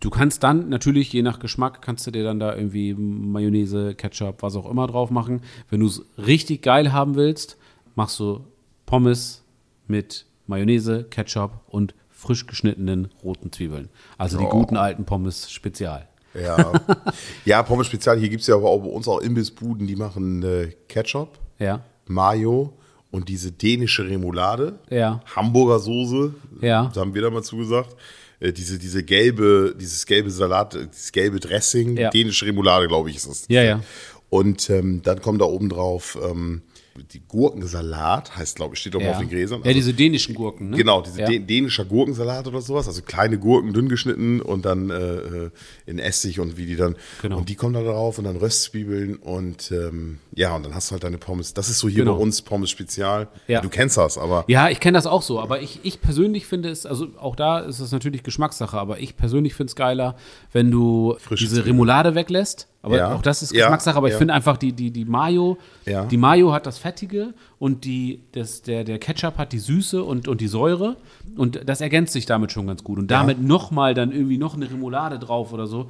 Du 0.00 0.10
kannst 0.10 0.42
dann 0.42 0.68
natürlich, 0.68 1.12
je 1.12 1.22
nach 1.22 1.38
Geschmack, 1.38 1.80
kannst 1.80 2.06
du 2.06 2.10
dir 2.10 2.24
dann 2.24 2.40
da 2.40 2.54
irgendwie 2.56 2.92
Mayonnaise, 2.94 3.94
Ketchup, 3.94 4.42
was 4.42 4.56
auch 4.56 4.68
immer 4.68 4.86
drauf 4.88 5.10
machen. 5.10 5.42
Wenn 5.70 5.80
du 5.80 5.86
es 5.86 6.02
richtig 6.18 6.62
geil 6.62 6.92
haben 6.92 7.14
willst, 7.14 7.56
machst 7.94 8.18
du 8.18 8.40
Pommes 8.84 9.44
mit 9.86 10.26
Mayonnaise, 10.48 11.04
Ketchup 11.08 11.60
und 11.68 11.94
frisch 12.10 12.46
geschnittenen 12.46 13.08
roten 13.22 13.52
Zwiebeln. 13.52 13.90
Also 14.18 14.38
die 14.38 14.44
Oh. 14.44 14.48
guten 14.50 14.76
alten 14.76 15.04
Pommes 15.04 15.50
Spezial. 15.52 16.08
Ja, 16.34 16.72
ja 17.44 17.62
Pommes 17.62 17.86
Spezial. 17.86 18.18
Hier 18.18 18.28
gibt 18.28 18.40
es 18.40 18.48
ja 18.48 18.56
aber 18.56 18.70
auch 18.70 18.80
bei 18.80 18.88
uns 18.88 19.06
auch 19.06 19.20
Imbissbuden, 19.20 19.86
die 19.86 19.96
machen 19.96 20.42
äh, 20.42 20.72
Ketchup, 20.88 21.38
Ja, 21.60 21.80
Mayo 22.06 22.72
und 23.12 23.28
diese 23.28 23.52
dänische 23.52 24.08
Remoulade. 24.08 24.80
Ja. 24.90 25.22
Hamburger 25.36 25.78
Soße. 25.78 26.34
Ja. 26.60 26.86
Das 26.86 26.96
haben 26.96 27.14
wir 27.14 27.22
da 27.22 27.30
mal 27.30 27.42
zugesagt. 27.44 27.94
Äh, 28.40 28.52
diese, 28.52 28.78
diese 28.80 29.04
gelbe, 29.04 29.76
dieses 29.78 30.04
gelbe 30.06 30.30
Salat, 30.30 30.74
äh, 30.74 30.88
dieses 30.88 31.12
gelbe 31.12 31.38
Dressing, 31.38 31.96
Ja. 31.96 32.10
dänische 32.10 32.46
Remoulade, 32.46 32.88
glaube 32.88 33.10
ich, 33.10 33.16
ist 33.16 33.28
das. 33.28 33.44
Ja, 33.48 33.62
ja. 33.62 33.80
Und 34.30 34.68
ähm, 34.70 35.02
dann 35.02 35.20
kommt 35.22 35.40
da 35.40 35.44
oben 35.44 35.68
drauf 35.68 36.18
ähm, 36.28 36.62
die 37.12 37.20
Gurkensalat, 37.26 38.36
heißt, 38.36 38.56
glaube 38.56 38.74
ich, 38.74 38.80
steht 38.80 38.94
auch 38.96 39.00
mal 39.00 39.06
ja. 39.06 39.12
auf 39.12 39.18
den 39.18 39.28
Gräsern. 39.30 39.60
ja, 39.60 39.66
Also- 39.66 39.74
diese 39.78 39.94
dänischen 39.94 40.34
Gurken, 40.34 40.70
ne? 40.70 40.76
Genau, 40.76 41.00
diese 41.00 41.20
ja. 41.20 41.26
dä- 41.28 41.44
dänischer 41.44 41.84
Gurkensalat 41.84 42.46
oder 42.46 42.60
sowas, 42.60 42.86
also 42.88 43.02
kleine 43.02 43.38
Gurken 43.38 43.72
dünn 43.72 43.88
geschnitten 43.88 44.40
und 44.40 44.64
dann 44.64 44.90
äh, 44.90 44.94
äh, 44.94 45.50
in 45.86 45.98
Essig 45.98 46.40
und 46.40 46.56
wie 46.56 46.66
die 46.66 46.76
dann 46.76 46.92
Genau. 46.92 47.02
Genau. 47.22 47.38
und 47.38 47.48
die 47.48 47.54
kommen 47.54 47.74
da 47.74 47.82
drauf 47.82 48.18
und 48.18 48.24
dann 48.24 48.36
Röstzwiebeln 48.36 49.16
und 49.16 49.70
ähm, 49.72 50.18
ja 50.34 50.54
und 50.54 50.64
dann 50.64 50.74
hast 50.74 50.90
du 50.90 50.92
halt 50.92 51.04
deine 51.04 51.18
Pommes. 51.18 51.54
Das 51.54 51.68
ist 51.68 51.78
so 51.78 51.88
hier 51.88 52.04
Genau. 52.04 52.16
bei 52.16 52.22
uns 52.22 52.42
Pommes 52.42 52.70
Spezial. 52.70 53.28
Ja. 53.48 53.60
Du 53.60 53.68
kennst 53.68 53.96
das, 53.96 54.18
aber 54.18 54.44
Ja, 54.48 54.68
ich 54.68 54.80
kenne 54.80 54.96
das 54.98 55.06
auch 55.06 55.22
so, 55.22 55.40
aber 55.40 55.60
ich, 55.62 55.80
ich 55.82 56.00
persönlich 56.00 56.46
finde 56.46 56.68
es, 56.70 56.84
also 56.84 57.08
auch 57.18 57.36
da 57.36 57.60
ist 57.60 57.80
es 57.80 57.92
natürlich 57.92 58.22
Geschmackssache, 58.22 58.76
aber 58.78 58.98
ich 59.00 59.16
persönlich 59.16 59.54
finde 59.54 59.70
es 59.70 59.76
geiler, 59.76 60.16
wenn 60.52 60.70
du 60.70 61.16
Frische 61.18 61.44
diese 61.44 61.56
Zwiebeln. 61.56 61.72
Remoulade 61.76 62.14
weglässt. 62.14 62.68
Aber 62.84 62.96
Ja. 62.96 63.14
auch 63.14 63.22
das 63.22 63.42
ist 63.42 63.52
Ja, 63.52 63.66
Geschmackssache, 63.66 63.96
aber 63.96 64.08
ich 64.08 64.12
ja. 64.14 64.18
finde 64.18 64.34
einfach 64.34 64.56
die, 64.56 64.72
die, 64.72 64.90
die 64.90 65.04
Mayo, 65.04 65.56
Ja. 65.86 66.04
die 66.04 66.16
Mayo 66.16 66.52
hat 66.52 66.66
das 66.66 66.78
Fettige 66.78 67.32
und 67.60 67.84
die, 67.84 68.20
das, 68.32 68.62
der, 68.62 68.82
der 68.82 68.98
Ketchup 68.98 69.38
hat 69.38 69.52
die 69.52 69.60
Süße 69.60 70.02
und, 70.02 70.26
und 70.26 70.40
die 70.40 70.48
Säure 70.48 70.96
und 71.36 71.60
das 71.66 71.80
ergänzt 71.80 72.12
sich 72.12 72.26
damit 72.26 72.50
schon 72.52 72.66
ganz 72.66 72.82
gut. 72.82 72.98
Und 72.98 73.10
damit 73.10 73.40
nochmal 73.40 73.94
dann 73.94 74.10
irgendwie 74.10 74.36
noch 74.38 74.54
eine 74.56 74.68
Remoulade 74.68 75.18
drauf 75.20 75.52
oder 75.52 75.66
so. 75.68 75.88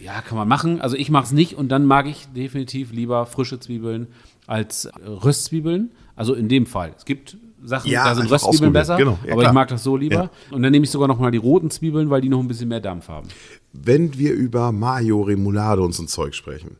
Ja, 0.00 0.20
kann 0.20 0.36
man 0.36 0.48
machen. 0.48 0.80
Also 0.80 0.96
ich 0.96 1.10
mache 1.10 1.24
es 1.24 1.32
nicht 1.32 1.54
und 1.54 1.68
dann 1.70 1.86
mag 1.86 2.06
ich 2.06 2.26
definitiv 2.34 2.92
lieber 2.92 3.24
frische 3.24 3.58
Zwiebeln 3.60 4.08
als 4.46 4.84
äh, 4.86 4.90
Röstzwiebeln. 5.06 5.92
Also 6.14 6.34
in 6.34 6.48
dem 6.48 6.66
Fall. 6.66 6.92
Es 6.96 7.04
gibt 7.06 7.36
Sachen, 7.64 7.90
Ja, 7.90 8.04
da 8.04 8.14
sind 8.16 8.30
Röstzwiebeln 8.30 8.72
besser, 8.72 8.96
Genau, 8.96 9.18
ja, 9.24 9.32
aber 9.32 9.42
ich 9.42 9.44
klar. 9.46 9.52
mag 9.52 9.68
das 9.68 9.82
so 9.82 9.96
lieber. 9.96 10.14
Ja. 10.14 10.30
Und 10.50 10.62
dann 10.62 10.72
nehme 10.72 10.84
ich 10.84 10.90
sogar 10.90 11.08
noch 11.08 11.18
mal 11.18 11.30
die 11.30 11.38
roten 11.38 11.70
Zwiebeln, 11.70 12.10
weil 12.10 12.20
die 12.20 12.28
noch 12.28 12.40
ein 12.40 12.48
bisschen 12.48 12.68
mehr 12.68 12.80
Dampf 12.80 13.08
haben. 13.08 13.28
wenn 13.72 14.18
wir 14.18 14.32
über 14.34 14.72
Mayo, 14.72 15.22
Remoulade 15.22 15.80
und 15.82 15.92
so 15.92 16.02
ein 16.02 16.08
Zeug 16.08 16.34
sprechen, 16.34 16.76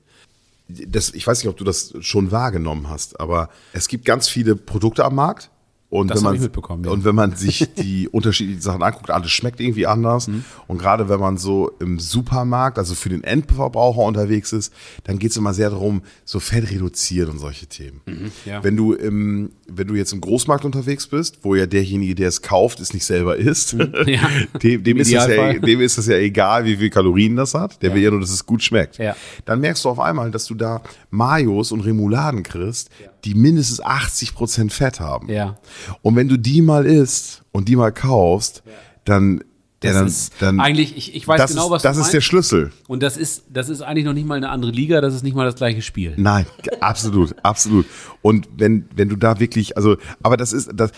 das, 0.69 1.11
ich 1.15 1.27
weiß 1.27 1.39
nicht, 1.43 1.49
ob 1.49 1.57
du 1.57 1.65
das 1.65 1.95
schon 2.01 2.31
wahrgenommen 2.31 2.89
hast, 2.89 3.21
aber 3.21 3.51
es 3.73 3.89
gibt 3.89 4.05
ganz 4.05 4.29
viele 4.29 4.57
Produkte 4.57 5.05
am 5.05 5.15
Markt. 5.15 5.51
Und 5.93 6.09
Das 6.09 6.17
wenn 6.17 6.25
man, 6.25 6.41
mitbekommen, 6.41 6.85
ja. 6.85 6.91
Und 6.91 7.05
wenn 7.05 7.15
man 7.15 7.37
sich 7.37 7.69
die 7.75 8.09
unterschiedlichen 8.13 8.63
Sachen 8.63 8.83
anguckt, 8.83 9.11
alles 9.11 9.31
schmeckt 9.31 9.61
irgendwie 9.61 9.87
anders. 9.87 10.27
Mhm. 10.27 10.43
Und 10.67 10.79
gerade 10.79 11.11
wenn 11.11 11.21
man 11.21 11.37
so 11.37 11.71
im 11.81 11.99
Supermarkt, 11.99 12.79
also 12.79 12.95
für 12.95 13.11
den 13.11 13.23
Endverbraucher 13.23 14.01
unterwegs 14.01 14.55
ist, 14.55 14.73
dann 15.05 15.19
geht 15.19 15.33
es 15.33 15.37
immer 15.37 15.53
sehr 15.53 15.69
darum, 15.69 16.01
so 16.25 16.41
Fett 16.41 16.71
reduzieren 16.71 17.29
und 17.33 17.39
solche 17.39 17.67
Themen. 17.67 18.01
Mhm, 18.07 18.33
ja. 18.47 18.65
Wenn 18.65 18.75
du 18.75 18.95
im, 18.95 19.51
wenn 19.69 19.87
du 19.87 19.95
jetzt 19.95 20.15
im 20.15 20.23
Großmarkt 20.23 20.65
unterwegs 20.65 21.09
bist, 21.09 21.41
wo 21.43 21.55
ja 21.55 21.67
derjenige, 21.67 22.15
der 22.15 22.29
es 22.29 22.41
kauft, 22.41 22.81
es 22.81 22.95
nicht 22.95 23.05
selber 23.05 23.37
isst, 23.37 23.75
Mhm. 23.75 23.93
Ja. 24.07 24.29
dem, 24.63 24.83
dem, 24.83 24.97
ist 24.97 25.11
ja, 25.11 25.27
dem 25.27 25.81
ist 25.83 25.99
es 25.99 26.07
ja 26.07 26.17
egal, 26.17 26.65
wie 26.65 26.77
viel 26.77 26.89
Kalorien 26.89 27.37
das 27.37 27.53
hat. 27.53 27.83
Der 27.83 27.95
will 27.95 28.03
ja 28.03 28.11
nur, 28.11 28.21
dass 28.21 28.31
es 28.31 28.47
gut 28.47 28.63
schmeckt. 28.63 28.99
Dann 29.45 29.61
merkst 29.61 29.85
du 29.85 29.91
auf 29.91 30.01
einmal, 30.01 30.31
dass 30.31 30.47
du 30.47 30.55
da 30.55 30.81
Mayos 31.11 31.71
und 31.71 31.81
Remouladen 31.81 32.43
kriegst, 32.43 32.91
die 33.25 33.35
mindestens 33.35 33.83
80% 33.83 34.71
Fett 34.71 35.01
haben. 35.01 35.29
Ja. 35.29 35.59
Und 36.03 36.17
wenn 36.17 36.29
du 36.29 36.37
die 36.37 36.63
mal 36.63 36.87
isst 36.87 37.43
und 37.53 37.69
die 37.69 37.77
mal 37.77 37.93
kaufst, 37.93 38.63
dann, 39.05 39.45
ja, 39.83 39.93
dann, 39.93 40.07
ist 40.07 40.35
dann 40.41 40.61
eigentlich, 40.61 40.97
ich, 40.97 41.15
ich 41.15 41.27
weiß 41.27 41.41
das 41.41 41.51
genau, 41.53 41.67
ist, 41.67 41.71
was 41.71 41.83
das 41.83 41.97
du 41.97 42.01
ist 42.01 42.05
meinst. 42.05 42.15
der 42.15 42.21
Schlüssel. 42.21 42.73
Und 42.89 43.03
das 43.03 43.17
ist, 43.17 43.45
das 43.51 43.69
ist 43.69 43.81
eigentlich 43.81 44.05
noch 44.05 44.13
nicht 44.13 44.27
mal 44.27 44.37
eine 44.37 44.51
andere 44.51 44.73
Liga, 44.73 45.01
das 45.01 45.15
ist 45.15 45.23
nicht 45.23 45.35
mal 45.35 45.45
das 45.45 45.57
gleiche 45.57 45.83
Spiel. 45.83 46.15
Nein, 46.17 46.47
absolut, 46.81 47.35
absolut. 47.45 47.87
Und 48.23 48.49
wenn, 48.57 48.87
wenn 48.95 49.09
du 49.09 49.17
da 49.17 49.39
wirklich, 49.39 49.77
also, 49.77 49.97
aber 50.23 50.37
das 50.37 50.53
ist, 50.53 50.71
das, 50.75 50.91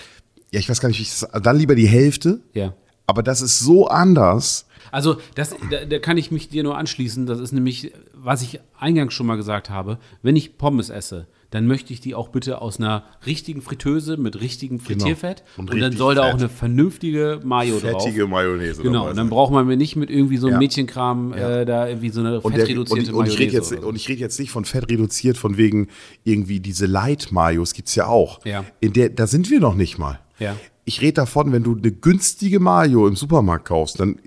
ja, 0.50 0.60
ich 0.60 0.68
weiß 0.68 0.80
gar 0.80 0.88
nicht, 0.88 0.98
wie 0.98 1.02
ich 1.02 1.10
das, 1.10 1.28
dann 1.42 1.58
lieber 1.58 1.74
die 1.74 1.88
Hälfte. 1.88 2.40
Ja. 2.54 2.74
Aber 3.06 3.22
das 3.22 3.42
ist 3.42 3.58
so 3.58 3.88
anders. 3.88 4.66
Also, 4.90 5.16
das, 5.34 5.54
da, 5.70 5.84
da 5.84 5.98
kann 5.98 6.16
ich 6.16 6.30
mich 6.30 6.48
dir 6.48 6.62
nur 6.62 6.78
anschließen. 6.78 7.26
Das 7.26 7.40
ist 7.40 7.52
nämlich, 7.52 7.92
was 8.14 8.42
ich 8.42 8.60
eingangs 8.78 9.12
schon 9.12 9.26
mal 9.26 9.36
gesagt 9.36 9.68
habe. 9.68 9.98
Wenn 10.22 10.36
ich 10.36 10.56
Pommes 10.56 10.88
esse, 10.88 11.26
dann 11.54 11.66
möchte 11.68 11.92
ich 11.92 12.00
die 12.00 12.14
auch 12.16 12.28
bitte 12.28 12.60
aus 12.60 12.78
einer 12.78 13.04
richtigen 13.26 13.62
Fritteuse 13.62 14.16
mit 14.16 14.40
richtigem 14.40 14.80
Frittierfett. 14.80 15.44
Und 15.56 15.70
Und, 15.72 15.78
dann 15.80 15.92
soll 15.96 16.16
da 16.16 16.28
auch 16.28 16.34
eine 16.34 16.48
vernünftige 16.48 17.40
Mayo 17.44 17.78
Fettige 17.78 18.22
drauf. 18.22 18.30
Mayonnaise. 18.30 18.82
Genau, 18.82 19.08
und 19.08 19.16
dann 19.16 19.30
braucht 19.30 19.52
man 19.52 19.66
mir 19.66 19.76
nicht 19.76 19.94
mit 19.94 20.10
irgendwie 20.10 20.36
so 20.36 20.48
einem 20.48 20.54
Ja. 20.54 20.58
Mädchenkram 20.58 21.32
Ja. 21.36 21.60
äh, 21.60 21.64
da 21.64 21.86
irgendwie 21.88 22.10
so 22.10 22.20
eine 22.20 22.40
Und, 22.40 22.54
der, 22.56 22.62
und, 22.62 22.66
fettreduzierte 22.66 23.10
ich- 23.10 23.16
und, 23.16 23.26
ich 23.28 23.32
rede 23.38 23.52
Mayonnaise 23.52 23.56
jetzt, 23.56 23.72
oder 23.72 23.82
so. 23.82 23.88
und 23.88 23.96
ich 23.96 24.08
rede 24.08 24.20
jetzt 24.20 24.40
nicht 24.40 24.50
von 24.50 24.64
Fett 24.64 24.90
reduziert, 24.90 25.36
von 25.38 25.56
wegen 25.56 25.88
irgendwie 26.24 26.58
diese 26.60 26.86
Light 26.86 27.28
Mayos 27.30 27.72
gibt's 27.72 27.94
ja 27.94 28.06
auch. 28.08 28.44
Ja. 28.44 28.64
In 28.80 28.92
der, 28.92 29.10
da 29.10 29.26
sind 29.28 29.48
wir 29.50 29.60
noch 29.60 29.76
nicht 29.76 29.96
mal. 29.98 30.18
Ja. 30.40 30.56
Ich 30.84 31.00
rede 31.00 31.12
davon, 31.14 31.52
wenn 31.52 31.62
du 31.62 31.76
eine 31.76 31.92
günstige 31.92 32.58
Mayo 32.60 33.06
im 33.06 33.16
Supermarkt 33.16 33.66
kaufst, 33.68 34.00
dann 34.00 34.18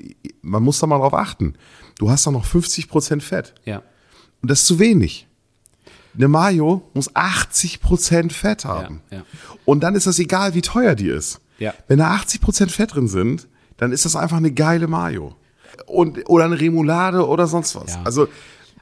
man 0.41 0.63
muss 0.63 0.79
da 0.79 0.87
mal 0.87 0.97
drauf 0.97 1.13
achten. 1.13 1.53
Du 1.99 2.09
hast 2.09 2.25
da 2.25 2.31
noch 2.31 2.45
50% 2.45 3.21
Fett. 3.21 3.53
Ja. 3.65 3.83
Und 4.41 4.49
das 4.49 4.61
ist 4.61 4.67
zu 4.67 4.79
wenig. 4.79 5.27
Eine 6.17 6.27
Mayo 6.27 6.81
muss 6.93 7.13
80% 7.13 8.31
Fett 8.31 8.65
haben. 8.65 9.01
Ja, 9.11 9.17
ja. 9.17 9.23
Und 9.65 9.81
dann 9.81 9.95
ist 9.95 10.07
das 10.07 10.19
egal, 10.19 10.53
wie 10.53 10.61
teuer 10.61 10.95
die 10.95 11.09
ist. 11.09 11.39
Ja. 11.59 11.73
Wenn 11.87 11.99
da 11.99 12.15
80% 12.15 12.69
Fett 12.69 12.95
drin 12.95 13.07
sind, 13.07 13.47
dann 13.77 13.91
ist 13.91 14.05
das 14.05 14.15
einfach 14.15 14.37
eine 14.37 14.51
geile 14.51 14.87
Mayo. 14.87 15.35
Und, 15.85 16.27
oder 16.27 16.45
eine 16.45 16.59
Remoulade 16.59 17.27
oder 17.27 17.47
sonst 17.47 17.75
was. 17.75 17.97
Also, 18.03 18.27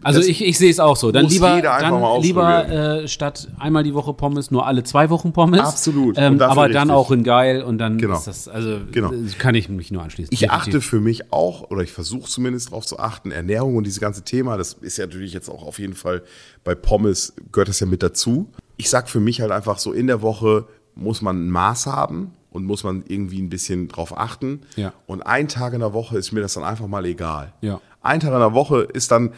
Also 0.03 0.19
das 0.19 0.27
ich, 0.27 0.43
ich 0.45 0.57
sehe 0.57 0.69
es 0.69 0.79
auch 0.79 0.95
so. 0.97 1.11
Dann 1.11 1.25
lieber, 1.25 1.61
dann 1.61 2.21
lieber 2.21 2.67
äh, 2.69 3.07
statt 3.07 3.47
einmal 3.57 3.83
die 3.83 3.93
Woche 3.93 4.13
Pommes 4.13 4.51
nur 4.51 4.65
alle 4.67 4.83
zwei 4.83 5.09
Wochen 5.09 5.31
Pommes. 5.33 5.61
Absolut. 5.61 6.15
Ähm, 6.17 6.39
aber 6.41 6.69
dann 6.69 6.91
auch 6.91 7.11
in 7.11 7.23
geil 7.23 7.63
und 7.63 7.77
dann 7.77 7.97
Genau. 7.97 8.17
ist 8.17 8.27
das, 8.27 8.47
also 8.47 8.79
Genau. 8.91 9.11
äh, 9.11 9.17
kann 9.39 9.55
ich 9.55 9.69
mich 9.69 9.91
nur 9.91 10.03
anschließen. 10.03 10.33
Ich 10.33 10.41
Definitiv. 10.41 10.67
achte 10.67 10.81
für 10.81 10.99
mich 10.99 11.31
auch, 11.33 11.71
oder 11.71 11.81
ich 11.81 11.91
versuche 11.91 12.29
zumindest 12.29 12.69
darauf 12.69 12.85
zu 12.85 12.99
achten, 12.99 13.31
Ernährung 13.31 13.75
und 13.77 13.85
dieses 13.85 13.99
ganze 13.99 14.23
Thema, 14.23 14.57
das 14.57 14.73
ist 14.73 14.97
ja 14.97 15.05
natürlich 15.05 15.33
jetzt 15.33 15.49
auch 15.49 15.63
auf 15.65 15.79
jeden 15.79 15.95
Fall 15.95 16.21
bei 16.63 16.75
Pommes, 16.75 17.33
gehört 17.51 17.69
das 17.69 17.79
ja 17.79 17.87
mit 17.87 18.03
dazu. 18.03 18.47
Ich 18.77 18.89
sag 18.89 19.09
für 19.09 19.19
mich 19.19 19.41
halt 19.41 19.51
einfach 19.51 19.79
so, 19.79 19.91
in 19.93 20.07
der 20.07 20.21
Woche 20.21 20.65
muss 20.93 21.21
man 21.21 21.45
ein 21.47 21.49
Maß 21.49 21.87
haben 21.87 22.31
und 22.51 22.65
muss 22.65 22.83
man 22.83 23.03
irgendwie 23.07 23.41
ein 23.41 23.49
bisschen 23.49 23.87
drauf 23.87 24.17
achten. 24.17 24.61
Ja. 24.75 24.93
Und 25.07 25.21
ein 25.23 25.47
Tag 25.47 25.73
in 25.73 25.79
der 25.79 25.93
Woche 25.93 26.17
ist 26.17 26.31
mir 26.31 26.41
das 26.41 26.53
dann 26.53 26.63
einfach 26.63 26.87
mal 26.87 27.05
egal. 27.05 27.53
Ja. 27.61 27.81
Ein 28.01 28.19
Tag 28.19 28.33
in 28.33 28.39
der 28.39 28.53
Woche 28.53 28.81
ist 28.93 29.11
dann, 29.11 29.31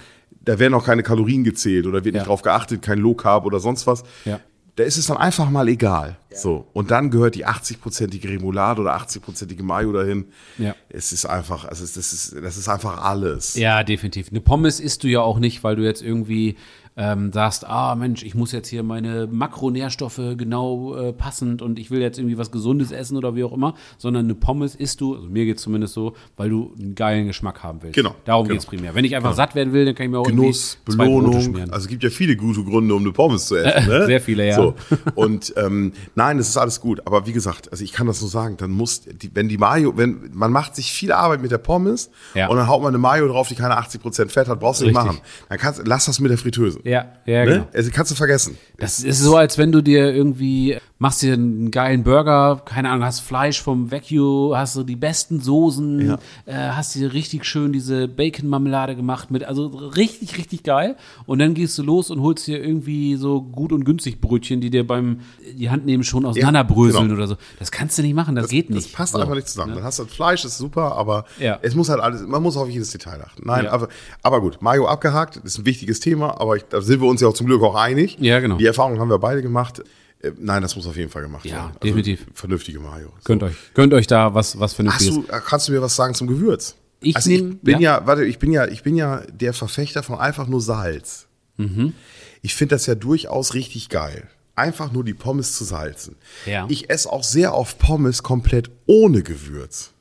da 0.48 0.58
werden 0.60 0.74
auch 0.74 0.86
keine 0.86 1.04
Kalorien 1.04 1.44
gezählt 1.44 1.86
oder 1.86 2.04
wird 2.06 2.16
Ja. 2.16 2.22
nicht 2.22 2.28
drauf 2.30 2.42
geachtet, 2.42 2.82
kein 2.82 3.00
Low 3.00 3.14
Carb 3.14 3.46
oder 3.46 3.60
sonst 3.60 3.86
was. 3.86 4.04
Ja. 4.26 4.40
Da 4.78 4.84
ist 4.84 4.98
es 4.98 5.08
dann 5.08 5.18
einfach 5.18 5.50
mal 5.50 5.68
egal. 5.68 6.18
So. 6.32 6.68
Und 6.74 6.92
dann 6.92 7.10
gehört 7.10 7.34
die 7.34 7.48
80-prozentige 7.48 8.30
Remoulade 8.30 8.80
oder 8.82 8.96
80-prozentige 8.96 9.64
Mayo 9.64 9.92
dahin. 9.92 10.26
Ja. 10.60 10.76
Es 10.88 11.12
ist 11.12 11.26
einfach, 11.26 11.66
also 11.66 11.84
das 11.84 11.98
ist, 12.14 12.36
das 12.44 12.58
ist 12.58 12.70
einfach 12.70 13.04
alles. 13.04 13.56
Ja, 13.56 13.84
definitiv. 13.84 14.30
Eine 14.30 14.40
Pommes 14.40 14.80
isst 14.80 15.04
du 15.04 15.08
ja 15.08 15.22
auch 15.22 15.40
nicht, 15.40 15.64
weil 15.64 15.76
du 15.76 15.84
jetzt 15.84 16.04
irgendwie 16.04 16.58
ähm, 16.98 17.32
sagst, 17.32 17.66
ah 17.68 17.96
Mensch, 17.96 18.24
ich 18.24 18.34
muss 18.36 18.52
jetzt 18.52 18.68
hier 18.68 18.84
meine 18.84 19.28
Makronährstoffe 19.28 20.20
genau 20.36 20.96
äh, 20.96 21.14
passend 21.14 21.62
und 21.62 21.78
ich 21.80 21.92
will 21.92 22.02
jetzt 22.02 22.18
irgendwie 22.18 22.38
was 22.38 22.52
Gesundes 22.52 22.92
essen 22.92 23.18
oder 23.18 23.36
wie 23.36 23.44
auch 23.44 23.54
immer, 23.54 23.76
sondern 23.98 24.26
eine 24.26 24.36
Pommes 24.36 24.76
isst 24.76 25.00
du, 25.02 25.16
also 25.16 25.28
mir 25.30 25.46
geht 25.46 25.58
es 25.58 25.64
zumindest 25.64 25.94
so, 25.94 26.14
weil 26.36 26.50
du 26.50 26.74
einen 26.80 26.96
geilen 26.96 27.28
Geschmack 27.28 27.62
haben 27.64 27.84
willst. 27.84 27.96
Genau, 27.96 28.16
Darum 28.26 28.46
genau. 28.48 28.56
geht's 28.56 28.66
primär. 28.66 28.96
Wenn 28.96 29.06
ich 29.06 29.16
einfach 29.16 29.34
satt 29.34 29.54
werden 29.54 29.74
will, 29.74 29.86
dann 29.86 29.96
kann 29.96 30.06
ich 30.06 30.12
mir 30.12 30.20
auch 30.20 30.26
Genuss, 30.28 30.78
Belohnung. 30.86 31.36
Also 31.72 31.84
es 31.84 31.88
gibt 31.88 32.04
ja 32.04 32.10
viele 32.10 32.36
gute 32.36 32.64
Gründe, 32.64 32.96
um 32.96 33.02
eine 33.04 33.12
Pommes 33.12 33.48
zu 33.48 33.56
essen. 33.56 33.68
Ne? 33.88 34.06
Sehr 34.06 34.20
viele, 34.20 34.46
ja. 34.48 34.56
So. 34.56 34.74
Und 35.16 35.54
ähm, 35.56 35.94
nein, 36.16 36.38
das 36.40 36.50
ist 36.50 36.58
alles 36.58 36.82
gut. 36.82 37.02
Aber 37.06 37.26
wie 37.26 37.32
gesagt, 37.32 37.72
also 37.72 37.84
ich 37.84 37.94
kann 37.94 38.08
das 38.08 38.20
nur 38.20 38.30
sagen, 38.30 38.58
dann 38.58 38.72
muss, 38.72 39.02
die, 39.02 39.34
wenn 39.34 39.48
die 39.48 39.58
Mayo, 39.58 39.96
wenn 39.96 40.30
man 40.34 40.52
macht 40.52 40.76
sich 40.76 40.92
viel 40.92 41.12
Arbeit 41.12 41.42
mit 41.42 41.52
der 41.52 41.58
Pommes 41.60 42.10
Ja. 42.34 42.48
und 42.48 42.58
dann 42.58 42.68
haut 42.68 42.82
man 42.82 42.90
eine 42.90 42.98
Mayo 42.98 43.28
drauf, 43.28 43.48
die 43.48 43.56
keine 43.56 43.80
80% 43.80 44.30
Fett 44.30 44.48
hat, 44.48 44.60
brauchst 44.60 44.82
du 44.82 44.86
nicht 44.86 44.94
machen. 44.94 45.20
Dann 45.48 45.58
kannst, 45.58 45.82
lass 45.86 46.06
das 46.06 46.20
mit 46.20 46.32
der 46.32 46.38
Fritteuse. 46.38 46.80
Ja, 46.88 47.06
ja, 47.26 47.46
Ne? 47.46 47.52
genau. 47.52 47.68
Also 47.74 47.92
kannst 47.94 48.12
du 48.12 48.16
vergessen. 48.16 48.58
Das 48.78 49.04
ist 49.04 49.20
so, 49.22 49.36
als 49.36 49.58
wenn 49.58 49.72
du 49.72 49.82
dir 49.82 50.14
irgendwie 50.14 50.78
machst 51.00 51.22
dir 51.22 51.34
einen 51.34 51.70
geilen 51.70 52.04
Burger, 52.04 52.62
keine 52.66 52.90
Ahnung, 52.90 53.06
hast 53.06 53.20
Fleisch 53.20 53.62
vom 53.62 53.92
Vecchio, 53.92 54.54
hast 54.56 54.76
du 54.76 54.84
die 54.84 54.96
besten 54.96 55.40
Soßen, 55.42 56.08
Ja. 56.08 56.20
äh, 56.48 56.72
hast 56.72 56.96
dir 56.96 57.14
richtig 57.14 57.46
schön 57.46 57.72
diese 57.72 58.08
Bacon-Marmelade 58.08 58.96
gemacht 58.96 59.30
mit, 59.30 59.44
also 59.44 59.68
richtig, 59.68 60.38
richtig 60.40 60.64
geil. 60.64 60.96
Und 61.28 61.38
dann 61.40 61.54
gehst 61.54 61.78
du 61.78 61.84
los 61.84 62.10
und 62.10 62.22
holst 62.22 62.48
dir 62.48 62.64
irgendwie 62.64 63.16
so 63.16 63.42
gut 63.44 63.72
und 63.74 63.84
günstig 63.84 64.20
Brötchen, 64.22 64.60
die 64.62 64.70
dir 64.72 64.88
beim 64.88 65.20
die 65.56 65.70
Hand 65.70 65.86
nehmen 65.86 66.04
schon 66.04 66.26
auseinanderbröseln 66.26 67.04
genau. 67.10 67.18
oder 67.20 67.28
so. 67.28 67.36
Das 67.60 67.72
kannst 67.72 67.98
du 67.98 68.02
nicht 68.02 68.16
machen, 68.16 68.34
das, 68.36 68.48
geht 68.50 68.70
nicht. 68.72 68.88
Das 68.88 68.94
passt 68.94 69.14
so. 69.14 69.20
einfach 69.20 69.36
nicht 69.36 69.48
zusammen. 69.50 69.76
Dann 69.76 69.84
hast 69.84 70.00
du 70.00 70.04
das 70.06 70.14
Fleisch, 70.14 70.42
das 70.44 70.54
ist 70.54 70.58
super, 70.58 70.96
aber 70.96 71.26
Ja. 71.40 71.60
es 71.62 71.76
muss 71.76 71.90
halt 71.90 72.00
alles, 72.02 72.22
man 72.26 72.42
muss 72.42 72.58
auf 72.58 72.70
jedes 72.70 72.92
Detail 72.92 73.22
achten. 73.24 73.44
Nein, 73.46 73.66
Ja. 73.66 73.72
aber, 73.72 73.88
aber 74.24 74.42
gut, 74.42 74.62
Mayo 74.62 74.88
abgehakt, 74.88 75.36
das 75.38 75.44
ist 75.44 75.60
ein 75.60 75.66
wichtiges 75.66 76.00
Thema, 76.00 76.40
aber 76.42 76.56
ich, 76.58 76.64
da 76.80 76.82
sind 76.82 77.02
wir 77.02 77.08
uns 77.08 77.22
ja 77.22 77.28
auch 77.28 77.34
zum 77.34 77.48
Glück 77.48 77.62
auch 77.64 77.76
einig. 77.76 78.18
Ja, 78.20 78.40
genau. 78.40 78.58
Die 78.58 78.66
Erfahrung 78.66 79.00
haben 79.00 79.10
wir 79.10 79.20
beide 79.20 79.42
gemacht. 79.42 79.82
Äh, 80.22 80.32
Nein, 80.40 80.62
das 80.62 80.76
muss 80.76 80.88
auf 80.88 80.96
jeden 80.98 81.10
Fall 81.10 81.24
gemacht 81.24 81.46
Ja, 81.46 81.54
werden. 81.56 81.66
Also 81.74 81.80
definitiv. 81.84 82.26
Vernünftige 82.34 82.80
Mayo. 82.80 83.08
So. 83.08 83.14
Gönnt 83.26 83.44
euch, 83.44 83.56
gönnt 83.74 83.94
euch 83.94 84.08
da 84.08 84.34
was, 84.34 84.56
was 84.60 84.72
Hast 84.72 84.74
vernünftiges. 84.76 85.16
du, 85.16 85.22
äh, 85.32 85.40
kannst 85.46 85.68
du 85.68 85.72
mir 85.74 85.82
was 85.82 85.96
sagen 85.96 86.14
zum 86.14 86.28
Gewürz? 86.28 86.76
Ich 87.02 87.16
also 87.16 87.30
nehm- 87.30 87.52
ich 87.54 87.62
bin 87.62 87.80
ja. 87.80 88.00
ja. 88.00 88.08
warte, 88.08 88.26
ich 88.26 88.40
bin 88.40 88.52
ja, 88.52 88.66
ich 88.68 88.84
bin 88.84 88.96
ja 88.96 89.22
der 89.32 89.54
Verfechter 89.54 90.04
von 90.04 90.18
einfach 90.20 90.48
nur 90.48 90.62
Salz. 90.62 91.28
Mhm. 91.58 91.94
Ich 92.42 92.56
finde 92.56 92.76
das 92.76 92.86
ja 92.86 92.96
durchaus 92.96 93.54
richtig 93.54 93.90
geil. 93.90 94.28
Einfach 94.56 94.92
nur 94.92 95.04
die 95.04 95.14
Pommes 95.14 95.54
zu 95.56 95.64
salzen. 95.64 96.16
Ja. 96.48 96.66
Ich 96.70 96.90
esse 96.90 97.12
auch 97.12 97.24
sehr 97.24 97.54
oft 97.54 97.78
Pommes 97.78 98.24
komplett 98.24 98.72
ohne 98.88 99.22
Gewürz. 99.22 99.92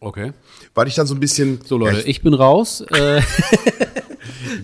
Okay. 0.00 0.32
Weil 0.74 0.88
ich 0.88 0.94
dann 0.94 1.06
so 1.06 1.14
ein 1.14 1.20
bisschen. 1.20 1.60
So 1.64 1.76
Leute, 1.76 1.96
Ja, 1.96 2.00
ich 2.00 2.06
ich 2.08 2.22
bin 2.22 2.32
raus. 2.34 2.80
Äh, 2.90 3.20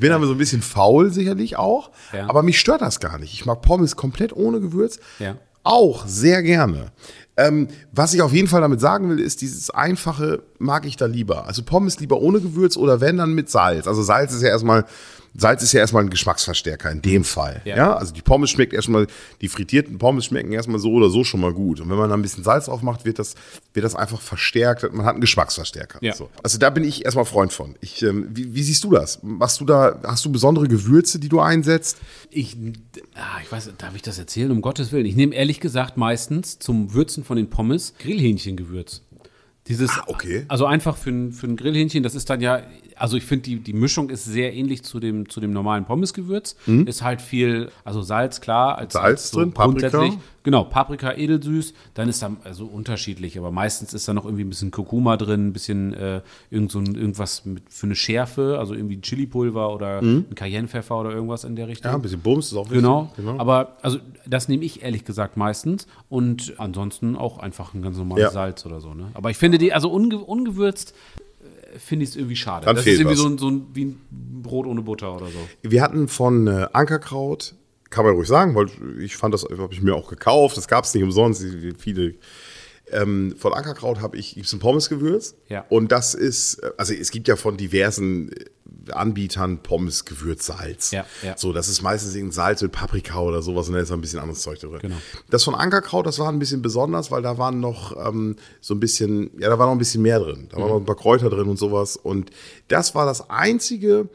bin 0.01 0.13
aber 0.13 0.27
so 0.27 0.33
ein 0.33 0.39
bisschen 0.39 0.63
faul 0.63 1.13
sicherlich 1.13 1.57
auch. 1.57 1.91
Ja. 2.13 2.29
Aber 2.29 2.43
mich 2.43 2.59
stört 2.59 2.83
das 2.83 3.01
gar 3.01 3.19
nicht. 3.19 3.33
Ich 3.33 3.47
mag 3.47 3.63
Pommes 3.63 3.97
komplett 3.97 4.33
ohne 4.33 4.61
Gewürz. 4.61 4.99
Ja. 5.19 5.37
Auch 5.65 6.07
sehr 6.07 6.43
gerne. 6.43 6.93
Ähm, 7.37 7.69
was 7.93 8.15
ich 8.15 8.23
auf 8.23 8.33
jeden 8.33 8.49
Fall 8.49 8.61
damit 8.61 8.81
sagen 8.81 9.11
will, 9.11 9.21
ist, 9.21 9.43
dieses 9.43 9.71
Einfache 9.71 10.43
mag 10.59 10.87
ich 10.87 10.97
da 10.97 11.07
lieber. 11.07 11.47
Also 11.47 11.63
Pommes 11.63 12.01
lieber 12.01 12.21
ohne 12.21 12.41
Gewürz 12.41 12.77
oder 12.77 13.01
wenn 13.01 13.17
dann 13.17 13.35
mit 13.35 13.49
Salz. 13.49 13.87
Also 13.87 14.03
Salz 14.03 14.33
ist 14.33 14.43
ja 14.43 14.49
erstmal, 14.49 14.87
Salz 15.35 15.63
ist 15.63 15.73
ja 15.73 15.81
erstmal 15.81 16.05
ein 16.05 16.11
Geschmacksverstärker 16.11 16.91
in 16.91 17.03
dem 17.03 17.25
Fall. 17.25 17.63
Ja. 17.65 17.77
Ja. 17.77 17.95
Also 17.95 18.13
die 18.13 18.23
Pommes 18.23 18.51
schmeckt 18.51 18.73
erstmal, 18.73 19.07
die 19.41 19.49
frittierten 19.49 19.99
Pommes 19.99 20.27
schmecken 20.27 20.53
erstmal 20.53 20.79
so 20.79 20.93
oder 20.93 21.11
so 21.11 21.25
schon 21.25 21.41
mal 21.41 21.53
gut. 21.53 21.81
Und 21.81 21.91
wenn 21.91 21.97
man 21.97 22.09
da 22.09 22.17
ein 22.17 22.23
bisschen 22.23 22.45
Salz 22.45 22.67
drauf 22.67 22.83
macht, 22.83 23.05
wird 23.05 23.19
das, 23.19 23.35
wird 23.73 23.85
das 23.85 23.95
einfach 23.95 24.21
verstärkt. 24.21 24.83
Man 24.93 25.07
hat 25.07 25.13
einen 25.13 25.21
Geschmacksverstärker. 25.21 25.99
Ja. 26.03 26.15
So. 26.15 26.31
Also 26.43 26.59
da 26.59 26.71
bin 26.71 26.85
ich 26.85 27.05
erstmal 27.05 27.25
Freund 27.25 27.53
von. 27.53 27.77
Ich, 27.81 28.03
ähm, 28.03 28.29
wie, 28.31 28.55
wie 28.55 28.63
siehst 28.63 28.85
du 28.85 28.91
das? 28.91 29.23
Machst 29.23 29.61
du 29.61 29.65
da, 29.65 30.01
hast 30.05 30.25
du 30.25 30.33
besondere 30.33 30.69
Gewürze, 30.69 31.19
die 31.19 31.29
du 31.29 31.41
einsetzt? 31.41 31.99
Ich, 32.31 32.57
ah, 33.15 33.41
ich 33.43 33.51
weiß, 33.51 33.71
darf 33.79 33.95
ich 33.95 34.03
das 34.03 34.19
erzählen? 34.19 34.51
Um 34.51 34.61
Gottes 34.61 34.93
Willen. 34.93 35.07
Ich 35.07 35.17
nehme 35.17 35.35
ehrlich 35.35 35.61
gesagt 35.61 35.97
meistens 35.97 36.59
zum 36.59 36.95
Würzen 36.95 37.25
von 37.25 37.37
den 37.37 37.51
Pommes 37.51 37.95
Grillhähnchengewürz. 37.99 39.03
Dieses, 39.69 39.91
Ah, 39.99 40.05
okay. 40.07 40.45
Also 40.49 40.65
einfach 40.67 40.97
für 40.97 41.11
ein, 41.11 41.33
für 41.33 41.47
ein 41.47 41.57
Grillhähnchen, 41.57 42.03
das 42.03 42.15
ist 42.15 42.31
dann 42.31 42.41
ja, 42.41 42.63
also 42.97 43.17
ich 43.17 43.25
finde, 43.25 43.43
die, 43.45 43.57
die 43.61 43.73
Mischung 43.75 44.09
ist 44.11 44.25
sehr 44.25 44.55
ähnlich 44.55 44.83
zu 44.83 44.99
dem, 44.99 45.29
zu 45.29 45.41
dem 45.41 45.53
normalen 45.53 45.85
Pommesgewürz. 45.85 46.57
Ist 46.67 47.03
halt 47.03 47.21
viel, 47.21 47.71
also 47.85 48.03
Salz, 48.03 48.41
klar. 48.41 48.79
Als, 48.79 48.95
Mhm. 48.95 48.99
Salz 48.99 49.05
als 49.23 49.31
drin, 49.33 49.53
Paprika? 49.53 49.89
Genau, 50.45 50.65
Paprika 50.65 51.13
edelsüß. 51.13 51.75
Dann 51.95 52.09
ist 52.09 52.23
da, 52.23 52.35
also 52.45 52.65
unterschiedlich, 52.65 53.39
aber 53.39 53.51
meistens 53.51 53.93
ist 53.93 54.09
da 54.09 54.15
noch 54.15 54.25
irgendwie 54.25 54.45
ein 54.45 54.49
bisschen 54.49 54.71
Kurkuma 54.71 55.17
drin, 55.17 55.49
ein 55.49 55.53
bisschen 55.53 55.93
äh, 55.95 56.23
irgend 56.51 56.71
so 56.71 56.79
ein, 56.79 56.95
irgendwas 56.95 57.45
mit, 57.45 57.65
für 57.69 57.87
eine 57.87 57.97
Schärfe, 57.97 58.57
also 58.59 58.75
irgendwie 58.75 58.97
ein 58.97 59.03
Chilipulver 59.03 59.75
oder 59.75 60.01
ein 60.01 60.27
Cayennepfeffer 60.35 60.99
oder 60.99 61.11
irgendwas 61.11 61.45
in 61.45 61.57
der 61.57 61.69
Richtung. 61.69 61.91
Mhm. 61.91 61.95
Ja, 61.95 61.99
ein 61.99 62.03
bisschen 62.03 62.21
Bums 62.21 62.47
ist 62.47 62.57
auch 62.57 62.67
wichtig. 62.71 62.79
Genau. 62.79 63.13
Aber 63.39 63.77
also 63.83 63.99
das 64.27 64.49
nehme 64.49 64.65
ich 64.65 64.83
ehrlich 64.83 65.05
gesagt 65.05 65.37
meistens 65.37 65.87
und 66.09 66.55
ansonsten 66.59 67.17
auch 67.17 67.39
einfach 67.39 67.75
ein 67.75 67.83
ganz 67.83 67.97
normales 67.99 68.23
Ja. 68.23 68.31
Salz 68.31 68.65
oder 68.67 68.81
so. 68.81 68.95
Ne? 68.95 69.09
Aber 69.15 69.31
ich 69.31 69.37
finde 69.37 69.59
die, 69.59 69.73
also 69.73 69.91
unge 69.91 70.19
ungewürzt 70.19 70.95
äh, 71.75 71.79
finde 71.79 72.05
ich 72.05 72.11
es 72.11 72.17
irgendwie 72.17 72.37
schade. 72.37 72.67
Dann 72.67 72.77
das 72.77 72.87
ist 72.87 73.01
irgendwie 73.01 73.17
was. 73.17 73.23
so 73.23 73.29
ein, 73.29 73.39
so 73.39 73.51
ein 73.51 73.67
wie 73.75 73.85
ein 73.87 74.01
Brot 74.43 74.67
ohne 74.67 74.83
Butter 74.83 75.15
oder 75.17 75.27
so. 75.27 75.39
Wir 75.63 75.83
hatten 75.83 76.09
von 76.09 76.47
äh, 76.47 76.69
Ankerkraut, 76.73 77.55
kann 77.91 78.05
man 78.05 78.15
ruhig 78.15 78.29
sagen, 78.29 78.55
weil 78.55 78.69
ich 79.01 79.17
fand 79.17 79.35
das, 79.35 79.45
habe 79.45 79.73
ich 79.73 79.83
mir 79.83 79.95
auch 79.95 80.09
gekauft, 80.09 80.57
das 80.57 80.69
gab 80.69 80.85
es 80.85 80.95
nicht 80.95 81.05
umsonst, 81.05 81.45
viele. 81.79 82.15
Ähm, 82.91 83.35
von 83.37 83.53
Ankerkraut 83.53 84.01
habe 84.01 84.17
ich 84.17 84.35
gibt's 84.35 84.53
ein 84.55 84.61
Pommesgewürz. 84.61 85.35
Ja. 85.49 85.67
Und 85.69 85.93
das 85.93 86.15
ist, 86.15 86.63
also 86.79 86.95
es 86.95 87.11
gibt 87.11 87.29
ja 87.29 87.37
von 87.37 87.59
diversen 87.59 88.33
äh, 88.33 88.47
Anbietern 88.93 89.63
Pommesgewürzsalz. 89.63 90.93
Ja, 90.93 91.05
ja. 91.23 91.37
So, 91.37 91.53
das 91.53 91.69
ist 91.69 91.83
meistens 91.83 92.15
irgendein 92.15 92.33
Salz 92.33 92.63
mit 92.63 92.73
Paprika 92.73 93.21
oder 93.21 93.43
sowas 93.43 93.69
und 93.69 93.75
da 93.75 93.81
ist 93.81 93.93
ein 93.93 94.01
bisschen 94.01 94.21
anderes 94.21 94.41
Zeug 94.41 94.59
drin. 94.61 94.79
Genau. 94.81 94.97
Das 95.29 95.45
von 95.45 95.55
Ankerkraut, 95.55 96.07
das 96.07 96.19
war 96.19 96.31
ein 96.31 96.39
bisschen 96.39 96.63
besonders, 96.63 97.11
weil 97.11 97.21
da 97.21 97.37
waren 97.37 97.61
noch 97.61 97.95
ähm, 98.09 98.37
so 98.63 98.75
ein 98.75 98.81
bisschen, 98.81 99.31
ja, 99.39 99.51
da 99.51 99.59
war 99.59 99.67
noch 99.67 99.73
ein 99.73 99.79
bisschen 99.79 100.01
mehr 100.01 100.21
drin. 100.21 100.49
Da 100.51 100.57
waren 100.57 100.69
noch 100.69 100.77
ein 100.77 100.87
paar 100.87 100.97
Kräuter 100.97 101.29
drin 101.29 101.49
und 101.49 101.59
sowas. 101.59 101.97
Und 101.97 102.31
das 102.69 102.95
war 102.95 103.05
das 103.05 103.29
einzige, 103.29 104.09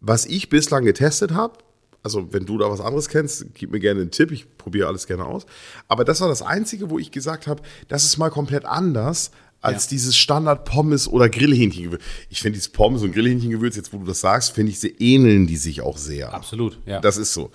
was 0.00 0.26
ich 0.26 0.48
bislang 0.48 0.84
getestet 0.84 1.32
habe, 1.32 1.58
also 2.06 2.32
wenn 2.32 2.46
du 2.46 2.56
da 2.56 2.70
was 2.70 2.80
anderes 2.80 3.08
kennst, 3.08 3.46
gib 3.54 3.72
mir 3.72 3.80
gerne 3.80 4.00
einen 4.00 4.12
Tipp, 4.12 4.30
ich 4.30 4.46
probiere 4.56 4.86
alles 4.86 5.06
gerne 5.08 5.24
aus. 5.26 5.44
Aber 5.88 6.04
das 6.04 6.20
war 6.20 6.28
das 6.28 6.40
Einzige, 6.40 6.88
wo 6.88 6.98
ich 7.00 7.10
gesagt 7.10 7.48
habe, 7.48 7.62
das 7.88 8.04
ist 8.04 8.16
mal 8.16 8.30
komplett 8.30 8.64
anders 8.64 9.32
als 9.60 9.86
Ja. 9.86 9.90
dieses 9.90 10.16
Standard-Pommes- 10.16 11.08
oder 11.08 11.28
Grillhähnchengewürz. 11.28 12.00
Ich 12.30 12.40
finde 12.42 12.54
dieses 12.56 12.68
Pommes- 12.68 13.02
und 13.02 13.12
Grillhähnchengewürz, 13.12 13.74
jetzt 13.74 13.92
wo 13.92 13.98
du 13.98 14.04
das 14.04 14.20
sagst, 14.20 14.52
finde 14.52 14.70
ich, 14.70 14.78
sie 14.78 14.94
ähneln 14.98 15.46
die 15.48 15.56
sich 15.56 15.80
auch 15.80 15.98
sehr. 15.98 16.32
Absolut, 16.32 16.78
ja. 16.86 17.00
Das 17.00 17.16
ist 17.16 17.34
so. 17.34 17.50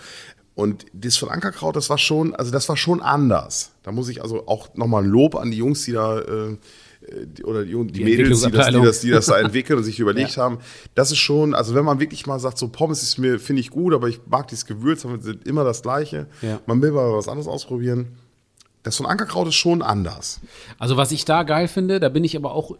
Und 0.53 0.85
das 0.93 1.15
von 1.15 1.29
Ankerkraut, 1.29 1.75
das 1.77 1.89
war 1.89 1.97
schon, 1.97 2.35
also 2.35 2.51
das 2.51 2.67
war 2.67 2.75
schon 2.75 3.01
anders. 3.01 3.71
Da 3.83 3.91
muss 3.93 4.09
ich 4.09 4.21
also 4.21 4.47
auch 4.47 4.75
nochmal 4.75 5.03
ein 5.03 5.09
Lob 5.09 5.35
an 5.35 5.49
die 5.51 5.57
Jungs, 5.57 5.83
die 5.85 5.93
da, 5.93 6.19
äh, 6.19 6.57
oder 7.43 7.63
die, 7.63 7.71
die, 7.71 7.91
Die 7.91 8.03
Mädels, 8.03 8.43
die 8.43 8.51
das, 8.51 8.67
die, 8.67 8.81
das, 8.81 9.01
die 9.01 9.09
das 9.09 9.25
da 9.27 9.39
entwickeln 9.39 9.77
und 9.77 9.83
sich 9.83 9.99
überlegt 9.99 10.37
haben. 10.37 10.59
Das 10.95 11.11
ist 11.11 11.17
schon, 11.17 11.53
also 11.53 11.75
wenn 11.75 11.85
man 11.85 11.99
wirklich 11.99 12.25
mal 12.25 12.39
sagt, 12.39 12.57
so 12.57 12.67
Pommes 12.67 13.03
ist 13.03 13.17
mir, 13.17 13.39
finde 13.39 13.61
ich 13.61 13.69
gut, 13.69 13.93
aber 13.93 14.07
ich 14.07 14.19
mag 14.29 14.47
dieses 14.47 14.65
Gewürz, 14.65 15.05
aber 15.05 15.19
sind 15.19 15.47
immer 15.47 15.63
das 15.63 15.81
Gleiche. 15.81 16.27
Ja. 16.41 16.59
Man 16.65 16.81
will 16.81 16.91
mal 16.91 17.13
was 17.13 17.27
anderes 17.27 17.47
ausprobieren. 17.47 18.17
Das 18.83 18.97
von 18.97 19.05
Ankerkraut 19.05 19.47
ist 19.47 19.55
schon 19.55 19.81
anders. 19.81 20.41
Also 20.79 20.97
was 20.97 21.11
ich 21.11 21.25
da 21.25 21.43
geil 21.43 21.67
finde, 21.67 21.99
da 21.99 22.09
bin 22.09 22.23
ich 22.23 22.35
aber 22.35 22.53
auch 22.53 22.75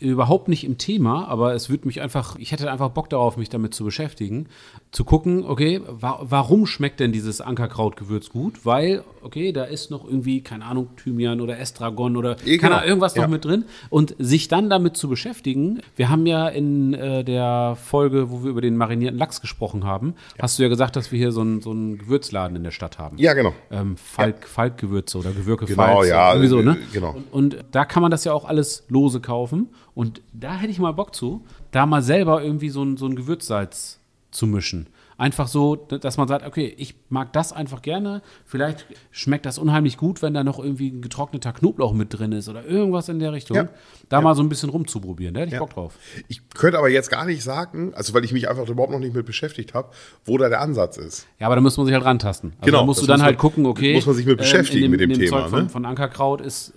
überhaupt 0.00 0.48
nicht 0.48 0.64
im 0.64 0.78
Thema, 0.78 1.26
aber 1.28 1.54
es 1.54 1.70
würde 1.70 1.86
mich 1.86 2.00
einfach, 2.00 2.36
ich 2.38 2.52
hätte 2.52 2.70
einfach 2.70 2.90
Bock 2.90 3.08
darauf, 3.10 3.36
mich 3.36 3.48
damit 3.48 3.74
zu 3.74 3.84
beschäftigen, 3.84 4.48
zu 4.94 5.04
gucken, 5.04 5.44
okay, 5.44 5.80
wa 5.88 6.20
warum 6.22 6.66
schmeckt 6.66 7.00
denn 7.00 7.10
dieses 7.10 7.40
Ankerkrautgewürz 7.40 8.30
gut? 8.30 8.64
Weil, 8.64 9.02
okay, 9.22 9.50
da 9.50 9.64
ist 9.64 9.90
noch 9.90 10.04
irgendwie, 10.04 10.40
keine 10.40 10.64
Ahnung, 10.64 10.86
Thymian 10.96 11.40
oder 11.40 11.58
Estragon 11.58 12.16
oder 12.16 12.36
Ja, 12.44 12.44
keine 12.44 12.58
genau. 12.58 12.74
Ahnung, 12.76 12.88
irgendwas 12.88 13.14
Ja. 13.16 13.22
noch 13.22 13.28
mit 13.28 13.44
drin 13.44 13.64
und 13.90 14.14
sich 14.20 14.46
dann 14.46 14.70
damit 14.70 14.96
zu 14.96 15.08
beschäftigen. 15.08 15.80
Wir 15.96 16.10
haben 16.10 16.26
ja 16.26 16.46
in 16.46 16.94
äh, 16.94 17.24
der 17.24 17.76
Folge, 17.82 18.30
wo 18.30 18.44
wir 18.44 18.50
über 18.50 18.60
den 18.60 18.76
marinierten 18.76 19.18
Lachs 19.18 19.40
gesprochen 19.40 19.82
haben, 19.82 20.14
hast 20.40 20.60
du 20.60 20.62
ja 20.62 20.68
gesagt, 20.68 20.94
dass 20.94 21.10
wir 21.10 21.18
hier 21.18 21.32
so 21.32 21.40
einen 21.40 21.60
so 21.60 21.72
Gewürzladen 21.72 22.56
in 22.56 22.62
der 22.62 22.70
Stadt 22.70 23.00
haben. 23.00 23.18
Ja, 23.18 23.34
genau. 23.34 23.52
Ähm, 23.72 23.96
Falk, 23.96 24.46
Falkgewürze 24.46 25.18
oder 25.18 25.32
Gewürke 25.32 25.66
Genau, 25.66 25.82
Pfalz, 25.82 26.08
ja, 26.08 26.30
Irgendwie 26.34 26.48
so, 26.48 26.62
ne? 26.62 26.76
äh, 26.78 26.92
genau. 26.92 27.16
Und, 27.32 27.54
und 27.56 27.64
da 27.72 27.84
kann 27.84 28.00
man 28.00 28.12
das 28.12 28.22
ja 28.22 28.32
auch 28.32 28.44
alles 28.44 28.84
lose 28.88 29.18
kaufen. 29.20 29.70
Und 29.92 30.22
da 30.32 30.54
hätte 30.54 30.70
ich 30.70 30.78
mal 30.78 30.92
Bock 30.92 31.16
zu, 31.16 31.44
da 31.72 31.84
mal 31.84 32.00
selber 32.02 32.44
irgendwie 32.44 32.68
so 32.68 32.84
ein, 32.84 32.96
so 32.96 33.06
ein 33.06 33.16
Gewürzsalz 33.16 33.98
zu 34.34 34.46
mischen. 34.46 34.88
Einfach 35.16 35.46
so, 35.46 35.76
dass 35.76 36.16
man 36.16 36.26
sagt, 36.26 36.44
okay, 36.44 36.74
ich 36.76 36.96
mag 37.08 37.32
das 37.32 37.52
einfach 37.52 37.82
gerne. 37.82 38.20
Vielleicht 38.44 38.84
schmeckt 39.12 39.46
das 39.46 39.58
unheimlich 39.58 39.96
gut, 39.96 40.22
wenn 40.22 40.34
da 40.34 40.42
noch 40.42 40.58
irgendwie 40.58 40.88
ein 40.88 41.02
getrockneter 41.02 41.52
Knoblauch 41.52 41.92
mit 41.92 42.12
drin 42.18 42.32
ist 42.32 42.48
oder 42.48 42.64
irgendwas 42.66 43.08
in 43.08 43.20
der 43.20 43.32
Richtung. 43.32 43.56
Ja. 43.56 43.68
Da 44.08 44.20
mal 44.20 44.34
so 44.34 44.42
ein 44.42 44.48
bisschen 44.48 44.70
rumzuprobieren. 44.70 45.34
Da 45.34 45.42
hätte 45.42 45.52
ich 45.54 45.58
Bock 45.60 45.70
drauf. 45.70 45.94
Ich 46.26 46.40
könnte 46.50 46.78
aber 46.78 46.88
jetzt 46.88 47.10
gar 47.10 47.24
nicht 47.26 47.44
sagen, 47.44 47.94
also 47.94 48.12
weil 48.12 48.24
ich 48.24 48.32
mich 48.32 48.48
einfach 48.48 48.68
überhaupt 48.68 48.90
noch 48.92 48.98
nicht 48.98 49.14
mit 49.14 49.24
beschäftigt 49.24 49.72
habe, 49.72 49.90
wo 50.24 50.36
da 50.36 50.48
der 50.48 50.60
Ansatz 50.60 50.96
ist. 50.96 51.28
Ja, 51.38 51.46
aber 51.46 51.54
da 51.54 51.60
muss 51.60 51.76
man 51.76 51.86
sich 51.86 51.94
halt 51.94 52.04
rantasten. 52.04 52.54
Also 52.58 52.64
Genau, 52.66 52.80
da 52.80 52.86
musst 52.86 53.00
du 53.00 53.06
dann 53.06 53.18
muss 53.20 53.24
halt 53.24 53.36
man- 53.36 53.40
gucken, 53.40 53.66
okay. 53.66 53.94
muss 53.94 54.06
man 54.06 54.16
sich 54.16 54.26
mit 54.26 54.32
ähm, 54.32 54.38
beschäftigen 54.38 54.86
in 54.86 54.90
mit 54.90 55.00
dem 55.00 55.10
in 55.12 55.20
Thema, 55.20 55.42
Zeug 55.42 55.50
von, 55.50 55.62
ne? 55.62 55.68
von 55.68 55.84
Ankerkraut 55.84 56.40
ist 56.40 56.72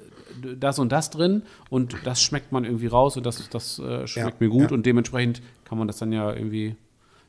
das 0.59 0.77
und 0.77 0.91
das 0.91 1.09
drin 1.09 1.41
und 1.71 1.95
das 2.03 2.21
schmeckt 2.21 2.51
man 2.51 2.63
irgendwie 2.65 2.85
raus 2.85 3.17
und 3.17 3.25
das, 3.25 3.49
das 3.49 3.79
äh, 3.79 4.05
schmeckt 4.05 4.39
Ja, 4.39 4.45
mir 4.47 4.49
gut 4.49 4.69
ja. 4.69 4.75
und 4.77 4.85
dementsprechend 4.85 5.41
kann 5.65 5.79
man 5.79 5.87
das 5.87 5.97
dann 5.97 6.11
ja 6.11 6.31
irgendwie 6.31 6.75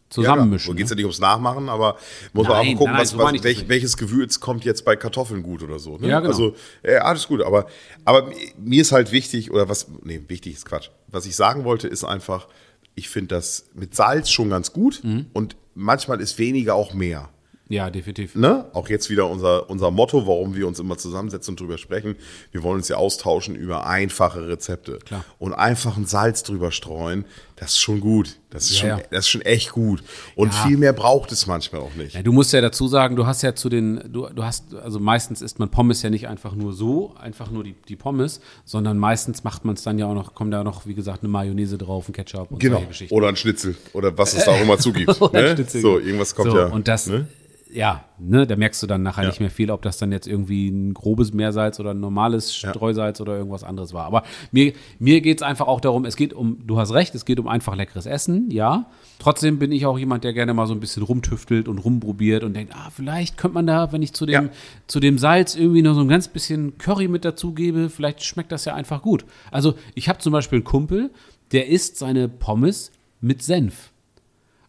Ja, 0.09 0.15
zusammenmischen. 0.15 0.73
Geht 0.75 0.79
ne? 0.81 0.85
es 0.85 0.91
ja 0.91 0.97
nicht 0.97 1.05
ums 1.05 1.21
Nachmachen, 1.21 1.69
aber 1.69 1.97
muss 2.33 2.49
man 2.49 2.57
Nein, 2.59 2.67
einfach 2.67 2.79
gucken, 2.79 2.93
nein, 2.93 3.03
was, 3.03 3.11
so 3.11 3.19
was, 3.19 3.45
welch, 3.45 3.69
welches 3.69 3.97
Gewürz 3.97 4.41
kommt 4.41 4.65
jetzt 4.65 4.85
bei 4.85 4.97
Kartoffeln 4.97 5.43
gut 5.43 5.63
oder 5.63 5.79
so. 5.79 5.99
Ne? 5.99 6.09
Ja, 6.09 6.21
genau. 6.21 6.33
Also, 6.33 6.55
äh, 6.83 6.97
alles 6.97 7.29
gut, 7.29 7.43
aber, 7.43 7.67
aber 8.05 8.31
mir 8.59 8.81
ist 8.81 8.93
halt 8.93 9.13
wichtig, 9.13 9.51
oder 9.51 9.69
was, 9.69 9.87
nee, 10.03 10.21
wichtig 10.29 10.55
ist 10.55 10.65
Quatsch. 10.65 10.89
Was 11.09 11.27
ich 11.27 11.37
sagen 11.37 11.65
wollte, 11.65 11.89
ist 11.89 12.05
einfach, 12.05 12.49
ich 12.95 13.09
finde 13.09 13.35
das 13.35 13.67
mit 13.75 13.95
Salz 13.95 14.31
schon 14.31 14.51
ganz 14.51 14.73
gut 14.73 15.01
Mhm. 15.03 15.27
und 15.33 15.57
manchmal 15.75 16.21
ist 16.21 16.39
weniger 16.39 16.75
auch 16.75 16.95
mehr. 16.95 17.29
Ja, 17.71 17.91
definitiv. 17.91 18.35
Ne? 18.35 18.65
Auch 18.73 18.89
jetzt 18.89 19.11
wieder 19.11 19.29
unser, 19.29 19.69
unser 19.69 19.91
Motto, 19.91 20.27
warum 20.27 20.55
wir 20.55 20.67
uns 20.67 20.79
immer 20.79 20.97
zusammensetzen 20.97 21.53
und 21.53 21.61
drüber 21.61 21.77
sprechen. 21.77 22.17
Wir 22.51 22.63
wollen 22.63 22.77
uns 22.77 22.89
ja 22.89 22.97
austauschen 22.97 23.55
über 23.55 23.87
einfache 23.87 24.49
Rezepte. 24.49 24.99
Klar. 25.05 25.25
Und 25.39 25.53
einfach 25.53 25.97
ein 25.99 26.07
Salz 26.07 26.43
drüber 26.45 26.73
streuen, 26.73 27.27
das 27.57 27.71
ist 27.73 27.81
schon 27.81 28.01
gut. 28.01 28.37
Das 28.51 28.65
ist, 28.71 28.75
Ja, 28.75 28.79
schon, 28.79 28.89
ja. 28.89 28.99
Das 29.11 29.19
ist 29.21 29.29
schon 29.29 29.43
echt 29.43 29.73
gut. 29.73 30.03
Und 30.37 30.55
Ja. 30.55 30.65
viel 30.67 30.77
mehr 30.79 30.93
braucht 30.95 31.33
es 31.33 31.47
manchmal 31.47 31.83
auch 31.83 31.95
nicht. 31.95 32.15
Ja, 32.15 32.23
du 32.23 32.33
musst 32.33 32.53
ja 32.55 32.61
dazu 32.63 32.89
sagen, 32.89 33.17
du 33.17 33.27
hast 33.27 33.43
ja 33.43 33.55
zu 33.55 33.69
den, 33.69 34.01
du, 34.13 34.29
du 34.29 34.45
hast, 34.45 34.75
also 34.75 34.99
meistens 35.01 35.43
isst 35.43 35.59
man 35.59 35.69
Pommes 35.69 36.01
ja 36.03 36.09
nicht 36.09 36.29
einfach 36.29 36.55
nur 36.55 36.73
so, 36.73 37.15
einfach 37.21 37.51
nur 37.51 37.65
die, 37.65 37.75
die 37.89 37.97
Pommes, 37.97 38.41
sondern 38.65 38.97
meistens 38.97 39.45
macht 39.45 39.65
man 39.67 39.75
es 39.75 39.83
dann 39.83 39.99
ja 39.99 40.07
auch 40.07 40.15
noch, 40.15 40.35
kommt 40.35 40.55
da 40.55 40.65
noch, 40.65 40.87
wie 40.87 40.95
gesagt, 40.95 41.23
eine 41.23 41.29
Mayonnaise 41.31 41.77
drauf, 41.77 42.09
ein 42.09 42.13
Ketchup 42.13 42.51
und 42.53 42.61
Genau. 42.61 42.77
solche 42.77 42.89
Geschichten. 42.89 43.15
Oder 43.15 43.29
ein 43.29 43.37
Schnitzel. 43.37 43.75
Oder 43.93 44.17
was 44.17 44.33
es 44.35 44.45
da 44.47 44.53
auch 44.53 44.61
immer 44.61 44.79
zugibt. 44.79 45.09
Ne? 45.33 45.55
Schnitzel. 45.55 45.81
So, 45.83 45.99
irgendwas 45.99 46.35
kommt 46.35 46.51
so, 46.53 46.57
ja. 46.59 46.67
Und 46.69 46.89
das, 46.89 47.07
ne? 47.09 47.27
Ja, 47.71 48.05
ne, 48.19 48.47
da 48.47 48.57
merkst 48.57 48.83
du 48.83 48.87
dann 48.87 49.03
nachher 49.03 49.23
Ja. 49.25 49.29
nicht 49.29 49.41
mehr 49.41 49.51
viel, 49.51 49.71
ob 49.71 49.83
das 49.83 49.99
dann 49.99 50.11
jetzt 50.11 50.27
irgendwie 50.27 50.69
ein 50.69 50.95
grobes 50.95 51.35
Meersalz 51.35 51.79
oder 51.79 51.91
ein 51.91 52.01
normales 52.01 52.55
Streusalz 52.57 53.21
oder 53.21 53.37
irgendwas 53.37 53.63
anderes 53.63 53.93
war. 53.93 54.07
Aber 54.07 54.23
mir, 54.53 54.73
mir 54.99 55.21
geht 55.21 55.39
es 55.39 55.43
einfach 55.43 55.67
auch 55.67 55.81
darum, 55.81 56.05
es 56.07 56.17
geht 56.17 56.33
um, 56.33 56.67
du 56.67 56.79
hast 56.79 56.93
recht, 56.95 57.15
es 57.15 57.25
geht 57.27 57.39
um 57.39 57.47
einfach 57.47 57.77
leckeres 57.77 58.07
Essen, 58.07 58.51
ja. 58.51 58.87
Trotzdem 59.19 59.59
bin 59.59 59.71
ich 59.73 59.85
auch 59.85 59.99
jemand, 59.99 60.25
der 60.25 60.33
gerne 60.33 60.55
mal 60.55 60.67
so 60.67 60.73
ein 60.73 60.81
bisschen 60.81 61.03
rumtüftelt 61.03 61.69
und 61.69 61.79
rumprobiert 61.79 62.43
und 62.45 62.55
denkt, 62.55 62.73
ah, 62.75 62.89
vielleicht 62.91 63.37
könnte 63.37 63.55
man 63.57 63.67
da, 63.67 63.93
wenn 63.93 64.01
ich 64.03 64.13
zu 64.15 64.25
dem, 64.25 64.45
Ja. 64.47 64.51
zu 64.87 64.99
dem 65.01 65.19
Salz 65.19 65.55
irgendwie 65.55 65.83
noch 65.83 65.95
so 65.95 66.01
ein 66.01 66.09
ganz 66.09 66.29
bisschen 66.29 66.79
Curry 66.79 67.09
mit 67.09 67.25
dazu 67.25 67.53
gebe, 67.53 67.91
vielleicht 67.91 68.23
schmeckt 68.25 68.51
das 68.53 68.65
ja 68.65 68.75
einfach 68.75 69.03
gut. 69.03 69.25
Also 69.51 69.75
ich 69.95 70.09
habe 70.09 70.21
zum 70.21 70.33
Beispiel 70.33 70.59
einen 70.59 70.65
Kumpel, 70.65 71.11
der 71.53 71.69
isst 71.69 71.99
seine 71.99 72.29
Pommes 72.29 72.93
mit 73.21 73.43
Senf. 73.43 73.91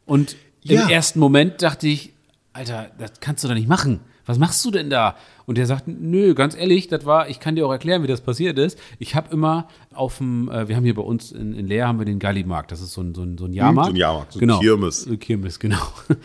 Und 0.06 0.36
Ja. 0.64 0.84
im 0.84 0.90
ersten 0.90 1.20
Moment 1.20 1.62
dachte 1.62 1.88
ich, 1.88 2.12
Alter, 2.60 2.92
das 2.98 3.22
kannst 3.22 3.42
du 3.42 3.48
doch 3.48 3.56
nicht 3.56 3.70
machen. 3.70 4.02
Was 4.26 4.38
machst 4.38 4.66
du 4.66 4.70
denn 4.70 4.90
da? 4.90 5.16
Und 5.46 5.58
der 5.58 5.66
sagt, 5.66 5.88
nö, 5.88 6.34
ganz 6.34 6.58
ehrlich, 6.58 6.90
das 6.90 7.06
war, 7.06 7.30
ich 7.30 7.40
kann 7.40 7.56
dir 7.56 7.66
auch 7.66 7.72
erklären, 7.72 8.04
wie 8.04 8.08
das 8.08 8.20
passiert 8.20 8.60
ist. 8.60 8.78
Ich 9.00 9.16
habe 9.16 9.32
immer 9.32 9.70
auf 9.94 10.18
dem, 10.18 10.52
äh, 10.52 10.68
wir 10.68 10.76
haben 10.76 10.84
hier 10.84 10.94
bei 10.94 11.02
uns 11.02 11.32
in, 11.32 11.54
in 11.54 11.68
Leer 11.68 11.88
haben 11.88 12.00
wir 12.00 12.06
den 12.06 12.20
Gallimarkt. 12.20 12.74
Das 12.74 12.82
ist 12.82 12.92
so 12.92 13.02
ein, 13.02 13.16
so 13.16 13.24
ein, 13.24 13.38
so 13.38 13.46
ein 13.46 13.54
Jahrmarkt. 13.54 13.88
so 13.88 13.94
ein 13.94 13.96
Jahrmarkt, 13.96 14.34
so 14.34 14.40
genau. 14.40 14.60
Kirmes. 14.60 15.04
So 15.04 15.12
ein 15.12 15.20
Kirmes, 15.20 15.58
genau. 15.58 15.80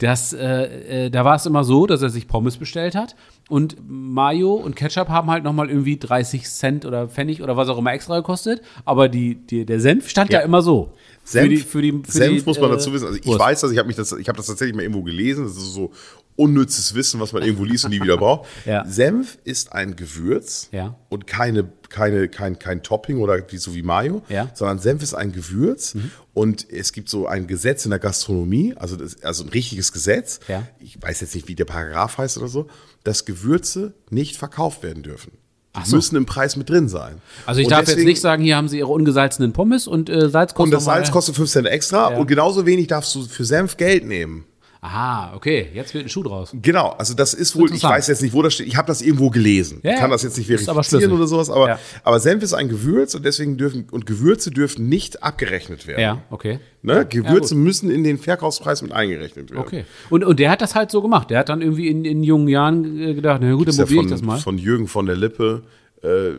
Das, 0.00 0.32
äh, 0.32 1.06
äh, 1.06 1.10
da 1.10 1.24
war 1.24 1.34
es 1.34 1.44
immer 1.44 1.64
so, 1.64 1.84
dass 1.88 2.02
er 2.02 2.08
sich 2.08 2.28
Pommes 2.28 2.56
bestellt 2.56 2.94
hat 2.94 3.16
und 3.48 3.76
Mayo 3.88 4.52
und 4.54 4.76
Ketchup 4.76 5.08
haben 5.08 5.28
halt 5.28 5.42
nochmal 5.42 5.68
irgendwie 5.68 5.96
30 5.98 6.48
Cent 6.48 6.86
oder 6.86 7.08
Pfennig 7.08 7.42
oder 7.42 7.56
was 7.56 7.68
auch 7.68 7.78
immer 7.78 7.92
extra 7.92 8.16
gekostet. 8.18 8.62
Aber 8.84 9.08
die, 9.08 9.34
die, 9.34 9.66
der 9.66 9.80
Senf 9.80 10.08
stand 10.08 10.32
ja, 10.32 10.38
Ja. 10.38 10.44
immer 10.44 10.62
so. 10.62 10.92
Senf, 11.30 11.42
für 11.44 11.48
die, 11.48 11.56
für 11.58 11.82
die, 11.82 12.02
für 12.04 12.12
Senf 12.12 12.38
die, 12.42 12.46
muss 12.46 12.58
man 12.60 12.70
äh, 12.70 12.74
dazu 12.74 12.92
wissen. 12.92 13.06
Also 13.06 13.18
ich 13.18 13.26
Wurst. 13.26 13.38
weiß 13.40 13.60
das, 13.60 13.70
ich 13.72 13.78
habe 13.78 13.86
mich 13.86 13.96
das, 13.96 14.12
ich 14.12 14.28
habe 14.28 14.36
das 14.36 14.46
tatsächlich 14.46 14.74
mal 14.74 14.82
irgendwo 14.82 15.02
gelesen. 15.02 15.44
Das 15.44 15.56
ist 15.56 15.74
so 15.74 15.92
unnützes 16.36 16.94
Wissen, 16.94 17.18
was 17.18 17.32
man 17.32 17.42
irgendwo 17.42 17.64
liest 17.64 17.84
und 17.84 17.90
nie 17.90 18.00
wieder 18.00 18.16
braucht. 18.16 18.48
Ja. 18.64 18.84
Senf 18.86 19.38
ist 19.44 19.72
ein 19.72 19.96
Gewürz 19.96 20.68
Ja. 20.72 20.96
und 21.08 21.26
keine, 21.26 21.68
keine, 21.88 22.28
kein, 22.28 22.58
kein 22.58 22.82
Topping 22.84 23.18
oder 23.18 23.42
wie, 23.50 23.56
so 23.56 23.74
wie 23.74 23.82
Mayo, 23.82 24.22
Ja. 24.28 24.44
Mhm. 24.44 24.48
sondern 24.54 24.78
Senf 24.78 25.02
ist 25.02 25.14
ein 25.14 25.32
Gewürz 25.32 25.96
und 26.34 26.70
es 26.70 26.92
gibt 26.92 27.08
so 27.08 27.26
ein 27.26 27.46
Gesetz 27.48 27.84
in 27.86 27.90
der 27.90 27.98
Gastronomie, 27.98 28.74
also, 28.76 28.94
das, 28.94 29.20
also 29.24 29.42
ein 29.44 29.48
richtiges 29.48 29.90
Gesetz. 29.92 30.38
Ich 30.78 31.02
weiß 31.02 31.20
jetzt 31.22 31.34
nicht, 31.34 31.48
wie 31.48 31.56
der 31.56 31.64
Paragraph 31.64 32.18
heißt 32.18 32.38
oder 32.38 32.48
so, 32.48 32.68
dass 33.02 33.24
Gewürze 33.24 33.94
nicht 34.10 34.36
verkauft 34.36 34.82
werden 34.84 35.02
dürfen. 35.02 35.32
Die 35.76 35.88
so. 35.88 35.96
müssen 35.96 36.16
im 36.16 36.26
Preis 36.26 36.56
mit 36.56 36.68
drin 36.70 36.88
sein. 36.88 37.16
Also 37.46 37.60
ich 37.60 37.66
Und 37.66 37.70
darf 37.70 37.80
jetzt 37.80 37.90
deswegen- 37.90 38.08
nicht 38.08 38.20
sagen, 38.20 38.42
hier 38.42 38.56
haben 38.56 38.68
sie 38.68 38.78
ihre 38.78 38.88
ungesalzenen 38.88 39.52
Pommes 39.52 39.86
und 39.86 40.08
äh, 40.10 40.28
Salz 40.28 40.54
kostet 40.54 40.64
und 40.64 40.70
das 40.72 40.84
Salz 40.84 41.10
kostet 41.10 41.36
5 41.36 41.48
Cent 41.50 41.66
extra 41.68 42.10
Ja. 42.12 42.16
und 42.18 42.26
genauso 42.26 42.66
wenig 42.66 42.86
darfst 42.88 43.14
du 43.14 43.22
für 43.24 43.44
Senf 43.44 43.76
Geld 43.76 44.04
nehmen. 44.04 44.44
Aha, 44.80 45.34
okay, 45.34 45.68
jetzt 45.74 45.92
wird 45.92 46.06
ein 46.06 46.08
Schuh 46.08 46.22
draus. 46.22 46.52
Genau, 46.62 46.90
also 46.90 47.12
das 47.12 47.34
ist 47.34 47.56
wohl, 47.56 47.74
ich 47.74 47.82
weiß 47.82 48.06
jetzt 48.06 48.22
nicht, 48.22 48.32
wo 48.32 48.42
das 48.42 48.54
steht. 48.54 48.68
Ich 48.68 48.76
habe 48.76 48.86
das 48.86 49.02
irgendwo 49.02 49.28
gelesen. 49.28 49.80
Ja, 49.82 49.90
ich 49.90 49.96
kann 49.96 50.10
ja. 50.10 50.14
das 50.14 50.22
jetzt 50.22 50.38
nicht 50.38 50.46
verifizieren 50.46 51.10
oder 51.10 51.26
sowas, 51.26 51.50
aber, 51.50 51.68
Ja. 51.68 51.78
aber 52.04 52.20
Senf 52.20 52.44
ist 52.44 52.54
ein 52.54 52.68
Gewürz 52.68 53.14
und 53.16 53.24
deswegen 53.24 53.56
dürfen, 53.56 53.86
und 53.90 54.06
Gewürze 54.06 54.52
dürfen 54.52 54.88
nicht 54.88 55.22
abgerechnet 55.22 55.88
werden. 55.88 56.00
Ja, 56.00 56.22
okay. 56.30 56.60
Ne? 56.82 57.04
Gewürze 57.06 57.54
gut. 57.56 57.64
müssen 57.64 57.90
in 57.90 58.04
den 58.04 58.18
Verkaufspreis 58.18 58.82
mit 58.82 58.92
eingerechnet 58.92 59.50
werden. 59.50 59.60
Okay. 59.60 59.84
Und, 60.10 60.24
und 60.24 60.38
der 60.38 60.50
hat 60.50 60.62
das 60.62 60.76
halt 60.76 60.92
so 60.92 61.02
gemacht. 61.02 61.30
Der 61.30 61.40
hat 61.40 61.48
dann 61.48 61.60
irgendwie 61.60 61.88
in, 61.88 62.04
in 62.04 62.22
jungen 62.22 62.46
Jahren 62.46 63.00
äh, 63.00 63.14
gedacht, 63.14 63.40
na 63.42 63.52
gut, 63.54 63.66
dann 63.66 63.74
ja 63.74 63.84
probiere 63.84 64.04
ich 64.04 64.10
das 64.10 64.22
mal. 64.22 64.38
von 64.38 64.58
Jürgen 64.58 64.86
von 64.86 65.06
der 65.06 65.16
Lippe, 65.16 65.64
äh, 66.02 66.30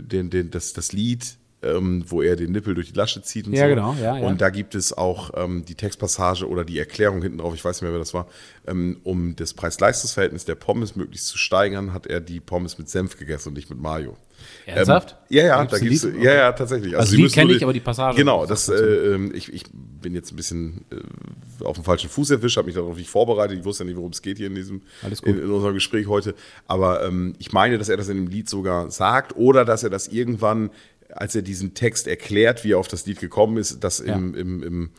den, 0.00 0.30
den, 0.30 0.50
das, 0.50 0.72
das 0.72 0.92
Lied, 0.92 1.36
ähm, 1.62 2.04
wo 2.06 2.22
er 2.22 2.36
den 2.36 2.52
Nippel 2.52 2.74
durch 2.74 2.90
die 2.92 2.96
Lasche 2.98 3.22
zieht 3.22 3.46
und 3.46 3.52
Ja, 3.52 3.64
so. 3.64 3.74
genau, 3.74 3.94
ja, 4.00 4.16
ja. 4.18 4.26
Und 4.26 4.40
da 4.40 4.48
gibt 4.50 4.74
es 4.74 4.92
auch 4.96 5.30
ähm, 5.34 5.64
die 5.66 5.74
Textpassage 5.74 6.48
oder 6.48 6.64
die 6.64 6.78
Erklärung 6.78 7.20
hinten 7.22 7.38
drauf, 7.38 7.54
ich 7.54 7.64
weiß 7.64 7.76
nicht 7.76 7.82
mehr, 7.82 7.92
wer 7.92 7.98
das 7.98 8.14
war, 8.14 8.26
ähm, 8.66 8.98
um 9.04 9.36
das 9.36 9.52
Preis-Leistungs-Verhältnis 9.54 10.44
der 10.44 10.54
Pommes 10.54 10.96
möglichst 10.96 11.26
zu 11.28 11.36
steigern, 11.38 11.92
hat 11.92 12.06
er 12.06 12.20
die 12.20 12.40
Pommes 12.40 12.78
mit 12.78 12.88
Senf 12.88 13.18
gegessen 13.18 13.48
und 13.48 13.54
nicht 13.54 13.68
mit 13.70 13.78
Mayo. 13.80 14.16
Ernsthaft? 14.64 15.16
Ähm, 15.30 15.36
ja, 15.36 15.44
ja, 15.44 15.60
Gibt's 15.64 15.78
da 15.80 15.86
gibt's, 15.86 16.24
ja, 16.24 16.32
ja, 16.34 16.52
tatsächlich. 16.52 16.96
Also 16.96 17.10
Sie 17.10 17.16
Lied 17.16 17.24
müssen 17.24 17.34
kenn 17.34 17.46
nur 17.48 17.52
ich, 17.52 17.58
die- 17.58 17.64
aber 17.64 17.72
die 17.74 17.80
Passage 17.80 18.16
Genau, 18.16 18.46
das, 18.46 18.70
äh, 18.70 18.74
ähm, 18.74 19.32
ich, 19.34 19.52
ich 19.52 19.64
bin 19.72 20.14
jetzt 20.14 20.32
ein 20.32 20.36
bisschen 20.36 20.86
äh, 20.90 21.64
auf 21.64 21.74
dem 21.76 21.84
falschen 21.84 22.08
Fuß 22.08 22.30
erwischt, 22.30 22.56
habe 22.56 22.64
mich 22.66 22.74
darauf 22.74 22.96
nicht 22.96 23.10
vorbereitet. 23.10 23.58
Ich 23.58 23.64
wusste 23.66 23.84
ja 23.84 23.88
nicht, 23.88 23.96
worum 23.98 24.12
es 24.12 24.22
geht 24.22 24.38
hier 24.38 24.46
in 24.46 24.54
diesem, 24.54 24.80
in, 25.24 25.38
in 25.38 25.50
unserem 25.50 25.74
Gespräch 25.74 26.06
heute. 26.06 26.34
Aber 26.66 27.04
ähm, 27.04 27.34
ich 27.38 27.52
meine, 27.52 27.76
dass 27.76 27.90
er 27.90 27.98
das 27.98 28.08
in 28.08 28.16
dem 28.16 28.26
Lied 28.28 28.48
sogar 28.48 28.90
sagt 28.90 29.36
oder 29.36 29.66
dass 29.66 29.82
er 29.82 29.90
das 29.90 30.08
irgendwann, 30.08 30.70
als 31.14 31.34
er 31.34 31.42
diesen 31.42 31.74
Text 31.74 32.06
erklärt, 32.06 32.64
wie 32.64 32.72
er 32.72 32.78
auf 32.78 32.88
das 32.88 33.06
Lied 33.06 33.20
gekommen 33.20 33.56
ist, 33.56 33.82
das 33.82 34.00
im, 34.00 34.34
im, 34.34 34.62
im, 34.62 34.90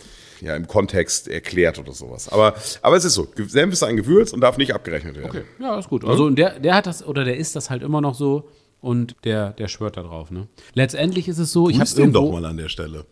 ja, 0.41 0.55
im 0.55 0.67
Kontext 0.67 1.27
erklärt 1.27 1.79
oder 1.79 1.93
sowas. 1.93 2.29
Aber, 2.29 2.55
aber 2.81 2.95
es 2.95 3.05
ist 3.05 3.13
so, 3.13 3.27
Senf 3.47 3.73
ist 3.73 3.83
ein 3.83 3.95
Gewürz 3.95 4.33
und 4.33 4.41
darf 4.41 4.57
nicht 4.57 4.73
abgerechnet 4.73 5.15
werden. 5.17 5.29
Okay. 5.29 5.43
Ja, 5.59 5.77
ist 5.77 5.89
gut. 5.89 6.03
Also 6.05 6.25
und 6.25 6.37
der, 6.37 6.59
der 6.59 6.75
hat 6.75 6.87
das, 6.87 7.05
oder 7.05 7.23
der 7.23 7.37
ist 7.37 7.55
das 7.55 7.69
halt 7.69 7.83
immer 7.83 8.01
noch 8.01 8.15
so 8.15 8.49
und 8.79 9.15
der, 9.23 9.51
der 9.51 9.67
schwört 9.67 9.97
da 9.97 10.03
drauf. 10.03 10.31
Ne? 10.31 10.47
Letztendlich 10.73 11.27
ist 11.27 11.37
es 11.37 11.51
so, 11.51 11.69
ich 11.69 11.77
Grüß 11.77 11.91
habe 11.91 12.01
den 12.01 12.13
doch 12.13 12.21
irgendwo, 12.23 12.39
mal 12.39 12.49
an 12.49 12.57
der 12.57 12.69
Stelle. 12.69 13.05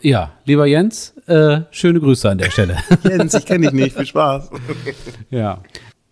ja, 0.00 0.32
lieber 0.44 0.66
Jens, 0.66 1.14
äh, 1.26 1.62
schöne 1.70 2.00
Grüße 2.00 2.30
an 2.30 2.38
der 2.38 2.50
Stelle. 2.50 2.78
Jens, 3.02 3.34
ich 3.34 3.44
kenne 3.44 3.66
dich 3.66 3.74
nicht, 3.74 3.96
viel 3.96 4.06
Spaß. 4.06 4.50
ja. 5.30 5.62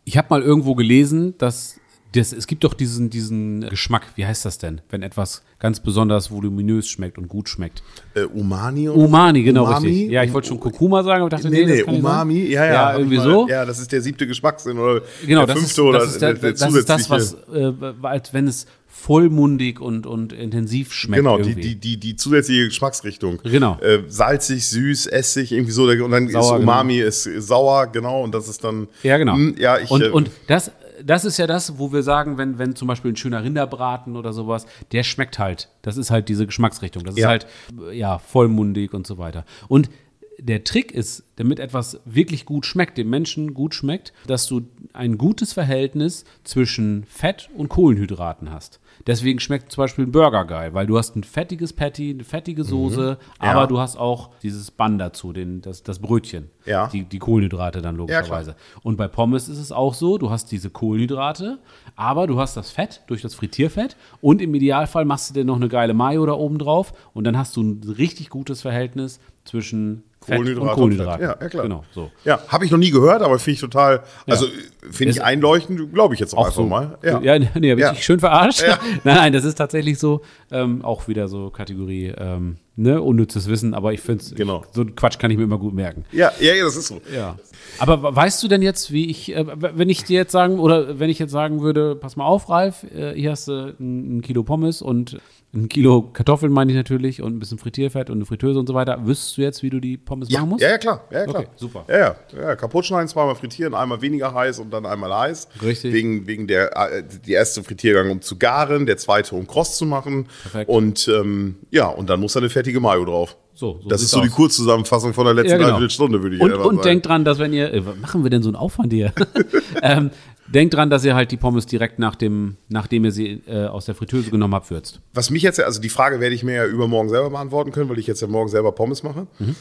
Ich 0.05 0.19
habe 0.19 0.27
mal 0.31 0.43
irgendwo 0.43 0.75
gelesen, 0.75 1.39
dass 1.39 1.81
das, 2.17 2.33
es 2.33 2.47
gibt 2.47 2.65
doch 2.65 2.75
diesen, 2.75 3.11
diesen 3.11 3.69
Geschmack, 3.69 4.03
wie 4.15 4.25
heißt 4.25 4.45
das 4.45 4.59
denn, 4.59 4.81
wenn 4.91 5.03
etwas 5.03 5.43
ganz 5.59 5.81
besonders 5.81 6.31
voluminös 6.31 6.89
schmeckt 6.89 7.19
und 7.19 7.29
gut 7.29 7.49
schmeckt? 7.49 7.83
Äh, 8.15 8.23
Umani? 8.23 8.89
oder- 8.89 8.99
Umani, 9.05 9.43
genau 9.43 9.65
Umami? 9.65 9.89
richtig. 9.89 10.11
Ja, 10.11 10.23
ich 10.23 10.33
wollte 10.33 10.49
schon 10.49 10.61
Kurkuma 10.61 11.03
sagen, 11.03 11.23
aber 11.23 11.31
dachte, 11.31 11.51
Nee, 11.51 11.61
nee, 11.61 11.67
nee, 11.67 11.73
nicht 11.73 11.87
sein. 11.87 11.95
Umami, 11.97 12.45
ja, 12.47 12.65
ja. 12.67 12.73
Ja, 12.73 12.97
irgendwie 12.97 13.17
mal- 13.17 13.25
so. 13.25 13.49
Ja, 13.49 13.65
das 13.65 13.79
ist 13.81 13.91
der 13.91 14.01
siebte 14.03 14.27
Geschmackssinn 14.27 14.79
oder 14.79 15.03
Genau, 15.27 15.47
der 15.47 15.55
das 15.55 15.57
fünfte 15.57 15.81
ist, 15.81 15.87
oder 15.87 15.99
der, 16.07 16.19
der, 16.19 16.35
der 16.35 16.53
das, 16.53 16.75
ist 16.75 16.89
das, 16.89 17.11
was, 17.11 17.35
äh, 17.53 17.73
als 18.03 18.33
wenn 18.33 18.47
es 18.47 18.67
vollmundig 18.87 19.81
und, 19.81 20.07
und 20.07 20.33
intensiv 20.33 20.93
schmeckt. 20.93 21.19
Genau, 21.23 21.39
die, 21.39 21.55
die, 21.55 21.75
die, 21.75 21.99
die 21.99 22.17
zusätzliche 22.17 22.67
Geschmacksrichtung. 22.67 23.39
Genau. 23.43 23.77
Äh, 23.81 24.05
salzig, 24.09 24.67
süß, 24.69 25.07
Essig, 25.09 25.53
irgendwie 25.53 25.73
so. 25.73 25.85
Und 25.85 26.11
dann 26.11 26.29
Sauer, 26.29 26.57
ist 26.57 26.63
Umami, 26.63 26.99
ist 27.01 27.25
sauer, 27.39 27.89
genau. 27.89 28.23
Und 28.23 28.35
das 28.35 28.49
ist 28.49 28.63
dann. 28.65 28.89
Ja, 29.03 29.19
genau. 29.19 29.35
Hm, 29.35 29.57
ja, 29.59 29.79
ich, 29.79 29.91
und, 29.91 30.03
äh, 30.03 30.09
und 30.09 30.31
das, 30.47 30.71
das 31.03 31.25
ist 31.25 31.39
ja 31.39 31.47
das, 31.47 31.79
wo 31.79 31.93
wir 31.93 32.03
sagen, 32.03 32.39
wenn, 32.39 32.59
wenn 32.59 32.77
zum 32.77 32.89
Beispiel 32.89 33.13
ein 33.13 33.17
schöner 33.17 33.43
Rinderbraten 33.43 34.17
oder 34.17 34.33
sowas, 34.33 34.67
der 34.93 35.03
schmeckt 35.03 35.39
halt. 35.39 35.69
Das 35.83 35.97
ist 35.97 36.11
halt 36.11 36.29
diese 36.29 36.47
Geschmacksrichtung. 36.47 37.05
Das 37.05 37.15
ist 37.15 37.21
Ja. 37.21 37.29
halt, 37.29 37.47
äh, 37.91 37.97
ja, 37.97 38.19
vollmundig 38.19 38.93
und 38.95 39.07
so 39.07 39.19
weiter. 39.19 39.45
Und 39.69 39.91
der 40.39 40.65
Trick 40.65 40.93
ist, 40.93 41.23
damit 41.37 41.61
etwas 41.61 42.01
wirklich 42.05 42.45
gut 42.45 42.67
schmeckt, 42.67 42.99
dem 42.99 43.09
Menschen 43.09 43.55
gut 43.55 43.75
schmeckt, 43.75 44.13
dass 44.27 44.47
du 44.47 44.63
ein 44.93 45.17
gutes 45.17 45.53
Verhältnis 45.53 46.25
zwischen 46.43 47.05
Fett 47.05 47.51
und 47.57 47.69
Kohlenhydraten 47.69 48.51
hast. 48.51 48.81
Deswegen 49.07 49.39
schmeckt 49.39 49.71
zum 49.71 49.83
Beispiel 49.83 50.07
ein 50.07 50.13
Burger 50.13 50.45
geil, 50.47 50.73
weil 50.73 50.87
du 50.87 50.97
hast 50.97 51.15
ein 51.15 51.25
fettiges 51.25 51.73
Patty, 51.75 52.11
eine 52.11 52.25
fettige 52.25 52.65
Soße, 52.65 53.19
aber 53.39 53.53
Mhm. 53.53 53.59
Ja. 53.59 53.67
du 53.67 53.79
hast 53.79 53.97
auch 53.97 54.31
dieses 54.43 54.71
Bann 54.71 54.99
dazu, 54.99 55.33
den, 55.33 55.61
das, 55.61 55.83
das 55.83 55.99
Brötchen, 55.99 56.51
Ja. 56.65 56.87
die, 56.89 57.05
die 57.05 57.19
Kohlenhydrate 57.19 57.83
dann 57.83 57.97
logischerweise. 57.97 58.57
Und 58.83 58.97
bei 58.97 59.07
Pommes 59.09 59.49
ist 59.49 59.59
es 59.59 59.73
auch 59.73 59.93
so, 59.95 60.17
du 60.17 60.31
hast 60.31 60.51
diese 60.53 60.71
Kohlenhydrate, 60.71 61.59
aber 61.97 62.27
du 62.27 62.39
hast 62.41 62.57
das 62.57 62.71
Fett 62.71 63.03
durch 63.07 63.21
das 63.21 63.35
Frittierfett 63.35 63.97
und 64.23 64.41
im 64.41 64.55
Idealfall 64.55 65.05
machst 65.05 65.29
du 65.31 65.35
dir 65.35 65.45
noch 65.45 65.57
eine 65.57 65.69
geile 65.69 65.93
Mayo 65.95 66.25
da 66.25 66.33
oben 66.33 66.59
drauf 66.59 66.93
und 67.13 67.25
dann 67.25 67.37
hast 67.37 67.57
du 67.57 67.63
ein 67.63 67.83
richtig 67.99 68.31
gutes 68.31 68.63
Verhältnis 68.63 69.21
zwischen 69.45 70.03
Kohlenhydrate 70.27 70.81
und. 70.81 70.93
Fett. 70.97 71.07
Ja, 71.07 71.19
ja, 71.21 71.35
klar. 71.35 71.63
Genau, 71.65 71.85
so. 71.93 72.11
Ja, 72.25 72.41
habe 72.49 72.65
ich 72.65 72.71
noch 72.71 72.79
nie 72.79 72.91
gehört, 72.91 73.23
aber 73.23 73.39
finde 73.39 73.55
ich 73.55 73.61
total, 73.61 74.03
also 74.27 74.47
finde 74.91 75.13
ich 75.13 75.23
einleuchtend, 75.23 75.93
glaube 75.93 76.15
ich 76.15 76.21
jetzt 76.21 76.35
auch, 76.35 76.39
Auch 76.39 76.45
einfach 76.47 76.57
so. 76.57 76.67
mal. 76.67 76.99
Ja, 77.03 77.21
Ja. 77.21 77.39
nee, 77.39 77.47
habe 77.55 77.61
ich 77.75 77.79
Ja. 77.79 77.91
dich 77.93 78.05
schön 78.05 78.21
verarscht. 78.21 78.63
Ja. 78.63 78.79
nein, 79.05 79.17
nein, 79.17 79.33
das 79.33 79.45
ist 79.45 79.55
tatsächlich 79.57 79.99
so. 79.99 80.23
Ähm, 80.51 80.85
auch 80.85 81.09
wieder 81.09 81.29
so 81.29 81.51
Kategorie, 81.51 82.13
ähm, 82.17 82.57
ne, 82.77 83.01
unnützes 83.03 83.49
Wissen, 83.49 83.75
aber 83.75 83.93
ich 83.93 84.01
finde 84.01 84.23
es, 84.25 84.35
Genau. 84.35 84.65
so 84.73 84.81
einen 84.83 84.95
Quatsch 84.95 85.19
kann 85.19 85.31
ich 85.31 85.37
mir 85.37 85.45
immer 85.45 85.59
gut 85.59 85.75
merken. 85.75 86.05
Ja, 86.13 86.33
ja, 86.41 86.55
ja, 86.55 86.65
das 86.65 86.77
ist 86.77 86.89
so. 86.89 87.01
Ja. 87.15 87.37
Aber 87.79 88.03
we- 88.03 88.15
weißt 88.17 88.43
du 88.43 88.49
denn 88.49 88.63
jetzt, 88.63 88.93
wie 88.93 89.07
ich, 89.11 89.35
äh, 89.35 89.45
wenn 89.47 89.89
ich 89.89 90.05
dir 90.05 90.17
jetzt 90.19 90.33
sagen, 90.33 90.59
oder 90.59 90.99
wenn 90.99 91.11
ich 91.11 91.19
jetzt 91.19 91.33
sagen 91.33 91.61
würde, 91.63 91.95
pass 91.97 92.17
mal 92.17 92.25
auf, 92.27 92.49
Ralf, 92.49 92.85
äh, 92.95 93.15
hier 93.15 93.31
hast 93.33 93.49
du 93.49 93.75
ein, 93.81 94.19
ein 94.19 94.23
Kilo 94.23 94.43
Pommes 94.43 94.83
und 94.83 95.19
ein 95.55 95.69
Kilo 95.69 96.11
Kartoffeln, 96.13 96.53
meine 96.53 96.73
ich 96.73 96.77
natürlich, 96.77 97.23
und 97.23 97.35
ein 97.37 97.39
bisschen 97.39 97.59
Frittierfett 97.59 98.11
und 98.11 98.17
eine 98.17 98.27
Fritteuse 98.27 98.59
und 98.59 98.67
so 98.67 98.75
weiter. 98.75 99.07
Wüsstest 99.07 99.37
du 99.39 99.43
jetzt, 99.43 99.63
wie 99.63 99.71
du 99.71 99.81
die 99.81 99.97
Pommes 99.97 100.29
Ja, 100.31 100.41
machen 100.41 100.51
musst? 100.51 100.63
ja, 100.63 100.71
ja, 100.71 100.79
klar. 100.79 101.05
Ja, 101.11 101.25
klar. 101.25 101.37
Okay, 101.43 101.49
super. 101.57 101.85
Ja, 101.89 101.99
ja, 101.99 102.17
ja, 102.41 102.57
kaputt 102.57 102.85
schneiden, 102.87 103.09
zweimal 103.09 103.35
frittieren, 103.37 103.75
einmal 103.75 104.03
weniger 104.03 104.35
heiß 104.35 104.59
und 104.59 104.71
dann 104.73 104.85
einmal 104.87 105.15
heiß. 105.15 105.49
Richtig. 105.63 105.93
Wegen, 105.93 106.27
wegen 106.27 106.47
der, 106.47 106.77
äh, 106.77 107.03
die 107.25 107.33
erste 107.33 107.63
Frittiergang, 107.63 108.11
um 108.11 108.21
zu 108.21 108.37
garen, 108.39 108.87
der 108.87 108.97
zweite, 108.97 109.35
um 109.37 109.47
kross 109.47 109.77
zu 109.79 109.87
machen. 109.87 110.27
Perfekt. 110.43 110.69
Und 110.69 111.09
ähm, 111.09 111.57
ja, 111.71 111.87
und 111.87 112.11
dann 112.11 112.21
muss 112.21 112.33
da 112.33 112.41
eine 112.41 112.51
fertige 112.51 112.81
Mayo 112.81 113.05
drauf. 113.05 113.37
So, 113.57 113.79
so 113.81 113.89
das 113.89 114.03
ist 114.03 114.11
so 114.11 114.21
die 114.21 114.29
aus. 114.29 114.35
Kurzzusammenfassung 114.35 115.15
von 115.15 115.27
der 115.27 115.35
letzten 115.35 115.53
Ja, 115.53 115.57
genau. 115.59 115.69
Dreiviertelstunde, 115.71 116.21
würde 116.21 116.35
ich 116.35 116.43
Und, 116.43 116.51
einfach 116.53 116.65
und 116.65 116.77
sagen. 116.79 116.89
denkt 116.89 117.07
dran, 117.07 117.25
dass 117.25 117.39
wenn 117.39 117.53
ihr, 117.53 117.73
äh, 117.73 117.87
was 117.87 117.97
machen 117.99 118.25
wir 118.25 118.31
denn 118.31 118.43
so 118.43 118.49
einen 118.49 118.57
Aufwand 118.57 118.93
hier? 118.93 119.13
ähm, 119.83 120.11
denkt 120.47 120.75
dran, 120.75 120.91
dass 120.91 121.05
ihr 121.05 121.15
halt 121.15 121.31
die 121.31 121.37
Pommes 121.37 121.67
direkt 121.67 121.99
nach 121.99 122.17
dem, 122.17 122.57
nachdem 122.69 123.05
ihr 123.05 123.13
sie 123.13 123.43
äh, 123.47 123.67
aus 123.67 123.87
der 123.87 123.95
Fritteuse 123.95 124.31
genommen 124.31 124.55
habt, 124.55 124.71
würzt. 124.71 125.01
Was 125.13 125.31
mich 125.31 125.43
jetzt, 125.43 125.61
also 125.61 125.81
die 125.81 125.89
Frage 125.89 126.21
werde 126.21 126.35
ich 126.35 126.43
mir 126.45 126.55
ja 126.55 126.67
übermorgen 126.67 127.09
selber 127.09 127.31
beantworten 127.31 127.73
können, 127.73 127.89
weil 127.89 127.99
ich 127.99 128.07
jetzt 128.07 128.21
ja 128.21 128.29
morgen 128.29 128.49
selber 128.49 128.73
Pommes 128.73 129.03
mache. 129.03 129.27
Mhm. 129.39 129.55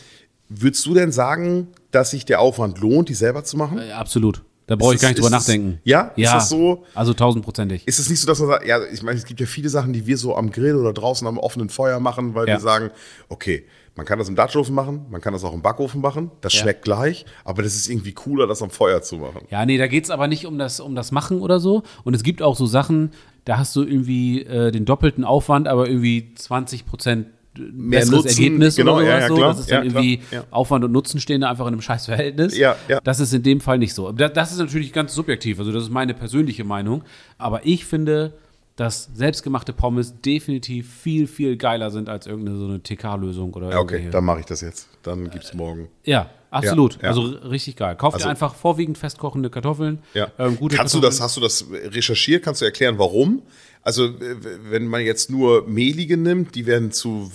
Würdest 0.49 0.85
du 0.85 0.93
denn 0.93 1.11
sagen, 1.11 1.67
dass 1.91 2.11
sich 2.11 2.25
der 2.25 2.39
Aufwand 2.41 2.79
lohnt, 2.79 3.09
die 3.09 3.13
selber 3.13 3.43
zu 3.43 3.57
machen? 3.57 3.79
Äh, 3.79 3.91
absolut. 3.91 4.41
Da 4.67 4.77
brauche 4.77 4.95
ich 4.95 5.01
gar 5.01 5.09
nicht 5.09 5.17
drüber 5.17 5.27
ist 5.27 5.33
es- 5.41 5.47
nachdenken. 5.47 5.79
ja? 5.83 6.11
Ist 6.15 6.23
ja. 6.23 6.35
das 6.35 6.49
so? 6.49 6.85
Also 6.95 7.13
tausendprozentig. 7.13 7.85
Ist 7.87 7.99
es 7.99 8.09
nicht 8.09 8.19
so, 8.21 8.27
dass 8.27 8.39
man 8.39 8.47
sagt, 8.49 8.65
ja, 8.65 8.79
ich 8.85 9.03
meine, 9.03 9.17
es 9.17 9.25
gibt 9.25 9.39
ja 9.41 9.45
viele 9.45 9.67
Sachen, 9.69 9.91
die 9.93 10.05
wir 10.07 10.17
so 10.17 10.35
am 10.37 10.51
Grill 10.51 10.75
oder 10.75 10.93
draußen 10.93 11.27
am 11.27 11.37
offenen 11.37 11.69
Feuer 11.69 11.99
machen, 11.99 12.33
weil 12.33 12.47
Ja. 12.47 12.55
wir 12.55 12.59
sagen, 12.61 12.89
okay, 13.29 13.65
man 13.95 14.05
kann 14.05 14.17
das 14.19 14.27
im 14.29 14.35
Dutchofen 14.35 14.73
machen, 14.73 15.05
man 15.11 15.21
kann 15.21 15.33
das 15.33 15.43
auch 15.43 15.53
im 15.53 15.61
Backofen 15.61 16.01
machen, 16.01 16.31
das 16.41 16.53
Ja. 16.53 16.61
schmeckt 16.61 16.83
gleich, 16.83 17.25
aber 17.45 17.61
das 17.63 17.75
ist 17.75 17.89
irgendwie 17.89 18.13
cooler, 18.13 18.47
das 18.47 18.61
am 18.61 18.69
Feuer 18.71 19.01
zu 19.01 19.17
machen. 19.17 19.45
Ja, 19.49 19.65
nee, 19.65 19.77
da 19.77 19.87
geht's 19.87 20.09
aber 20.09 20.27
nicht 20.27 20.45
um 20.45 20.57
das, 20.57 20.79
um 20.79 20.95
das 20.95 21.11
Machen 21.11 21.41
oder 21.41 21.59
so. 21.59 21.83
Und 22.03 22.13
es 22.15 22.23
gibt 22.23 22.41
auch 22.41 22.55
so 22.55 22.65
Sachen, 22.65 23.11
da 23.45 23.57
hast 23.57 23.75
du 23.75 23.83
irgendwie 23.83 24.41
äh, 24.43 24.71
den 24.71 24.85
doppelten 24.85 25.23
Aufwand, 25.23 25.67
aber 25.67 25.87
irgendwie 25.87 26.33
20 26.35 26.85
Prozent 26.85 27.27
besseres 27.55 28.23
Nutzen, 28.23 28.29
Ergebnis 28.29 28.75
genau, 28.77 28.95
oder 28.97 29.03
ja, 29.05 29.19
ja, 29.19 29.27
so. 29.27 29.35
klar. 29.35 29.49
Das 29.49 29.59
ist 29.59 29.69
dann 29.71 29.83
Ja, 29.85 29.91
klar, 29.91 30.03
irgendwie 30.03 30.23
ja. 30.31 30.43
Aufwand 30.49 30.85
und 30.85 30.91
Nutzen 30.91 31.19
stehen 31.19 31.41
da 31.41 31.51
einfach 31.51 31.67
in 31.67 31.73
einem 31.73 31.81
Scheißverhältnis. 31.81 32.57
Ja, 32.57 32.75
ja. 32.87 32.99
Das 33.03 33.19
ist 33.19 33.31
in 33.31 33.43
dem 33.43 33.61
Fall 33.61 33.77
nicht 33.77 33.93
so. 33.93 34.11
Das, 34.11 34.33
das 34.33 34.51
ist 34.53 34.57
natürlich 34.57 34.91
ganz 34.91 35.13
subjektiv. 35.13 35.59
Also 35.59 35.71
das 35.71 35.83
ist 35.83 35.91
meine 35.91 36.15
persönliche 36.15 36.63
Meinung. 36.63 37.03
Aber 37.37 37.63
ich 37.63 37.85
finde, 37.85 38.33
dass 38.75 39.09
selbstgemachte 39.13 39.71
Pommes 39.73 40.19
definitiv 40.21 40.91
viel, 40.91 41.27
viel 41.27 41.57
geiler 41.57 41.91
sind 41.91 42.09
als 42.09 42.25
irgendeine 42.25 42.57
so 42.57 42.65
eine 42.65 42.81
TK-Lösung 42.81 43.53
oder 43.53 43.69
Ja, 43.69 43.79
okay, 43.79 44.07
dann 44.11 44.23
mache 44.25 44.39
ich 44.39 44.45
das 44.47 44.61
jetzt. 44.61 44.87
Dann 45.03 45.29
gibt's 45.29 45.53
morgen. 45.53 45.89
Ja, 46.03 46.29
absolut. 46.49 46.95
Ja, 46.95 47.01
ja. 47.03 47.07
Also 47.09 47.21
richtig 47.21 47.75
geil. 47.75 47.95
Kauft 47.95 48.15
Also- 48.15 48.25
dir 48.25 48.31
einfach 48.31 48.55
vorwiegend 48.55 48.97
festkochende 48.97 49.49
Kartoffeln. 49.51 49.99
Ja. 50.15 50.31
Ähm, 50.39 50.55
gute 50.57 50.75
Kannst 50.75 50.95
du 50.95 50.99
Kartoffeln. 51.01 51.01
das, 51.19 51.21
hast 51.21 51.37
du 51.37 51.41
das 51.41 51.65
recherchiert? 51.93 52.43
Kannst 52.43 52.61
du 52.61 52.65
erklären, 52.65 52.97
warum? 52.97 53.43
Also, 53.83 54.09
wenn 54.19 54.87
man 54.87 55.01
jetzt 55.01 55.29
nur 55.29 55.67
mehlige 55.67 56.15
nimmt, 56.17 56.55
die 56.55 56.65
werden 56.65 56.91
zu. 56.91 57.29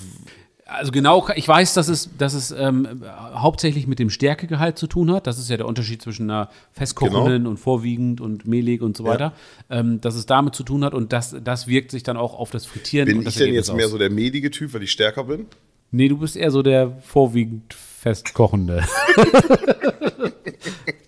Also 0.70 0.92
genau, 0.92 1.26
ich 1.34 1.48
weiß, 1.48 1.72
dass 1.72 1.88
es, 1.88 2.10
dass 2.18 2.34
es 2.34 2.50
ähm, 2.50 3.02
hauptsächlich 3.34 3.86
mit 3.86 3.98
dem 3.98 4.10
Stärkegehalt 4.10 4.76
zu 4.76 4.86
tun 4.86 5.10
hat. 5.10 5.26
Das 5.26 5.38
ist 5.38 5.48
ja 5.48 5.56
der 5.56 5.64
Unterschied 5.66 6.02
zwischen 6.02 6.30
einer 6.30 6.50
festkochenden 6.72 7.32
Genau. 7.38 7.48
und 7.50 7.56
vorwiegend 7.56 8.20
und 8.20 8.46
mehlig 8.46 8.82
und 8.82 8.94
so 8.94 9.04
weiter. 9.04 9.32
Ähm, 9.70 10.00
dass 10.02 10.14
es 10.14 10.26
damit 10.26 10.54
zu 10.54 10.64
tun 10.64 10.84
hat 10.84 10.92
und 10.92 11.14
das, 11.14 11.34
das 11.42 11.68
wirkt 11.68 11.90
sich 11.90 12.02
dann 12.02 12.18
auch 12.18 12.38
auf 12.38 12.50
das 12.50 12.66
Frittieren 12.66 13.06
Bin 13.06 13.18
und 13.18 13.24
das 13.24 13.36
ich 13.36 13.38
denn 13.46 13.54
jetzt 13.54 13.72
mehr 13.74 13.86
aus. 13.86 13.92
so 13.92 13.98
der 13.98 14.10
mehlige 14.10 14.50
Typ, 14.50 14.74
weil 14.74 14.82
ich 14.82 14.92
stärker 14.92 15.24
bin? 15.24 15.46
Nee, 15.90 16.08
du 16.08 16.18
bist 16.18 16.36
eher 16.36 16.50
so 16.50 16.62
der 16.62 16.98
vorwiegend 17.00 17.72
festkochende. 17.72 18.84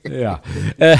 ja. 0.10 0.40
Äh, 0.78 0.96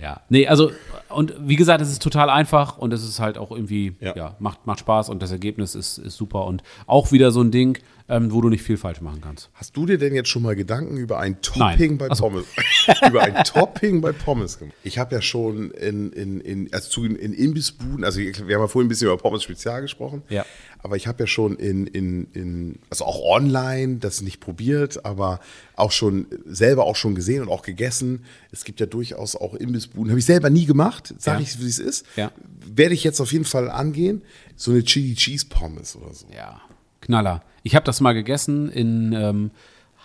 ja. 0.00 0.20
Nee, 0.28 0.46
also, 0.48 0.72
und 1.10 1.34
wie 1.40 1.56
gesagt, 1.56 1.80
es 1.80 1.90
ist 1.90 2.02
total 2.02 2.30
einfach 2.30 2.78
und 2.78 2.92
es 2.92 3.02
ist 3.02 3.20
halt 3.20 3.38
auch 3.38 3.50
irgendwie, 3.50 3.96
ja, 4.00 4.14
Ja. 4.16 4.36
macht, 4.38 4.66
macht 4.66 4.80
Spaß 4.80 5.08
und 5.08 5.22
das 5.22 5.30
Ergebnis 5.32 5.74
ist, 5.74 5.98
ist 5.98 6.16
super 6.16 6.44
und 6.46 6.62
auch 6.86 7.12
wieder 7.12 7.30
so 7.30 7.40
ein 7.40 7.50
Ding, 7.50 7.78
ähm, 8.08 8.32
wo 8.32 8.40
du 8.40 8.48
nicht 8.48 8.62
viel 8.62 8.76
falsch 8.78 9.00
machen 9.00 9.20
kannst. 9.20 9.50
Hast 9.52 9.76
du 9.76 9.84
dir 9.84 9.98
denn 9.98 10.14
jetzt 10.14 10.28
schon 10.30 10.42
mal 10.42 10.56
Gedanken 10.56 10.96
über 10.96 11.18
ein 11.18 11.40
Topping 11.42 11.96
Nein. 11.96 11.98
bei 11.98 12.14
so. 12.14 12.24
Pommes? 12.24 12.46
über 13.06 13.22
ein 13.22 13.44
Topping 13.44 14.00
bei 14.00 14.12
Pommes 14.12 14.58
gemacht? 14.58 14.74
Ich 14.82 14.98
habe 14.98 15.14
ja 15.14 15.20
schon 15.20 15.70
in, 15.72 16.10
in, 16.12 16.40
in, 16.40 16.72
also 16.72 16.88
zu, 16.88 17.04
in 17.04 17.32
Imbissbuden, 17.34 18.04
also 18.04 18.20
wir 18.20 18.32
haben 18.34 18.48
ja 18.48 18.66
vorhin 18.66 18.86
ein 18.86 18.88
bisschen 18.88 19.08
über 19.08 19.18
Pommes 19.18 19.42
Spezial 19.42 19.82
gesprochen. 19.82 20.22
Ja. 20.30 20.46
Aber 20.80 20.96
ich 20.96 21.06
habe 21.06 21.24
ja 21.24 21.26
schon 21.26 21.56
in, 21.56 21.86
in, 21.86 22.28
in, 22.32 22.78
also 22.88 23.04
auch 23.04 23.20
online 23.36 23.96
das 23.96 24.22
nicht 24.22 24.40
probiert, 24.40 25.04
aber 25.04 25.40
auch 25.76 25.92
schon 25.92 26.26
selber 26.46 26.84
auch 26.84 26.96
schon 26.96 27.14
gesehen 27.14 27.42
und 27.42 27.48
auch 27.48 27.62
gegessen. 27.62 28.24
Es 28.52 28.64
gibt 28.64 28.80
ja 28.80 28.86
durchaus 28.86 29.36
auch 29.36 29.54
Imbissbuden. 29.54 30.10
Habe 30.10 30.20
ich 30.20 30.24
selber 30.24 30.50
nie 30.50 30.66
gemacht, 30.66 31.14
sage 31.18 31.42
Ja. 31.42 31.48
ich, 31.48 31.60
wie 31.60 31.66
es 31.66 31.78
ist. 31.78 32.06
Ja. 32.16 32.32
Werde 32.64 32.94
ich 32.94 33.04
jetzt 33.04 33.20
auf 33.20 33.32
jeden 33.32 33.44
Fall 33.44 33.68
angehen. 33.70 34.22
So 34.56 34.70
eine 34.70 34.82
Chili 34.82 35.14
Cheese 35.14 35.46
Pommes 35.48 35.94
oder 35.96 36.14
so. 36.14 36.26
Ja. 36.34 36.60
Knaller. 37.00 37.42
Ich 37.62 37.74
habe 37.74 37.84
das 37.84 38.00
mal 38.00 38.12
gegessen 38.14 38.68
in 38.70 39.12
ähm, 39.12 39.50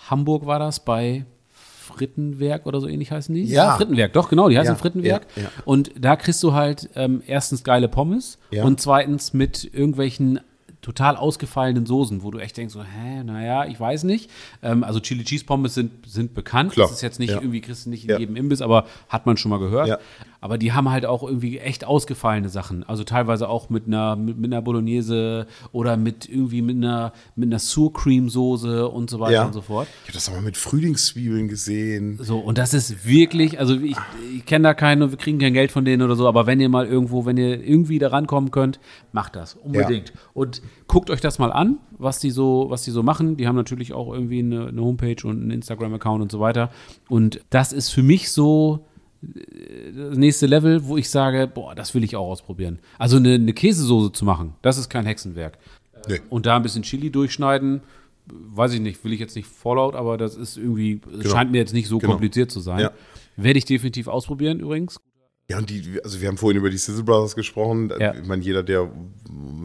Hamburg 0.10 0.46
war 0.46 0.60
das 0.60 0.84
bei 0.84 1.26
Frittenwerk 1.52 2.66
oder 2.66 2.80
so 2.80 2.88
ähnlich 2.88 3.12
heißen 3.12 3.34
die? 3.36 3.44
Ja. 3.44 3.76
Frittenwerk, 3.76 4.14
doch, 4.14 4.30
genau, 4.30 4.50
die 4.50 4.58
heißen 4.58 4.74
Ja, 4.74 4.80
Frittenwerk. 4.80 5.28
ja, 5.36 5.44
ja. 5.44 5.50
Und 5.66 5.92
da 6.00 6.16
kriegst 6.16 6.42
du 6.44 6.54
halt 6.54 6.90
ähm, 6.96 7.22
erstens 7.28 7.64
geile 7.64 7.88
Pommes 7.88 8.38
Ja. 8.52 8.64
und 8.64 8.80
zweitens 8.80 9.34
mit 9.34 9.70
irgendwelchen 9.74 10.40
total 10.82 11.16
ausgefallenen 11.16 11.86
Soßen, 11.86 12.24
wo 12.24 12.32
du 12.32 12.40
echt 12.40 12.58
denkst, 12.58 12.74
so, 12.74 12.84
hä, 12.84 13.24
naja, 13.24 13.66
ich 13.66 13.80
weiß 13.80 14.04
nicht. 14.04 14.30
Ähm, 14.62 14.84
also 14.84 15.00
Chili 15.00 15.24
Cheese 15.24 15.46
Pommes 15.46 15.74
sind, 15.76 15.92
sind 16.06 16.34
bekannt. 16.34 16.74
Klar. 16.74 16.88
Das 16.88 16.98
ist 16.98 17.02
jetzt 17.02 17.20
nicht 17.20 17.30
Ja. 17.30 17.38
irgendwie, 17.38 17.62
kriegst 17.62 17.86
du 17.86 17.90
nicht 17.90 18.04
in 18.04 18.10
Ja. 18.10 18.18
jedem 18.20 18.36
Imbiss, 18.36 18.62
aber 18.62 18.86
hat 19.08 19.26
man 19.26 19.38
schon 19.38 19.50
mal 19.50 19.60
gehört. 19.60 19.88
Ja. 20.44 20.46
Aber 20.46 20.58
die 20.58 20.74
haben 20.74 20.90
halt 20.90 21.06
auch 21.06 21.24
irgendwie 21.24 21.58
echt 21.60 21.86
ausgefallene 21.86 22.50
Sachen. 22.50 22.84
Also 22.84 23.04
teilweise 23.04 23.48
auch 23.48 23.70
mit 23.70 23.88
einer, 23.88 24.16
mit, 24.16 24.38
mit 24.38 24.52
einer 24.52 24.62
Bolognese 24.62 25.48
oder 25.72 25.96
mit 25.96 26.28
irgendwie 26.28 26.62
mit 26.62 26.76
einer, 26.76 27.14
mit 27.36 27.48
einer 27.48 27.60
Sour 27.60 27.94
Cream 27.94 28.30
Soße 28.30 28.88
und 28.90 29.10
so 29.10 29.20
weiter 29.20 29.32
Ja. 29.34 29.46
und 29.46 29.54
so 29.54 29.62
fort. 29.62 29.88
Ich 30.04 30.10
habe 30.10 30.14
das 30.14 30.28
auch 30.30 30.34
mal 30.34 30.42
mit 30.42 30.58
Frühlingszwiebeln 30.58 31.48
gesehen. 31.48 32.20
So, 32.22 32.40
und 32.40 32.58
das 32.58 32.74
ist 32.74 33.06
wirklich, 33.08 33.60
also 33.60 33.76
ich, 33.76 33.96
ich 34.36 34.46
kenne 34.46 34.64
da 34.64 34.74
keinen, 34.74 35.10
wir 35.12 35.18
kriegen 35.18 35.40
kein 35.40 35.54
Geld 35.54 35.72
von 35.72 35.86
denen 35.86 36.02
oder 36.02 36.16
so, 36.16 36.28
aber 36.28 36.46
wenn 36.46 36.60
ihr 36.60 36.70
mal 36.70 36.86
irgendwo, 36.86 37.26
wenn 37.26 37.38
ihr 37.38 37.64
irgendwie 37.64 38.00
da 38.00 38.10
rankommen 38.10 38.52
könnt, 38.52 38.80
macht 39.12 39.36
das. 39.36 39.56
Unbedingt. 39.56 40.14
Und 40.34 40.62
guckt 40.88 41.10
euch 41.10 41.22
das 41.22 41.40
mal 41.40 41.52
an, 41.52 41.78
was 41.98 42.20
die 42.20 42.32
so, 42.32 42.66
was 42.70 42.84
die 42.84 42.92
so 42.92 43.02
machen. 43.02 43.38
Die 43.38 43.48
haben 43.48 43.56
natürlich 43.56 43.94
auch 43.94 44.12
irgendwie 44.14 44.40
eine, 44.40 44.68
eine 44.68 44.82
Homepage 44.82 45.26
und 45.26 45.42
einen 45.42 45.52
Instagram-Account 45.52 46.22
und 46.22 46.32
so 46.32 46.40
weiter. 46.40 46.70
Und 47.08 47.40
das 47.50 47.72
ist 47.72 47.90
für 47.90 48.04
mich 48.04 48.32
so 48.32 48.86
das 49.96 50.18
nächste 50.18 50.46
Level, 50.46 50.86
wo 50.86 50.98
ich 50.98 51.10
sage, 51.10 51.48
boah, 51.48 51.76
das 51.76 51.94
will 51.94 52.04
ich 52.04 52.16
auch 52.16 52.28
ausprobieren. 52.30 52.80
Also 52.98 53.18
eine, 53.18 53.36
eine 53.36 53.54
Käsesoße 53.54 54.12
zu 54.12 54.26
machen, 54.26 54.54
das 54.62 54.78
ist 54.78 54.90
kein 54.90 55.06
Hexenwerk. 55.06 55.58
Nee. 56.08 56.20
Und 56.30 56.46
da 56.46 56.56
ein 56.58 56.64
bisschen 56.64 56.84
Chili 56.84 57.10
durchschneiden, 57.12 57.82
weiß 58.28 58.74
ich 58.74 58.80
nicht, 58.82 59.04
will 59.04 59.14
ich 59.14 59.20
jetzt 59.20 59.36
nicht 59.36 59.48
vorlaut, 59.48 59.96
aber 59.96 60.18
das 60.18 60.36
ist 60.36 60.58
irgendwie, 60.58 61.02
scheint 61.24 61.52
mir 61.52 61.58
jetzt 61.60 61.74
nicht 61.74 61.88
so 61.88 61.98
Genau. 62.00 62.12
kompliziert 62.14 62.52
zu 62.52 62.60
sein. 62.60 62.80
Ja. 62.80 62.92
Werde 63.38 63.58
ich 63.58 63.66
definitiv 63.66 64.08
ausprobieren 64.08 64.60
übrigens. 64.60 65.00
Ja, 65.54 65.60
und 65.60 65.70
die, 65.70 66.00
also 66.04 66.20
wir 66.20 66.28
haben 66.28 66.38
vorhin 66.38 66.58
über 66.58 66.72
die 66.72 66.78
Sizzle 66.78 67.04
Brothers 67.04 67.36
gesprochen. 67.36 67.94
Ja. 68.00 68.16
Ich 68.16 68.26
meine, 68.26 68.42
jeder, 68.42 68.64
der 68.64 68.90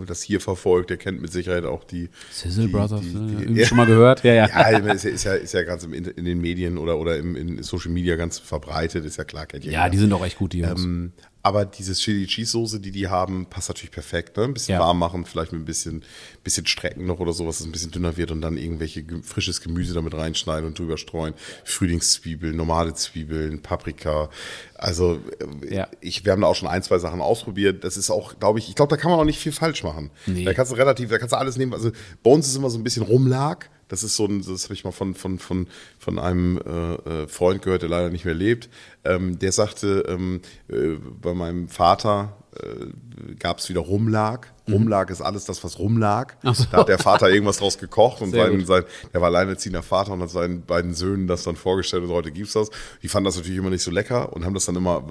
das 0.07 0.23
hier 0.23 0.39
verfolgt, 0.39 0.91
der 0.91 0.99
kennt 0.99 1.23
mit 1.23 1.33
Sicherheit 1.33 1.65
auch 1.65 1.83
die. 1.83 2.11
Sizzle 2.31 2.67
die, 2.67 2.73
Brothers, 2.73 3.01
die, 3.01 3.15
ne? 3.15 3.27
die, 3.27 3.43
irgendwie 3.43 3.65
schon 3.65 3.79
mal 3.79 3.87
gehört? 3.87 4.23
Ja, 4.23 4.35
ja. 4.35 4.49
Ja, 4.49 4.69
ist 4.93 5.05
ja, 5.05 5.11
ist 5.11 5.25
ja, 5.25 5.35
ist 5.35 5.55
ja 5.55 5.63
ganz 5.63 5.85
im, 5.85 5.95
in 5.95 6.25
den 6.27 6.41
Medien 6.43 6.77
oder, 6.77 6.99
oder 6.99 7.17
im, 7.17 7.37
in 7.37 7.63
Social 7.63 7.91
Media 7.91 8.17
ganz 8.17 8.39
verbreitet, 8.39 9.07
ist 9.07 9.17
ja 9.17 9.25
klar, 9.25 9.47
kennt 9.47 9.65
ja 9.65 9.73
Ja, 9.73 9.89
die 9.89 9.97
sind 9.97 10.13
auch 10.13 10.25
echt 10.25 10.37
gut, 10.37 10.53
die 10.53 10.59
Jungs. 10.59 10.85
Ähm, 10.85 11.13
aber 11.43 11.65
dieses 11.65 12.01
Chili 12.01 12.27
Cheese 12.27 12.51
Soße, 12.51 12.81
die 12.81 12.91
die 12.91 13.09
haben, 13.09 13.47
passt 13.47 13.69
natürlich 13.69 13.93
perfekt. 13.93 14.37
Ne? 14.37 14.45
Ein 14.45 14.55
bisschen 14.55 14.75
Ja. 14.75 14.81
warm 14.81 14.99
machen, 14.99 15.25
vielleicht 15.25 15.53
mit 15.53 15.63
ein 15.63 15.65
bisschen, 15.65 16.03
bisschen 16.45 16.67
Strecken 16.67 17.07
noch 17.07 17.21
oder 17.21 17.33
sowas, 17.33 17.57
dass 17.57 17.61
es 17.61 17.67
ein 17.67 17.73
bisschen 17.73 17.91
dünner 17.93 18.17
wird 18.17 18.31
und 18.33 18.41
dann 18.43 18.57
irgendwelche 18.57 19.03
ge- 19.05 19.23
frisches 19.23 19.61
Gemüse 19.61 19.95
damit 19.95 20.15
reinschneiden 20.15 20.67
und 20.67 20.79
drüber 20.79 20.99
streuen. 20.99 21.35
Frühlingszwiebeln, 21.65 22.57
normale 22.57 22.93
Zwiebeln, 22.95 23.63
Paprika. 23.63 24.29
Also 24.75 25.21
äh, 25.63 25.75
Ja. 25.75 25.89
ich, 26.01 26.25
wir 26.25 26.33
haben 26.33 26.41
da 26.43 26.49
auch 26.49 26.57
schon 26.57 26.69
ein, 26.69 26.83
zwei 26.83 26.99
Sachen 26.99 27.21
ausprobiert. 27.21 27.85
Das 27.85 27.97
ist 27.97 28.11
auch, 28.11 28.39
glaube 28.39 28.59
ich, 28.59 28.69
ich 28.69 28.75
glaube, 28.75 28.91
da 28.95 29.01
kann 29.01 29.11
man 29.11 29.21
auch 29.21 29.25
nicht 29.25 29.39
viel 29.39 29.53
falsch 29.53 29.83
machen. 29.85 30.11
Nee. 30.27 30.45
Da 30.45 30.53
kannst 30.55 30.73
du 30.73 30.77
relativ, 30.77 31.09
da 31.09 31.19
kannst 31.19 31.33
du 31.33 31.39
alles 31.39 31.57
nehmen. 31.57 31.73
Also 31.73 31.93
bei 32.23 32.31
uns 32.31 32.49
ist 32.49 32.57
immer 32.57 32.69
so 32.71 32.79
ein 32.79 32.85
bisschen 32.85 33.05
Rumlag. 33.05 33.71
Das 33.89 34.03
ist 34.03 34.17
so 34.17 34.27
ein, 34.27 34.45
das 34.45 34.65
habe 34.65 34.75
ich 34.75 34.85
mal 34.85 34.93
von, 34.93 35.15
von, 35.15 35.39
von, 35.39 35.67
von 35.99 36.19
einem 36.19 36.59
äh, 36.59 37.23
äh, 37.23 37.29
Freund 37.29 37.63
gehört, 37.63 37.83
der 37.83 37.89
leider 37.89 38.11
nicht 38.11 38.25
mehr 38.25 38.35
lebt. 38.35 38.69
Ähm, 39.05 39.39
der 39.39 39.53
sagte, 39.53 40.05
ähm, 40.09 40.41
äh, 40.69 40.97
bei 41.21 41.35
meinem 41.35 41.69
Vater 41.69 42.37
äh, 42.55 43.35
gab 43.39 43.59
es 43.59 43.69
wieder 43.69 43.81
Rumlag. 43.81 44.49
Rumlag 44.69 45.11
ist 45.11 45.23
alles 45.23 45.45
das, 45.45 45.65
was 45.65 45.79
rumlag. 45.79 46.35
Mhm. 46.43 46.55
So. 46.55 46.65
Da 46.71 46.79
hat 46.79 46.89
der 46.89 46.99
Vater 46.99 47.31
irgendwas 47.31 47.59
draus 47.59 47.79
gekocht 47.79 48.21
und 48.21 48.33
sein, 48.33 48.65
sein, 48.67 48.85
der 49.13 49.21
war 49.21 49.29
alleinerziehender 49.29 49.83
Vater 49.83 50.13
und 50.13 50.23
hat 50.23 50.31
seinen 50.31 50.63
beiden 50.63 50.95
Söhnen 50.95 51.27
das 51.27 51.43
dann 51.45 51.57
vorgestellt 51.57 52.05
und 52.05 52.11
heute 52.11 52.31
gibt's 52.31 52.53
das. 52.53 52.71
Die 53.03 53.09
fanden 53.09 53.27
das 53.27 53.37
natürlich 53.37 53.59
immer 53.59 53.71
nicht 53.71 53.83
so 53.83 53.91
lecker 53.91 54.33
und 54.35 54.45
haben 54.45 54.55
das 54.55 54.67
dann 54.67 54.77
immer, 54.77 55.03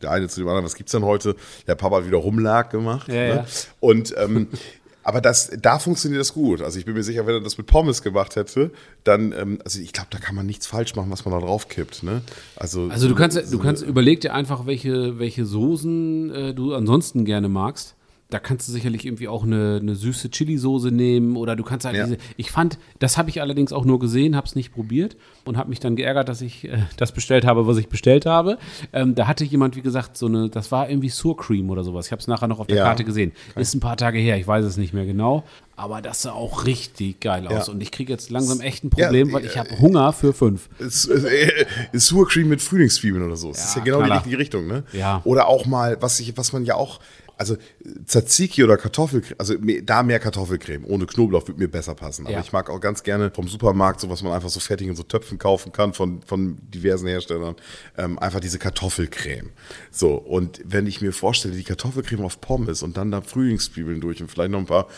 der 0.00 0.12
eine 0.12 0.28
zu 0.28 0.40
dem 0.40 0.48
anderen, 0.48 0.64
was 0.64 0.74
gibt's 0.74 0.92
denn 0.92 1.04
heute? 1.04 1.34
Der 1.66 1.74
Papa 1.74 1.96
hat 1.96 2.06
wieder 2.06 2.18
Rumlag 2.18 2.70
gemacht. 2.70 3.08
Ja, 3.08 3.14
ne? 3.14 3.28
ja. 3.28 3.46
Und 3.80 4.14
ähm, 4.16 4.48
aber 5.10 5.20
das, 5.20 5.50
da 5.60 5.80
funktioniert 5.80 6.20
das 6.20 6.32
gut. 6.34 6.62
Also 6.62 6.78
ich 6.78 6.84
bin 6.84 6.94
mir 6.94 7.02
sicher, 7.02 7.26
wenn 7.26 7.34
er 7.34 7.40
das 7.40 7.58
mit 7.58 7.66
Pommes 7.66 8.00
gemacht 8.00 8.36
hätte, 8.36 8.70
dann, 9.02 9.32
ähm, 9.32 9.58
also 9.64 9.80
ich 9.80 9.92
glaube, 9.92 10.06
da 10.10 10.18
kann 10.18 10.36
man 10.36 10.46
nichts 10.46 10.68
falsch 10.68 10.94
machen, 10.94 11.10
was 11.10 11.24
man 11.24 11.34
da 11.34 11.44
drauf 11.44 11.68
kippt. 11.68 12.04
Ne? 12.04 12.22
Also, 12.54 12.88
Also 12.88 13.08
du 13.08 13.16
kannst, 13.16 13.36
so 13.44 13.56
du 13.56 13.60
kannst, 13.60 13.82
überleg 13.82 14.20
dir 14.20 14.32
einfach, 14.32 14.66
welche, 14.66 15.18
welche 15.18 15.46
Soßen 15.46 16.30
äh, 16.32 16.54
du 16.54 16.74
ansonsten 16.74 17.24
gerne 17.24 17.48
magst. 17.48 17.96
Da 18.30 18.38
kannst 18.38 18.68
du 18.68 18.72
sicherlich 18.72 19.04
irgendwie 19.04 19.28
auch 19.28 19.42
eine, 19.44 19.78
eine 19.80 19.94
süße 19.96 20.30
Chili-Soße 20.30 20.90
nehmen 20.90 21.36
oder 21.36 21.56
du 21.56 21.64
kannst 21.64 21.84
halt 21.84 21.96
Ja. 21.96 22.04
diese. 22.04 22.18
Ich 22.36 22.50
fand, 22.50 22.78
das 22.98 23.18
habe 23.18 23.28
ich 23.30 23.40
allerdings 23.42 23.72
auch 23.72 23.84
nur 23.84 23.98
gesehen, 23.98 24.36
habe 24.36 24.46
es 24.46 24.54
nicht 24.54 24.72
probiert 24.72 25.16
und 25.44 25.56
habe 25.56 25.68
mich 25.70 25.80
dann 25.80 25.96
geärgert, 25.96 26.28
dass 26.28 26.40
ich 26.40 26.64
äh, 26.64 26.78
das 26.96 27.12
bestellt 27.12 27.44
habe, 27.44 27.66
was 27.66 27.76
ich 27.76 27.88
bestellt 27.88 28.26
habe. 28.26 28.58
Ähm, 28.92 29.14
da 29.14 29.26
hatte 29.26 29.44
jemand, 29.44 29.76
wie 29.76 29.82
gesagt, 29.82 30.16
so 30.16 30.26
eine, 30.26 30.48
das 30.48 30.70
war 30.72 30.88
irgendwie 30.88 31.08
Sour 31.08 31.36
Cream 31.36 31.70
oder 31.70 31.84
sowas. 31.84 32.06
Ich 32.06 32.12
habe 32.12 32.20
es 32.20 32.28
nachher 32.28 32.46
noch 32.48 32.60
auf 32.60 32.66
der 32.66 32.76
Ja. 32.78 32.84
Karte 32.84 33.04
gesehen. 33.04 33.32
Ist 33.56 33.74
ein 33.74 33.80
paar 33.80 33.96
Tage 33.96 34.18
her, 34.18 34.36
ich 34.38 34.46
weiß 34.46 34.64
es 34.64 34.76
nicht 34.76 34.94
mehr 34.94 35.06
genau. 35.06 35.44
Aber 35.76 36.02
das 36.02 36.22
sah 36.22 36.32
auch 36.32 36.66
richtig 36.66 37.20
geil 37.20 37.46
aus. 37.48 37.66
Ja. 37.66 37.72
Und 37.72 37.80
ich 37.82 37.90
kriege 37.90 38.12
jetzt 38.12 38.30
langsam 38.30 38.60
echt 38.60 38.84
ein 38.84 38.90
Problem, 38.90 39.32
weil 39.32 39.46
ich 39.46 39.56
habe 39.56 39.78
Hunger 39.80 40.12
für 40.12 40.34
fünf. 40.34 40.68
ist, 40.78 41.06
ist, 41.06 41.24
äh, 41.24 41.64
Sour 41.94 42.28
Cream 42.28 42.48
mit 42.48 42.60
Frühlingszwiebeln 42.60 43.24
oder 43.24 43.36
so. 43.36 43.48
Das 43.48 43.64
ist 43.64 43.76
Ja, 43.76 43.82
genau 43.82 43.98
Knaller. 43.98 44.14
die 44.14 44.18
richtige 44.18 44.38
Richtung, 44.38 44.66
ne? 44.66 44.84
Ja. 44.92 45.22
Oder 45.24 45.48
auch 45.48 45.64
mal, 45.66 45.96
was 46.00 46.20
ich, 46.20 46.36
was 46.36 46.52
man 46.52 46.66
ja 46.66 46.74
auch, 46.74 47.00
also 47.40 47.56
Tzatziki 48.04 48.62
oder 48.62 48.76
Kartoffelcreme, 48.76 49.36
also 49.38 49.54
da 49.82 50.02
mehr 50.02 50.18
Kartoffelcreme, 50.20 50.84
ohne 50.84 51.06
Knoblauch 51.06 51.48
würde 51.48 51.58
mir 51.58 51.68
besser 51.68 51.94
passen. 51.94 52.26
Aber 52.26 52.34
Ja. 52.34 52.40
ich 52.40 52.52
mag 52.52 52.68
auch 52.68 52.80
ganz 52.80 53.02
gerne 53.02 53.30
vom 53.30 53.48
Supermarkt, 53.48 54.00
so 54.00 54.10
was 54.10 54.22
man 54.22 54.32
einfach 54.34 54.50
so 54.50 54.60
fertig 54.60 54.88
in 54.88 54.94
so 54.94 55.02
Töpfen 55.04 55.38
kaufen 55.38 55.72
kann 55.72 55.94
von, 55.94 56.20
von 56.20 56.58
diversen 56.68 57.08
Herstellern, 57.08 57.56
ähm, 57.96 58.18
einfach 58.18 58.40
diese 58.40 58.58
Kartoffelcreme. 58.58 59.48
So, 59.90 60.16
und 60.16 60.60
wenn 60.66 60.86
ich 60.86 61.00
mir 61.00 61.14
vorstelle, 61.14 61.54
die 61.56 61.64
Kartoffelcreme 61.64 62.24
auf 62.26 62.42
Pommes 62.42 62.82
und 62.82 62.98
dann 62.98 63.10
da 63.10 63.22
Frühlingszwiebeln 63.22 64.02
durch 64.02 64.20
und 64.20 64.30
vielleicht 64.30 64.50
noch 64.50 64.58
ein 64.58 64.66
paar, 64.66 64.88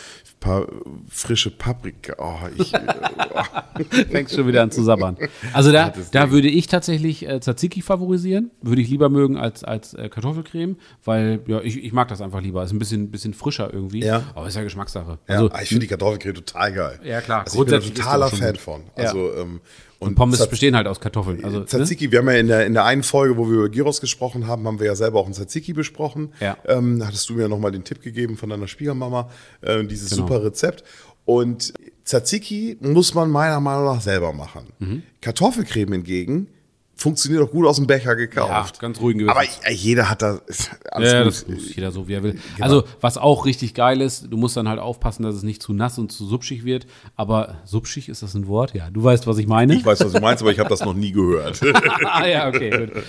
paar 0.41 0.67
frische 1.09 1.53
Paprika, 1.53 2.15
oh, 2.19 2.49
ich, 2.59 2.75
äh, 2.75 2.81
Fängst 4.11 4.35
schon 4.35 4.47
wieder 4.49 4.63
an 4.63 4.71
zu 4.73 4.83
sabbern. 4.83 5.17
Also 5.53 5.71
da, 5.71 5.93
da 6.11 6.31
würde 6.31 6.49
ich 6.49 6.67
tatsächlich 6.67 7.29
äh, 7.29 7.39
Tzatziki 7.41 7.83
favorisieren. 7.83 8.51
Würde 8.61 8.83
ich 8.83 8.89
lieber 8.89 9.09
mögen 9.09 9.37
als, 9.37 9.63
als 9.65 9.95
äh, 9.95 10.09
Kartoffelcreme, 10.09 10.77
weil 11.05 11.41
ja, 11.47 11.61
ich, 11.61 11.83
ich 11.83 11.93
mag 11.93 12.09
das 12.09 12.21
einfach 12.21 12.32
lieber. 12.41 12.65
Ist 12.65 12.73
ein 12.73 12.79
bisschen, 12.79 13.11
bisschen 13.11 13.35
frischer 13.35 13.73
irgendwie. 13.73 14.05
Ja. 14.05 14.23
Aber 14.35 14.47
ist 14.49 14.55
ja 14.57 14.63
Geschmackssache. 14.63 15.19
Ja, 15.29 15.35
Also 15.37 15.51
ah, 15.53 15.61
ich 15.63 15.69
finde 15.69 15.81
die 15.81 15.87
Kartoffelcreme 15.89 16.35
total 16.35 16.73
geil. 16.73 17.01
Ja, 17.05 17.21
klar. 17.21 17.41
Also 17.45 17.51
ich 17.63 17.65
bin 17.67 17.71
Grundsätzlich 17.73 17.95
totaler 18.05 18.29
Fan 18.31 18.57
von. 18.57 18.83
Ja. 18.97 19.05
Also, 19.05 19.35
ähm, 19.35 19.61
und 19.99 20.17
Pommes 20.17 20.39
Tzatz- 20.41 20.51
bestehen 20.51 20.75
halt 20.75 20.89
aus 20.89 20.99
Kartoffeln. 21.01 21.45
Also, 21.45 21.61
ne? 21.61 21.67
Tzatziki, 21.67 22.11
wir 22.11 22.19
haben 22.19 22.27
ja 22.29 22.35
in 22.35 22.49
der, 22.49 22.67
in 22.67 22.75
der 22.75 22.85
einen 22.85 23.05
Folge, 23.05 23.37
wo 23.37 23.47
wir 23.49 23.55
über 23.59 23.69
Gyros 23.69 24.01
gesprochen 24.01 24.49
haben, 24.49 24.67
haben 24.67 24.81
wir 24.81 24.87
ja 24.87 24.97
selber 24.97 25.21
auch 25.21 25.27
einen 25.27 25.35
Tzatziki 25.35 25.75
besprochen. 25.75 26.33
Ja. 26.41 26.57
Ähm, 26.67 26.99
da 26.99 27.07
hattest 27.07 27.29
du 27.29 27.35
mir 27.35 27.49
nochmal 27.49 27.71
den 27.71 27.85
Tipp 27.85 28.03
gegeben 28.03 28.37
von 28.37 28.49
deiner 28.51 28.67
Schwiegermama, 28.67 29.31
äh, 29.61 29.85
dieses 29.85 30.11
Genau. 30.11 30.23
super 30.27 30.43
Rezept. 30.45 30.83
Und 31.25 31.73
Tzatziki 32.05 32.79
muss 32.81 33.15
man 33.15 33.31
meiner 33.31 33.61
Meinung 33.61 33.85
nach 33.85 34.01
selber 34.01 34.33
machen. 34.33 34.67
Mhm. 34.81 35.03
Kartoffelcreme 35.21 35.93
hingegen 35.93 36.49
funktioniert 37.03 37.43
auch 37.43 37.51
gut 37.51 37.67
aus 37.67 37.77
dem 37.77 37.87
Becher 37.87 38.17
gekauft. 38.17 38.77
Ja, 38.77 38.81
ganz 38.81 39.01
ruhigen 39.01 39.19
Gewissens. 39.21 39.59
Aber 39.61 39.69
äh, 39.71 39.75
jeder 39.75 40.09
hat 40.09 40.23
da 40.23 40.41
alles 40.91 41.13
Ja, 41.13 41.23
gut. 41.25 41.29
das 41.33 41.75
jeder 41.75 41.93
so, 41.93 42.09
wie 42.09 42.15
er 42.15 42.23
will. 42.23 42.33
Genau. 42.33 42.65
Also, 42.65 42.85
was 43.01 43.19
auch 43.19 43.45
richtig 43.45 43.75
geil 43.75 44.01
ist, 44.01 44.29
du 44.31 44.37
musst 44.37 44.57
dann 44.57 44.69
halt 44.69 44.79
aufpassen, 44.81 45.23
dass 45.25 45.35
es 45.35 45.43
nicht 45.43 45.63
zu 45.63 45.73
nass 45.75 45.99
und 45.99 46.11
zu 46.13 46.25
subschig 46.25 46.65
wird. 46.65 46.87
Aber 47.17 47.57
subschig, 47.65 48.09
ist 48.09 48.23
das 48.23 48.35
ein 48.35 48.47
Wort? 48.47 48.75
Ja, 48.75 48.89
du 48.91 49.03
weißt, 49.05 49.27
was 49.27 49.37
ich 49.39 49.47
meine. 49.47 49.75
Ich 49.75 49.85
weiß, 49.85 50.01
was 50.05 50.13
du 50.13 50.21
meinst, 50.21 50.43
aber 50.43 50.53
ich 50.53 50.59
habe 50.59 50.69
das 50.71 50.81
noch 50.85 50.95
nie 50.95 51.13
gehört. 51.13 51.61
ah 52.07 52.27
ja, 52.27 52.49
okay, 52.49 52.71
gut. 52.87 53.03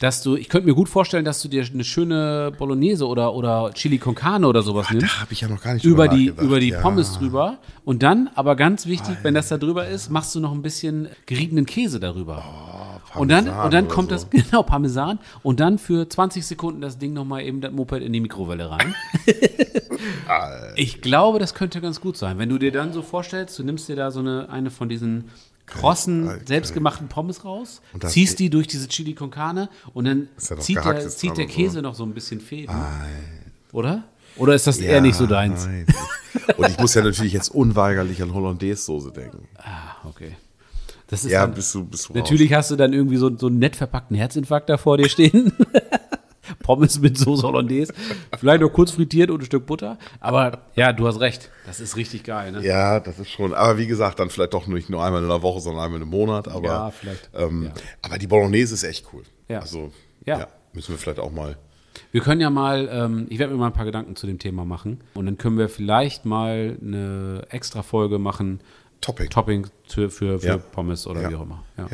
Dass 0.00 0.22
du, 0.24 0.34
ich 0.34 0.48
könnte 0.48 0.66
mir 0.66 0.74
gut 0.74 0.88
vorstellen, 0.88 1.24
dass 1.24 1.40
du 1.40 1.46
dir 1.48 1.64
eine 1.72 1.84
schöne 1.84 2.52
Bolognese 2.58 3.06
oder, 3.06 3.32
oder 3.32 3.70
Chili 3.74 3.98
con 3.98 4.16
Carne 4.16 4.48
oder 4.48 4.62
sowas 4.62 4.90
nimmst. 4.90 5.06
da 5.06 5.20
habe 5.20 5.32
ich 5.32 5.40
ja 5.42 5.48
noch 5.48 5.62
gar 5.62 5.74
nicht 5.74 5.84
Über 5.84 6.08
die, 6.08 6.26
über 6.36 6.58
die 6.58 6.70
Ja. 6.70 6.80
Pommes 6.80 7.12
drüber. 7.12 7.58
Und 7.84 8.02
dann, 8.02 8.28
aber 8.34 8.56
ganz 8.56 8.86
wichtig, 8.86 9.18
wenn 9.22 9.34
das 9.34 9.48
da 9.48 9.56
drüber 9.56 9.86
ist, 9.86 10.10
machst 10.10 10.34
du 10.34 10.40
noch 10.40 10.52
ein 10.52 10.62
bisschen 10.62 11.08
geriebenen 11.26 11.64
Käse 11.64 12.00
darüber. 12.00 12.42
Oh, 12.44 12.93
Parmesan 13.14 13.64
und 13.64 13.72
dann 13.72 13.84
oder 13.84 13.94
kommt 13.94 14.10
so. 14.10 14.14
das, 14.16 14.30
genau, 14.30 14.62
Parmesan. 14.62 15.18
Und 15.42 15.60
dann 15.60 15.78
für 15.78 16.08
20 16.08 16.44
Sekunden 16.46 16.80
das 16.80 16.98
Ding 16.98 17.12
nochmal 17.12 17.42
eben 17.42 17.60
das 17.60 17.72
Moped 17.72 18.02
in 18.02 18.12
die 18.12 18.20
Mikrowelle 18.20 18.70
rein. 18.70 18.94
ich 20.76 21.00
glaube, 21.00 21.38
das 21.38 21.54
könnte 21.54 21.80
ganz 21.80 22.00
gut 22.00 22.16
sein. 22.16 22.38
Wenn 22.38 22.48
du 22.48 22.58
dir 22.58 22.72
dann 22.72 22.92
so 22.92 23.02
vorstellst, 23.02 23.58
du 23.58 23.64
nimmst 23.64 23.88
dir 23.88 23.96
da 23.96 24.10
so 24.10 24.20
eine, 24.20 24.48
eine 24.48 24.70
von 24.70 24.88
diesen 24.88 25.30
krossen, 25.66 26.26
Geil. 26.26 26.40
selbstgemachten 26.46 27.08
Pommes 27.08 27.44
raus, 27.44 27.80
ziehst 28.06 28.38
die 28.38 28.50
durch 28.50 28.66
diese 28.66 28.86
Chili 28.88 29.14
con 29.14 29.30
Carne 29.30 29.68
und 29.94 30.04
dann 30.04 30.28
zieht, 30.36 30.84
der, 30.84 31.08
zieht 31.08 31.36
der 31.38 31.44
und 31.46 31.50
so. 31.50 31.56
Käse 31.56 31.82
noch 31.82 31.94
so 31.94 32.04
ein 32.04 32.12
bisschen 32.12 32.40
Fäden. 32.40 32.74
Oder? 33.72 34.04
Oder 34.36 34.54
ist 34.54 34.66
das 34.66 34.78
eher 34.78 34.96
Ja, 34.96 35.00
nicht 35.00 35.14
so 35.14 35.26
deins? 35.26 35.64
nein. 35.66 35.86
Und 36.56 36.68
ich 36.68 36.78
muss 36.78 36.94
ja 36.94 37.02
natürlich 37.02 37.32
jetzt 37.32 37.48
unweigerlich 37.54 38.20
an 38.22 38.34
Hollandaise-Soße 38.34 39.12
denken. 39.12 39.46
Ah, 39.56 39.94
okay. 40.04 40.36
Das 41.14 41.24
ist 41.24 41.30
Ja, 41.30 41.42
dann, 41.42 41.54
bist 41.54 41.72
du, 41.74 41.84
bist 41.84 42.08
du 42.08 42.12
natürlich 42.12 42.52
hast 42.52 42.72
du 42.72 42.76
dann 42.76 42.92
irgendwie 42.92 43.16
so, 43.16 43.36
so 43.36 43.46
einen 43.46 43.60
nett 43.60 43.76
verpackten 43.76 44.16
Herzinfarkt 44.16 44.68
da 44.68 44.76
vor 44.76 44.98
dir 44.98 45.08
stehen. 45.08 45.52
Pommes 46.62 46.98
mit 47.00 47.16
Soße 47.16 47.46
Hollandaise. 47.46 47.92
Vielleicht 48.38 48.60
noch 48.60 48.70
kurz 48.70 48.90
frittiert 48.90 49.30
und 49.30 49.40
ein 49.40 49.44
Stück 49.46 49.64
Butter. 49.64 49.96
Aber 50.20 50.62
ja, 50.74 50.92
du 50.92 51.06
hast 51.06 51.20
recht. 51.20 51.50
Das 51.66 51.80
ist 51.80 51.96
richtig 51.96 52.24
geil. 52.24 52.50
Ne? 52.52 52.58
raus. 52.58 52.66
Ja, 52.66 53.00
das 53.00 53.18
ist 53.18 53.30
schon. 53.30 53.54
Aber 53.54 53.78
wie 53.78 53.86
gesagt, 53.86 54.18
dann 54.18 54.28
vielleicht 54.28 54.54
doch 54.54 54.66
nicht 54.66 54.90
nur 54.90 55.04
einmal 55.04 55.22
in 55.22 55.28
der 55.28 55.42
Woche, 55.42 55.60
sondern 55.60 55.84
einmal 55.84 56.02
im 56.02 56.08
Monat. 56.08 56.48
Aber, 56.48 56.66
Ja, 56.66 56.90
vielleicht. 56.90 57.30
Ähm, 57.32 57.64
Ja. 57.64 57.72
Aber 58.02 58.18
die 58.18 58.26
Bolognese 58.26 58.74
ist 58.74 58.82
echt 58.82 59.06
cool. 59.12 59.22
Ja. 59.48 59.60
Also, 59.60 59.92
Ja. 60.26 60.40
ja. 60.40 60.48
müssen 60.72 60.92
wir 60.92 60.98
vielleicht 60.98 61.20
auch 61.20 61.32
mal. 61.32 61.56
Wir 62.10 62.20
können 62.20 62.40
ja 62.40 62.50
mal, 62.50 62.88
ähm, 62.90 63.26
ich 63.30 63.38
werde 63.38 63.52
mir 63.52 63.58
mal 63.58 63.66
ein 63.66 63.72
paar 63.72 63.84
Gedanken 63.84 64.16
zu 64.16 64.26
dem 64.26 64.38
Thema 64.38 64.64
machen. 64.64 65.00
Und 65.14 65.26
dann 65.26 65.38
können 65.38 65.58
wir 65.58 65.68
vielleicht 65.68 66.24
mal 66.24 66.76
eine 66.82 67.46
extra 67.50 67.82
Folge 67.82 68.18
machen. 68.18 68.60
Topping. 69.04 69.28
Topping 69.28 69.66
für, 69.86 70.08
für, 70.10 70.38
für 70.38 70.46
Ja. 70.46 70.56
Pommes 70.56 71.06
oder 71.06 71.20
Ja. 71.22 71.30
wie 71.30 71.34
auch 71.36 71.42
immer. 71.42 71.62
Ja. 71.76 71.86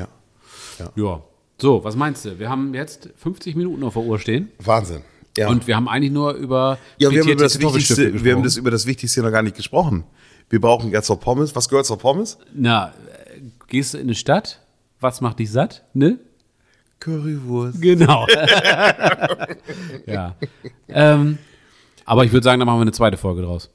Ja. 0.79 0.93
ja. 0.95 1.23
So, 1.59 1.83
was 1.83 1.97
meinst 1.97 2.25
du? 2.25 2.39
Wir 2.39 2.49
haben 2.49 2.73
jetzt 2.73 3.11
50 3.17 3.57
Minuten 3.57 3.83
auf 3.83 3.95
der 3.95 4.03
Uhr 4.03 4.19
stehen. 4.19 4.51
Wahnsinn. 4.59 5.03
Ja. 5.37 5.49
Und 5.49 5.67
wir 5.67 5.77
haben 5.77 5.89
eigentlich 5.89 6.13
nur 6.13 6.33
über 6.35 6.79
ja, 6.99 7.11
wir 7.11 7.21
haben, 7.21 7.29
über 7.29 7.43
das 7.43 7.61
Wichtigste, 7.61 8.25
wir 8.25 8.35
haben 8.35 8.43
das 8.43 8.57
über 8.57 8.71
das 8.71 8.87
Wichtigste 8.87 9.23
noch 9.23 9.31
gar 9.31 9.43
nicht 9.43 9.57
gesprochen. 9.57 10.05
Wir 10.49 10.61
brauchen 10.61 10.91
jetzt 10.91 11.09
noch 11.09 11.19
Pommes. 11.21 11.55
Was 11.57 11.69
gehört 11.69 11.87
zur 11.87 11.99
Pommes? 11.99 12.39
Na, 12.55 12.89
äh, 12.89 13.41
gehst 13.69 13.95
du 13.95 13.99
in 13.99 14.05
eine 14.05 14.15
Stadt? 14.15 14.61
Was 15.01 15.21
macht 15.21 15.39
dich 15.39 15.51
satt? 15.51 15.85
Ne? 15.95 16.19
Currywurst. 17.01 17.81
Genau. 17.81 18.27
ja. 20.07 20.35
Ähm, 20.89 21.39
aber 22.05 22.25
ich 22.25 22.33
würde 22.33 22.45
sagen, 22.45 22.61
dann 22.61 22.67
machen 22.67 22.79
wir 22.79 22.83
eine 22.83 22.93
zweite 22.93 23.17
Folge 23.17 23.43
draus. 23.43 23.71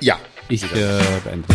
Ja. 0.00 0.18
Ich 0.48 0.64
äh, 0.64 1.00
beende. 1.24 1.46